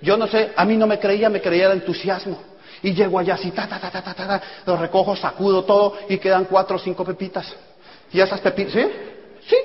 Yo 0.00 0.16
no 0.16 0.26
sé, 0.26 0.52
a 0.54 0.64
mí 0.64 0.76
no 0.76 0.86
me 0.86 0.98
creía, 0.98 1.28
me 1.30 1.40
creía 1.40 1.66
el 1.66 1.72
entusiasmo. 1.72 2.38
Y 2.82 2.94
llego 2.94 3.18
allá 3.18 3.34
así, 3.34 3.50
ta, 3.50 3.66
ta, 3.68 3.78
ta, 3.78 3.90
ta, 3.90 4.02
ta, 4.02 4.14
ta, 4.14 4.42
lo 4.66 4.76
recojo, 4.76 5.16
sacudo 5.16 5.64
todo 5.64 5.96
y 6.08 6.18
quedan 6.18 6.44
cuatro 6.44 6.76
o 6.76 6.78
cinco 6.78 7.04
pepitas. 7.04 7.54
Y 8.12 8.20
esas 8.20 8.40
pepitas, 8.40 8.72
¿sí? 8.72 8.86
Sí, 9.48 9.56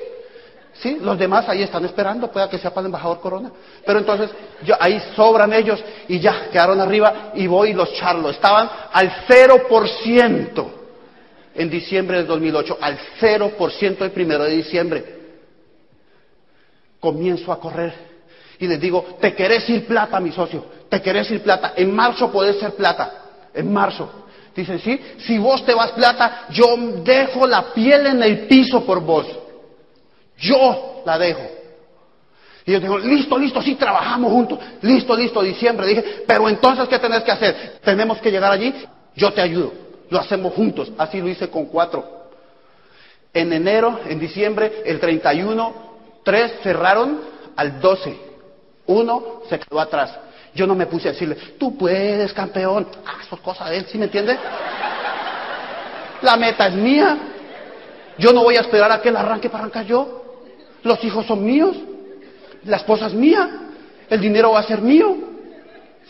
Sí, 0.82 0.98
los 1.00 1.18
demás 1.20 1.48
ahí 1.48 1.62
están 1.62 1.86
esperando, 1.86 2.32
pueda 2.32 2.50
que 2.50 2.58
sea 2.58 2.72
para 2.72 2.82
el 2.82 2.86
embajador 2.88 3.20
Corona. 3.20 3.52
Pero 3.86 4.00
entonces, 4.00 4.32
yo, 4.64 4.74
ahí 4.80 5.00
sobran 5.16 5.54
ellos 5.54 5.84
y 6.08 6.20
ya 6.20 6.50
quedaron 6.50 6.80
arriba 6.80 7.32
y 7.36 7.46
voy 7.46 7.70
y 7.70 7.74
los 7.74 7.94
charlo. 7.94 8.32
Estaban 8.32 8.68
al 8.92 9.12
0% 9.28 10.72
en 11.54 11.70
diciembre 11.70 12.18
del 12.18 12.28
2008, 12.28 12.78
al 12.82 12.98
0% 13.20 14.02
el 14.02 14.12
primero 14.12 14.44
de 14.44 14.52
diciembre. 14.52 15.22
Comienzo 17.00 17.52
a 17.52 17.60
correr 17.60 18.11
y 18.62 18.68
les 18.68 18.80
digo, 18.80 19.18
te 19.20 19.34
querés 19.34 19.68
ir 19.72 19.88
plata, 19.88 20.20
mi 20.20 20.32
socio, 20.32 20.64
te 20.88 21.02
querés 21.02 21.30
ir 21.32 21.42
plata. 21.42 21.74
En 21.76 21.96
marzo 21.96 22.32
podés 22.32 22.60
ser 22.60 22.76
plata, 22.76 23.12
en 23.56 23.74
marzo. 23.74 24.08
Dicen, 24.56 24.78
sí, 24.78 25.02
si 25.18 25.40
vos 25.40 25.66
te 25.66 25.74
vas 25.74 25.92
plata, 25.94 26.46
yo 26.52 26.78
dejo 27.04 27.48
la 27.48 27.74
piel 27.74 28.06
en 28.06 28.22
el 28.22 28.42
piso 28.42 28.86
por 28.86 29.02
vos. 29.02 29.26
Yo 30.38 31.02
la 31.08 31.18
dejo. 31.18 31.42
Y 32.64 32.74
yo 32.74 32.80
digo, 32.80 33.00
listo, 33.00 33.36
listo, 33.40 33.64
sí, 33.64 33.74
trabajamos 33.74 34.32
juntos. 34.32 34.60
Listo, 34.84 35.16
listo, 35.16 35.42
diciembre. 35.42 35.88
Dije, 35.88 36.24
pero 36.28 36.48
entonces, 36.48 36.88
¿qué 36.88 37.00
tenés 37.00 37.24
que 37.24 37.32
hacer? 37.32 37.80
Tenemos 37.84 38.20
que 38.20 38.30
llegar 38.30 38.52
allí. 38.52 38.72
Yo 39.16 39.34
te 39.34 39.42
ayudo. 39.42 39.74
lo 40.12 40.20
hacemos 40.20 40.54
juntos. 40.54 40.92
Así 41.00 41.20
lo 41.20 41.30
hice 41.30 41.50
con 41.50 41.66
cuatro. 41.66 42.28
En 43.34 43.52
enero, 43.54 44.02
en 44.08 44.20
diciembre, 44.20 44.84
el 44.86 45.00
31, 45.00 45.74
tres 46.24 46.54
cerraron 46.62 47.22
al 47.56 47.82
12. 47.82 48.31
Uno 48.88 49.42
se 49.50 49.60
quedó 49.60 49.80
atrás. 49.80 50.18
Yo 50.54 50.68
no 50.68 50.76
me 50.76 50.86
puse 50.86 51.10
a 51.10 51.12
decirle, 51.12 51.36
tú 51.58 51.78
puedes, 51.78 52.34
campeón. 52.34 52.88
Ah, 53.06 53.20
eso 53.26 53.36
es 53.36 53.42
cosa 53.42 53.70
de 53.70 53.78
él, 53.78 53.86
¿sí 53.90 53.98
me 53.98 54.06
entiende? 54.06 54.38
La 56.22 56.36
meta 56.36 56.68
es 56.68 56.74
mía. 56.74 57.18
Yo 58.18 58.34
no 58.34 58.44
voy 58.44 58.58
a 58.58 58.62
esperar 58.62 58.92
a 58.92 59.02
que 59.02 59.10
él 59.10 59.18
arranque 59.18 59.50
para 59.50 59.64
arrancar 59.64 59.86
yo. 59.86 60.24
Los 60.84 61.04
hijos 61.04 61.26
son 61.26 61.44
míos. 61.44 61.76
La 62.66 62.78
esposa 62.78 63.08
es 63.08 63.14
mía. 63.14 63.50
El 64.10 64.20
dinero 64.20 64.52
va 64.52 64.60
a 64.60 64.64
ser 64.64 64.82
mío. 64.82 65.16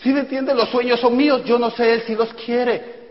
¿Sí 0.01 0.09
me 0.09 0.21
entiende? 0.21 0.53
Los 0.55 0.69
sueños 0.69 0.99
son 0.99 1.15
míos. 1.15 1.43
Yo 1.45 1.59
no 1.59 1.69
sé 1.71 1.93
él 1.93 2.03
si 2.07 2.15
los 2.15 2.33
quiere. 2.33 3.01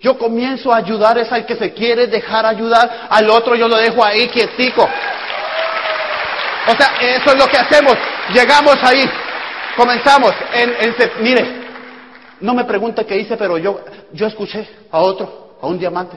Yo 0.00 0.18
comienzo 0.18 0.72
a 0.72 0.78
ayudar 0.78 1.18
es 1.18 1.30
al 1.30 1.46
que 1.46 1.54
se 1.54 1.72
quiere 1.72 2.06
dejar 2.06 2.44
ayudar. 2.46 3.08
Al 3.10 3.30
otro 3.30 3.54
yo 3.54 3.68
lo 3.68 3.76
dejo 3.76 4.02
ahí 4.04 4.26
quietico. 4.28 4.82
O 4.82 6.76
sea, 6.76 6.94
eso 7.00 7.30
es 7.32 7.38
lo 7.38 7.46
que 7.46 7.58
hacemos. 7.58 7.94
Llegamos 8.32 8.76
ahí. 8.82 9.08
Comenzamos. 9.76 10.32
En, 10.54 10.74
en, 10.80 10.94
mire, 11.20 11.62
no 12.40 12.54
me 12.54 12.64
pregunte 12.64 13.04
qué 13.06 13.16
hice, 13.16 13.36
pero 13.36 13.58
yo, 13.58 13.84
yo 14.12 14.26
escuché 14.26 14.68
a 14.90 15.00
otro, 15.00 15.56
a 15.60 15.66
un 15.66 15.78
diamante. 15.78 16.16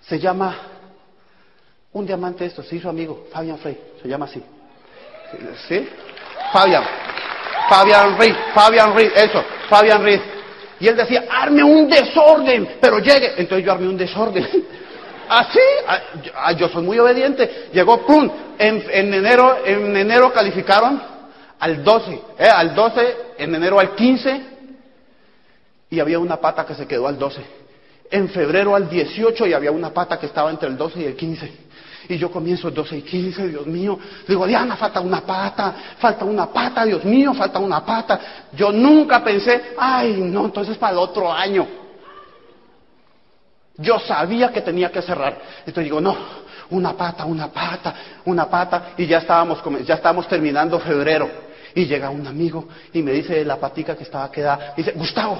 Se 0.00 0.18
llama, 0.18 0.56
un 1.92 2.06
diamante 2.06 2.44
esto, 2.44 2.62
se 2.62 2.76
hizo 2.76 2.88
amigo, 2.88 3.26
Fabian 3.32 3.58
Frey, 3.58 3.78
se 4.00 4.08
llama 4.08 4.26
así. 4.26 4.42
¿Sí? 5.68 5.88
Fabian. 6.52 6.84
Fabian 7.68 8.18
Reed, 8.18 8.34
Fabian 8.54 8.94
Reed, 8.94 9.12
eso, 9.14 9.42
Fabian 9.68 10.02
Reed. 10.02 10.20
Y 10.80 10.88
él 10.88 10.96
decía, 10.96 11.24
arme 11.30 11.62
un 11.62 11.88
desorden, 11.88 12.76
pero 12.80 12.98
llegue. 12.98 13.34
Entonces 13.36 13.64
yo 13.64 13.72
armé 13.72 13.86
un 13.86 13.96
desorden. 13.96 14.46
Así, 15.34 15.60
ah, 16.34 16.52
yo 16.52 16.68
soy 16.68 16.82
muy 16.82 16.98
obediente. 16.98 17.70
Llegó, 17.72 18.04
pum, 18.04 18.30
en, 18.58 18.84
en, 18.90 19.14
enero, 19.14 19.64
en 19.64 19.96
enero 19.96 20.30
calificaron 20.30 21.00
al 21.58 21.82
12, 21.82 22.22
eh, 22.38 22.48
al 22.48 22.74
12, 22.74 23.16
en 23.38 23.54
enero 23.54 23.80
al 23.80 23.94
15, 23.94 24.42
y 25.88 26.00
había 26.00 26.18
una 26.18 26.36
pata 26.36 26.66
que 26.66 26.74
se 26.74 26.86
quedó 26.86 27.08
al 27.08 27.18
12. 27.18 27.40
En 28.10 28.28
febrero 28.28 28.76
al 28.76 28.90
18 28.90 29.46
y 29.46 29.54
había 29.54 29.72
una 29.72 29.88
pata 29.88 30.18
que 30.18 30.26
estaba 30.26 30.50
entre 30.50 30.68
el 30.68 30.76
12 30.76 31.00
y 31.00 31.04
el 31.04 31.16
15. 31.16 31.52
Y 32.10 32.18
yo 32.18 32.30
comienzo 32.30 32.68
el 32.68 32.74
12 32.74 32.98
y 32.98 33.02
15, 33.02 33.48
Dios 33.48 33.66
mío. 33.66 33.98
Digo, 34.28 34.46
Diana, 34.46 34.76
falta 34.76 35.00
una 35.00 35.22
pata, 35.22 35.74
falta 35.98 36.26
una 36.26 36.52
pata, 36.52 36.84
Dios 36.84 37.02
mío, 37.06 37.32
falta 37.32 37.58
una 37.58 37.82
pata. 37.82 38.20
Yo 38.52 38.70
nunca 38.70 39.24
pensé, 39.24 39.72
ay, 39.78 40.12
no, 40.20 40.44
entonces 40.44 40.76
para 40.76 40.92
el 40.92 40.98
otro 40.98 41.32
año. 41.32 41.81
Yo 43.78 43.98
sabía 43.98 44.52
que 44.52 44.60
tenía 44.60 44.90
que 44.90 45.02
cerrar. 45.02 45.38
Entonces 45.60 45.84
digo, 45.84 46.00
no, 46.00 46.16
una 46.70 46.92
pata, 46.94 47.24
una 47.24 47.48
pata, 47.48 47.94
una 48.24 48.48
pata. 48.48 48.92
Y 48.96 49.06
ya 49.06 49.18
estábamos, 49.18 49.62
ya 49.84 49.94
estábamos 49.94 50.28
terminando 50.28 50.78
febrero. 50.78 51.28
Y 51.74 51.86
llega 51.86 52.10
un 52.10 52.26
amigo 52.26 52.68
y 52.92 53.02
me 53.02 53.12
dice 53.12 53.44
la 53.44 53.56
patica 53.56 53.96
que 53.96 54.02
estaba 54.02 54.30
quedada, 54.30 54.74
dice, 54.76 54.92
Gustavo, 54.92 55.38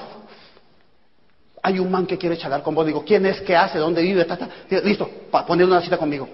hay 1.61 1.79
un 1.79 1.91
man 1.91 2.07
que 2.07 2.17
quiere 2.17 2.37
charlar 2.37 2.63
con 2.63 2.73
vos. 2.73 2.85
Digo, 2.85 3.03
¿quién 3.05 3.25
es? 3.25 3.39
¿Qué 3.41 3.55
hace? 3.55 3.77
¿Dónde 3.77 4.01
vive? 4.01 4.25
Listo, 4.83 5.09
para 5.29 5.45
poner 5.45 5.65
una 5.65 5.79
cita 5.81 5.97
conmigo. 5.97 6.27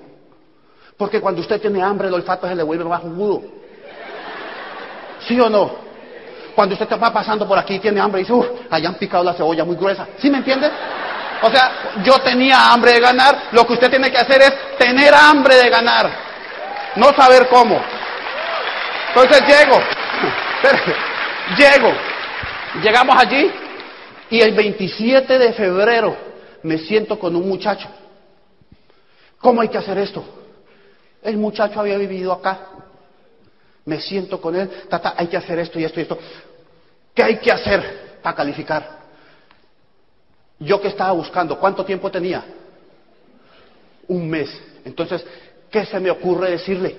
Porque 0.98 1.22
cuando 1.22 1.42
usted 1.42 1.62
tiene 1.62 1.82
hambre, 1.82 2.08
el 2.08 2.14
olfato 2.14 2.48
se 2.48 2.56
le 2.56 2.64
vuelve 2.64 2.86
más 2.86 3.02
jugudo. 3.02 3.44
¿Sí 5.28 5.40
o 5.40 5.50
no? 5.50 5.90
Cuando 6.56 6.74
usted 6.74 6.88
va 7.02 7.14
pasando 7.14 7.48
por 7.48 7.58
aquí 7.58 7.76
y 7.76 7.80
tiene 7.80 8.00
hambre 8.00 8.20
dice, 8.20 8.34
uff, 8.34 8.48
han 8.70 8.96
picado 8.96 9.24
la 9.24 9.34
cebolla 9.34 9.64
muy 9.64 9.76
gruesa. 9.76 10.08
¿Sí 10.18 10.30
me 10.30 10.40
entiende? 10.40 10.70
O 11.42 11.50
sea, 11.50 11.94
yo 12.04 12.20
tenía 12.20 12.72
hambre 12.72 12.94
de 12.94 13.00
ganar. 13.00 13.50
Lo 13.52 13.66
que 13.66 13.74
usted 13.74 13.90
tiene 13.90 14.12
que 14.12 14.18
hacer 14.18 14.42
es 14.42 14.78
tener 14.78 15.14
hambre 15.14 15.56
de 15.56 15.70
ganar. 15.70 16.10
No 16.96 17.14
saber 17.14 17.48
cómo. 17.48 17.80
Entonces 19.10 19.42
llego. 19.48 19.80
llego. 21.58 21.94
Llegamos 22.82 23.16
allí 23.18 23.52
y 24.30 24.42
el 24.42 24.54
27 24.54 25.40
de 25.40 25.54
febrero 25.54 26.16
me 26.64 26.78
siento 26.78 27.18
con 27.18 27.36
un 27.36 27.48
muchacho. 27.48 27.88
¿Cómo 29.40 29.62
hay 29.62 29.70
que 29.70 29.78
hacer 29.78 29.98
esto? 29.98 30.24
El 31.24 31.38
muchacho 31.38 31.80
había 31.80 31.98
vivido 31.98 32.34
acá. 32.34 32.60
Me 33.86 34.00
siento 34.00 34.40
con 34.40 34.56
él, 34.56 34.70
tata, 34.90 35.16
hay 35.18 35.28
que 35.28 35.38
hacer 35.38 35.58
esto 35.60 35.80
y 35.80 35.86
esto 35.86 36.00
y 36.00 36.04
esto. 36.04 36.20
¿Qué 37.14 37.24
hay 37.24 37.38
que 37.38 37.52
hacer 37.52 38.20
para 38.22 38.36
calificar? 38.36 38.99
Yo 40.60 40.82
que 40.82 40.90
estaba 40.90 41.12
buscando, 41.14 41.58
¿cuánto 41.58 41.86
tiempo 41.86 42.12
tenía? 42.12 42.44
Un 44.08 44.30
mes. 44.30 44.50
Entonces, 44.84 45.26
¿qué 45.72 45.86
se 45.86 46.00
me 46.00 46.12
ocurre 46.12 46.52
decirle? 46.52 46.98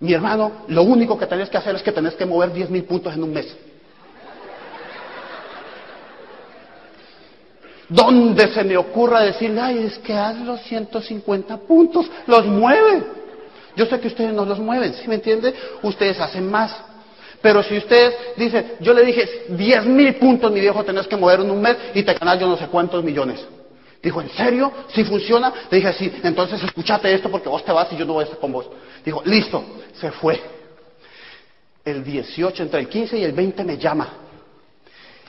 Mi 0.00 0.12
hermano, 0.12 0.64
lo 0.68 0.82
único 0.82 1.16
que 1.16 1.26
tenés 1.26 1.48
que 1.48 1.58
hacer 1.58 1.76
es 1.76 1.82
que 1.82 1.92
tenés 1.92 2.14
que 2.14 2.26
mover 2.26 2.52
10 2.52 2.70
mil 2.70 2.84
puntos 2.84 3.14
en 3.14 3.22
un 3.22 3.32
mes. 3.32 3.56
¿Dónde 7.88 8.52
se 8.52 8.64
me 8.64 8.76
ocurra 8.76 9.20
decirle, 9.20 9.60
ay, 9.60 9.78
es 9.84 9.98
que 9.98 10.14
haz 10.14 10.38
los 10.38 10.60
150 10.62 11.56
puntos, 11.58 12.10
los 12.26 12.46
mueve? 12.46 13.04
Yo 13.76 13.86
sé 13.86 14.00
que 14.00 14.08
ustedes 14.08 14.32
no 14.32 14.44
los 14.44 14.58
mueven, 14.58 14.94
¿sí 14.94 15.06
me 15.06 15.16
entiende? 15.16 15.54
Ustedes 15.82 16.18
hacen 16.18 16.50
más. 16.50 16.74
Pero 17.42 17.62
si 17.62 17.76
ustedes 17.76 18.14
dicen, 18.36 18.74
yo 18.80 18.94
le 18.94 19.04
dije, 19.04 19.46
10 19.48 19.84
mil 19.86 20.14
puntos, 20.14 20.50
mi 20.52 20.60
viejo, 20.60 20.84
tenés 20.84 21.08
que 21.08 21.16
mover 21.16 21.40
en 21.40 21.50
un 21.50 21.60
mes 21.60 21.76
y 21.92 22.04
te 22.04 22.14
ganas 22.14 22.38
yo 22.38 22.46
no 22.46 22.56
sé 22.56 22.68
cuántos 22.68 23.02
millones. 23.02 23.44
Dijo, 24.00 24.20
¿en 24.20 24.30
serio? 24.30 24.72
¿Sí 24.94 25.04
funciona? 25.04 25.52
Le 25.70 25.78
dije, 25.78 25.92
sí, 25.92 26.12
entonces 26.22 26.62
escúchate 26.62 27.12
esto 27.12 27.30
porque 27.30 27.48
vos 27.48 27.64
te 27.64 27.72
vas 27.72 27.92
y 27.92 27.96
yo 27.96 28.04
no 28.04 28.14
voy 28.14 28.22
a 28.22 28.24
estar 28.24 28.38
con 28.38 28.52
vos. 28.52 28.68
Dijo, 29.04 29.22
listo, 29.24 29.64
se 29.94 30.10
fue. 30.12 30.40
El 31.84 32.04
18, 32.04 32.62
entre 32.62 32.80
el 32.80 32.88
15 32.88 33.18
y 33.18 33.24
el 33.24 33.32
20 33.32 33.64
me 33.64 33.76
llama 33.76 34.08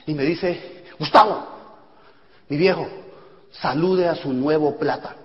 y 0.06 0.14
me 0.14 0.22
dice, 0.24 0.84
Gustavo, 0.98 1.48
mi 2.48 2.56
viejo, 2.56 2.88
salude 3.50 4.06
a 4.06 4.14
su 4.14 4.32
nuevo 4.32 4.76
plata. 4.76 5.16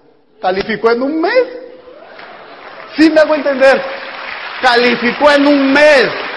Calificó 0.41 0.91
en 0.91 1.01
un 1.03 1.21
mes. 1.21 1.43
¿Sí 2.97 3.09
me 3.11 3.19
hago 3.19 3.35
entender? 3.35 3.81
Calificó 4.61 5.31
en 5.31 5.47
un 5.47 5.73
mes. 5.73 6.28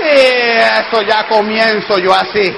Eso 0.00 1.02
ya 1.02 1.26
comienzo 1.28 1.98
yo 1.98 2.12
así. 2.14 2.54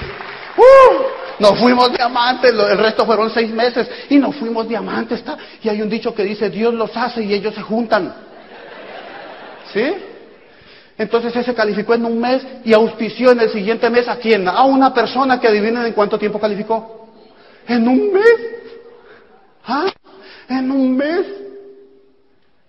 ¡Uh! 0.57 1.21
Nos 1.39 1.59
fuimos 1.59 1.91
diamantes, 1.91 2.53
el 2.53 2.79
resto 2.79 3.07
fueron 3.07 3.31
seis 3.31 3.51
meses 3.51 3.89
y 4.11 4.19
nos 4.19 4.37
fuimos 4.37 4.69
diamantes. 4.69 5.25
Y 5.63 5.71
hay 5.71 5.81
un 5.81 5.89
dicho 5.89 6.15
que 6.15 6.23
dice, 6.23 6.51
Dios 6.51 6.75
los 6.75 6.95
hace 6.95 7.23
y 7.23 7.33
ellos 7.33 7.55
se 7.55 7.63
juntan. 7.63 8.15
¿Sí? 9.73 9.95
Entonces 10.99 11.35
ese 11.35 11.55
calificó 11.55 11.95
en 11.95 12.05
un 12.05 12.21
mes 12.21 12.47
y 12.63 12.75
auspició 12.75 13.31
en 13.31 13.41
el 13.41 13.49
siguiente 13.51 13.89
mes 13.89 14.07
a 14.07 14.17
quién? 14.17 14.47
A 14.47 14.65
una 14.65 14.93
persona 14.93 15.41
que 15.41 15.49
adivinen 15.49 15.87
en 15.87 15.95
cuánto 15.95 16.19
tiempo 16.19 16.39
calificó. 16.39 17.09
En 17.67 17.89
un 17.89 18.13
mes. 18.13 18.37
¿Ah? 19.65 19.87
En 20.47 20.71
un 20.71 20.95
mes. 20.95 21.27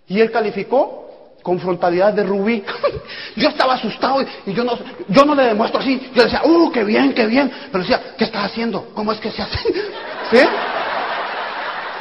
Y 0.06 0.18
él 0.18 0.30
calificó 0.30 1.01
con 1.42 1.58
frontalidad 1.58 2.12
de 2.12 2.22
rubí. 2.22 2.64
yo 3.36 3.48
estaba 3.48 3.74
asustado 3.74 4.24
y 4.46 4.52
yo 4.52 4.64
no, 4.64 4.78
yo 5.08 5.24
no 5.24 5.34
le 5.34 5.44
demuestro 5.44 5.80
así. 5.80 6.10
Yo 6.14 6.24
decía, 6.24 6.42
¡uh, 6.44 6.70
qué 6.70 6.84
bien, 6.84 7.12
qué 7.12 7.26
bien! 7.26 7.50
Pero 7.70 7.82
decía, 7.82 8.14
¿qué 8.16 8.24
estás 8.24 8.46
haciendo? 8.46 8.90
¿Cómo 8.94 9.12
es 9.12 9.20
que 9.20 9.30
se 9.30 9.42
hace? 9.42 9.58
¿Sí? 10.30 10.40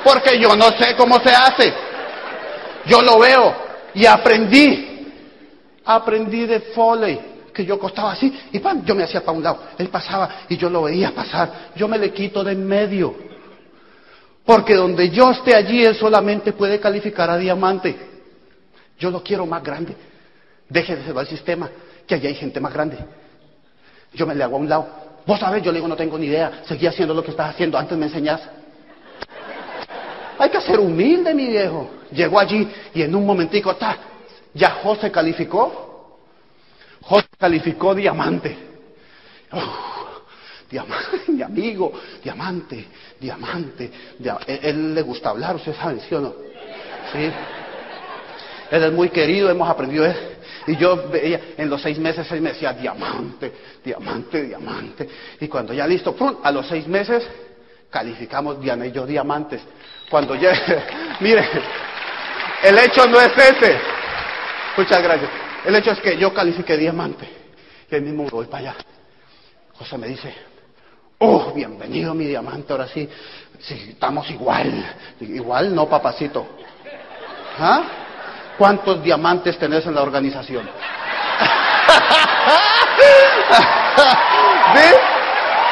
Porque 0.04 0.40
yo 0.40 0.56
no 0.56 0.70
sé 0.72 0.96
cómo 0.96 1.20
se 1.20 1.32
hace. 1.32 1.74
Yo 2.86 3.02
lo 3.02 3.20
veo 3.20 3.54
y 3.94 4.06
aprendí. 4.06 4.88
Aprendí 5.84 6.46
de 6.46 6.60
Foley 6.60 7.32
que 7.54 7.66
yo 7.66 7.78
costaba 7.78 8.14
así 8.14 8.34
y 8.52 8.60
pan, 8.60 8.86
yo 8.86 8.96
me 8.96 9.04
hacía 9.04 9.22
para 9.22 9.38
un 9.38 9.44
lado. 9.44 9.60
Él 9.78 9.90
pasaba 9.90 10.30
y 10.48 10.58
yo 10.58 10.70
lo 10.70 10.84
veía 10.84 11.12
pasar. 11.12 11.72
Yo 11.76 11.88
me 11.88 11.98
le 11.98 12.12
quito 12.12 12.44
de 12.44 12.54
en 12.54 12.66
medio. 12.66 13.16
Porque 14.46 14.76
donde 14.76 15.10
yo 15.10 15.32
esté 15.32 15.56
allí, 15.56 15.84
él 15.84 15.96
solamente 15.96 16.54
puede 16.54 16.80
calificar 16.80 17.30
a 17.30 17.38
diamante. 17.38 18.11
Yo 19.02 19.10
lo 19.10 19.24
quiero 19.24 19.48
más 19.48 19.64
grande. 19.64 19.96
Deje 20.70 20.96
de 20.96 21.04
ser 21.04 21.18
el 21.18 21.28
sistema, 21.28 21.70
que 22.06 22.14
allí 22.14 22.28
hay 22.28 22.36
gente 22.36 22.60
más 22.60 22.72
grande. 22.72 23.00
Yo 24.14 24.28
me 24.28 24.36
le 24.36 24.44
hago 24.44 24.58
a 24.58 24.60
un 24.60 24.70
lado. 24.70 24.88
Vos 25.26 25.40
sabés, 25.40 25.64
yo 25.64 25.72
le 25.72 25.80
digo, 25.80 25.88
no 25.88 25.96
tengo 25.96 26.20
ni 26.20 26.28
idea. 26.28 26.62
Seguí 26.68 26.86
haciendo 26.86 27.16
lo 27.16 27.24
que 27.24 27.32
estás 27.32 27.50
haciendo, 27.50 27.80
antes 27.80 27.98
me 27.98 28.06
enseñás. 28.06 28.42
Hay 30.38 30.52
que 30.52 30.62
ser 30.62 30.80
humilde, 30.80 31.34
mi 31.34 31.48
viejo. 31.48 31.90
Llegó 32.12 32.40
allí 32.40 32.68
y 32.94 33.02
en 33.02 33.16
un 33.16 33.26
momentico, 33.26 33.76
ta, 33.76 33.98
ya 34.54 34.70
José 34.84 35.12
calificó. 35.12 36.20
José 37.02 37.28
calificó 37.40 37.96
diamante. 37.96 38.56
diamante, 40.70 41.22
mi 41.30 41.42
amigo, 41.42 41.92
diamante, 42.24 42.86
diamante. 43.20 43.92
él, 44.46 44.94
le 44.94 45.02
gusta 45.02 45.32
hablar, 45.32 45.56
usted 45.56 45.74
sabe, 45.74 46.02
¿sí 46.08 46.14
o 46.14 46.22
no? 46.22 46.34
Sí. 47.12 47.32
Él 48.72 48.84
es 48.84 48.94
muy 48.94 49.10
querido, 49.10 49.50
hemos 49.50 49.70
aprendido. 49.70 50.06
él. 50.06 50.16
Y 50.66 50.78
yo 50.78 51.10
veía, 51.10 51.40
en 51.58 51.70
los 51.70 51.82
seis 51.82 52.00
meses, 52.00 52.32
él 52.32 52.40
me 52.42 52.54
decía, 52.54 52.72
diamante, 52.72 53.52
diamante, 53.84 54.44
diamante. 54.44 55.10
Y 55.42 55.48
cuando 55.50 55.74
ya 55.74 55.86
listo, 55.86 56.16
a 56.42 56.52
los 56.52 56.68
seis 56.68 56.88
meses, 56.88 57.28
calificamos 57.90 58.62
Diana 58.62 58.86
y 58.86 58.92
yo 58.92 59.06
diamantes. 59.06 59.62
Cuando 60.10 60.36
ya, 60.36 60.54
mire, 61.20 61.46
el 62.64 62.78
hecho 62.80 63.06
no 63.08 63.20
es 63.20 63.34
ese. 63.38 63.78
Muchas 64.78 65.04
gracias. 65.04 65.30
El 65.66 65.76
hecho 65.76 65.92
es 65.92 66.00
que 66.00 66.18
yo 66.18 66.34
califiqué 66.34 66.78
diamante. 66.78 67.28
Y 67.90 67.96
ahí 67.96 68.02
mismo 68.02 68.28
voy 68.30 68.46
para 68.46 68.70
allá. 68.70 68.76
José 69.74 69.98
me 69.98 70.08
dice, 70.08 70.34
oh, 71.18 71.52
bienvenido 71.54 72.14
mi 72.14 72.26
diamante, 72.28 72.72
ahora 72.72 72.88
sí, 72.88 73.10
sí, 73.60 73.88
estamos 73.90 74.30
igual. 74.30 74.96
Igual 75.20 75.76
no, 75.76 75.90
papacito. 75.90 76.48
¿Ah? 77.60 78.01
¿Cuántos 78.62 79.02
diamantes 79.02 79.58
tenés 79.58 79.88
en 79.88 79.96
la 79.96 80.04
organización? 80.04 80.70
¿Sí? 84.76 84.88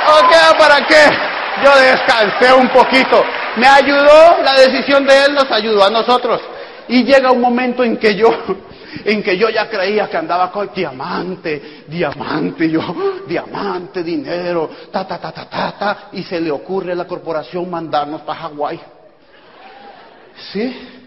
¿O 0.07 0.57
para 0.57 0.87
qué? 0.87 1.05
Yo 1.63 1.69
descansé 1.81 2.51
un 2.51 2.67
poquito. 2.69 3.23
Me 3.57 3.67
ayudó, 3.67 4.41
la 4.43 4.55
decisión 4.55 5.05
de 5.05 5.25
él 5.25 5.35
nos 5.35 5.51
ayudó 5.51 5.83
a 5.83 5.91
nosotros. 5.91 6.41
Y 6.87 7.03
llega 7.03 7.31
un 7.31 7.41
momento 7.41 7.83
en 7.83 7.95
que 7.97 8.15
yo, 8.15 8.31
en 9.05 9.21
que 9.21 9.37
yo 9.37 9.49
ya 9.49 9.69
creía 9.69 10.09
que 10.09 10.17
andaba 10.17 10.51
con 10.51 10.71
diamante, 10.73 11.83
diamante, 11.85 12.71
yo, 12.71 12.81
diamante, 13.27 14.01
dinero, 14.01 14.67
ta, 14.91 15.05
ta, 15.05 15.19
ta, 15.19 15.31
ta, 15.31 15.47
ta, 15.47 15.75
ta, 15.77 15.97
y 16.13 16.23
se 16.23 16.41
le 16.41 16.49
ocurre 16.49 16.93
a 16.93 16.95
la 16.95 17.05
corporación 17.05 17.69
mandarnos 17.69 18.21
para 18.21 18.39
Hawái. 18.39 18.81
¿Sí? 20.51 20.98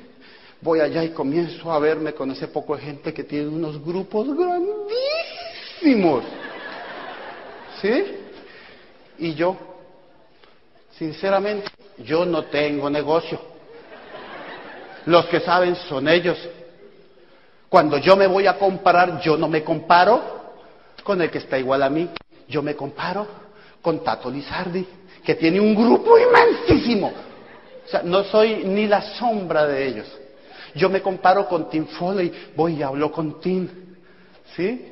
Voy 0.63 0.79
allá 0.79 1.03
y 1.03 1.11
comienzo 1.11 1.73
a 1.73 1.81
verme 1.81 2.15
con 2.15 2.31
ese 2.31 2.47
poco 2.47 2.77
de 2.77 2.83
gente 2.83 3.13
que 3.13 3.25
tiene 3.25 3.49
unos 3.49 3.85
grupos 3.85 4.29
grandísimos. 4.29 6.23
¿Sí? 7.81 8.17
Y 9.19 9.35
yo, 9.35 9.57
sinceramente, 10.97 11.69
yo 11.99 12.25
no 12.25 12.45
tengo 12.45 12.89
negocio. 12.89 13.41
Los 15.07 15.27
que 15.27 15.41
saben 15.41 15.75
son 15.75 16.07
ellos. 16.07 16.39
Cuando 17.69 17.99
yo 17.99 18.17
me 18.17 18.29
voy 18.29 18.47
a 18.47 18.57
comparar, 18.57 19.21
yo 19.21 19.37
no 19.37 19.49
me 19.49 19.65
comparo 19.65 20.23
con 21.03 21.21
el 21.21 21.29
que 21.29 21.39
está 21.39 21.59
igual 21.59 21.83
a 21.83 21.91
mí. 21.91 22.09
Yo 22.47 22.63
me 22.63 22.77
comparo 22.77 23.27
con 23.81 24.05
Tato 24.05 24.31
Lizardi, 24.31 24.87
que 25.25 25.35
tiene 25.35 25.59
un 25.59 25.75
grupo 25.75 26.17
inmensísimo. 26.17 27.13
O 27.85 27.89
sea, 27.89 28.03
no 28.05 28.23
soy 28.23 28.63
ni 28.65 28.87
la 28.87 29.03
sombra 29.19 29.67
de 29.67 29.89
ellos. 29.89 30.22
Yo 30.75 30.89
me 30.89 31.03
comparo 31.03 31.47
con 31.49 31.69
Tim 31.69 31.87
Foley, 31.87 32.53
voy 32.57 32.77
y 32.77 32.83
hablo 32.83 33.11
con 33.13 33.41
Tim. 33.41 33.69
¿Sí? 34.57 34.89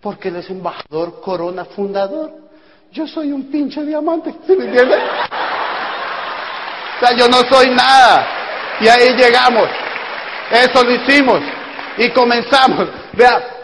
Porque 0.00 0.28
él 0.28 0.36
es 0.36 0.50
embajador 0.50 1.20
corona 1.20 1.64
fundador. 1.64 2.32
Yo 2.92 3.06
soy 3.06 3.32
un 3.32 3.50
pinche 3.50 3.82
diamante, 3.84 4.34
¿sí 4.46 4.54
me 4.56 4.66
entiendes? 4.66 4.98
O 6.96 7.06
sea, 7.06 7.16
yo 7.16 7.28
no 7.28 7.38
soy 7.50 7.70
nada. 7.70 8.26
Y 8.80 8.88
ahí 8.88 9.16
llegamos. 9.16 9.68
Eso 10.50 10.84
lo 10.84 10.92
hicimos. 10.92 11.40
Y 11.96 12.10
comenzamos. 12.10 12.88
Vea, 13.12 13.54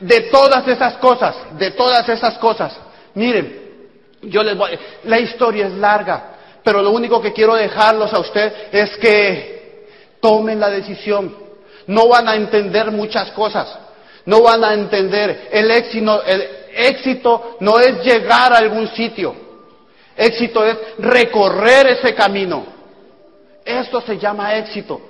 de 0.00 0.22
todas 0.22 0.66
esas 0.66 0.94
cosas, 0.94 1.36
de 1.58 1.72
todas 1.72 2.08
esas 2.08 2.38
cosas. 2.38 2.74
Miren, 3.14 3.60
yo 4.22 4.42
les 4.42 4.56
voy, 4.56 4.78
la 5.04 5.20
historia 5.20 5.66
es 5.66 5.74
larga, 5.74 6.24
pero 6.64 6.82
lo 6.82 6.90
único 6.90 7.20
que 7.20 7.32
quiero 7.32 7.54
dejarlos 7.54 8.12
a 8.12 8.18
usted 8.18 8.68
es 8.72 8.96
que 8.96 9.59
tomen 10.20 10.60
la 10.60 10.70
decisión. 10.70 11.34
No 11.86 12.08
van 12.08 12.28
a 12.28 12.36
entender 12.36 12.90
muchas 12.90 13.30
cosas. 13.32 13.78
No 14.26 14.42
van 14.42 14.62
a 14.62 14.74
entender. 14.74 15.48
El 15.50 15.70
éxito, 15.70 16.22
el 16.24 16.48
éxito 16.74 17.56
no 17.60 17.78
es 17.78 18.04
llegar 18.04 18.52
a 18.52 18.58
algún 18.58 18.88
sitio. 18.88 19.34
Éxito 20.16 20.64
es 20.64 20.76
recorrer 20.98 21.86
ese 21.88 22.14
camino. 22.14 22.64
Esto 23.64 24.00
se 24.02 24.18
llama 24.18 24.54
éxito. 24.56 25.09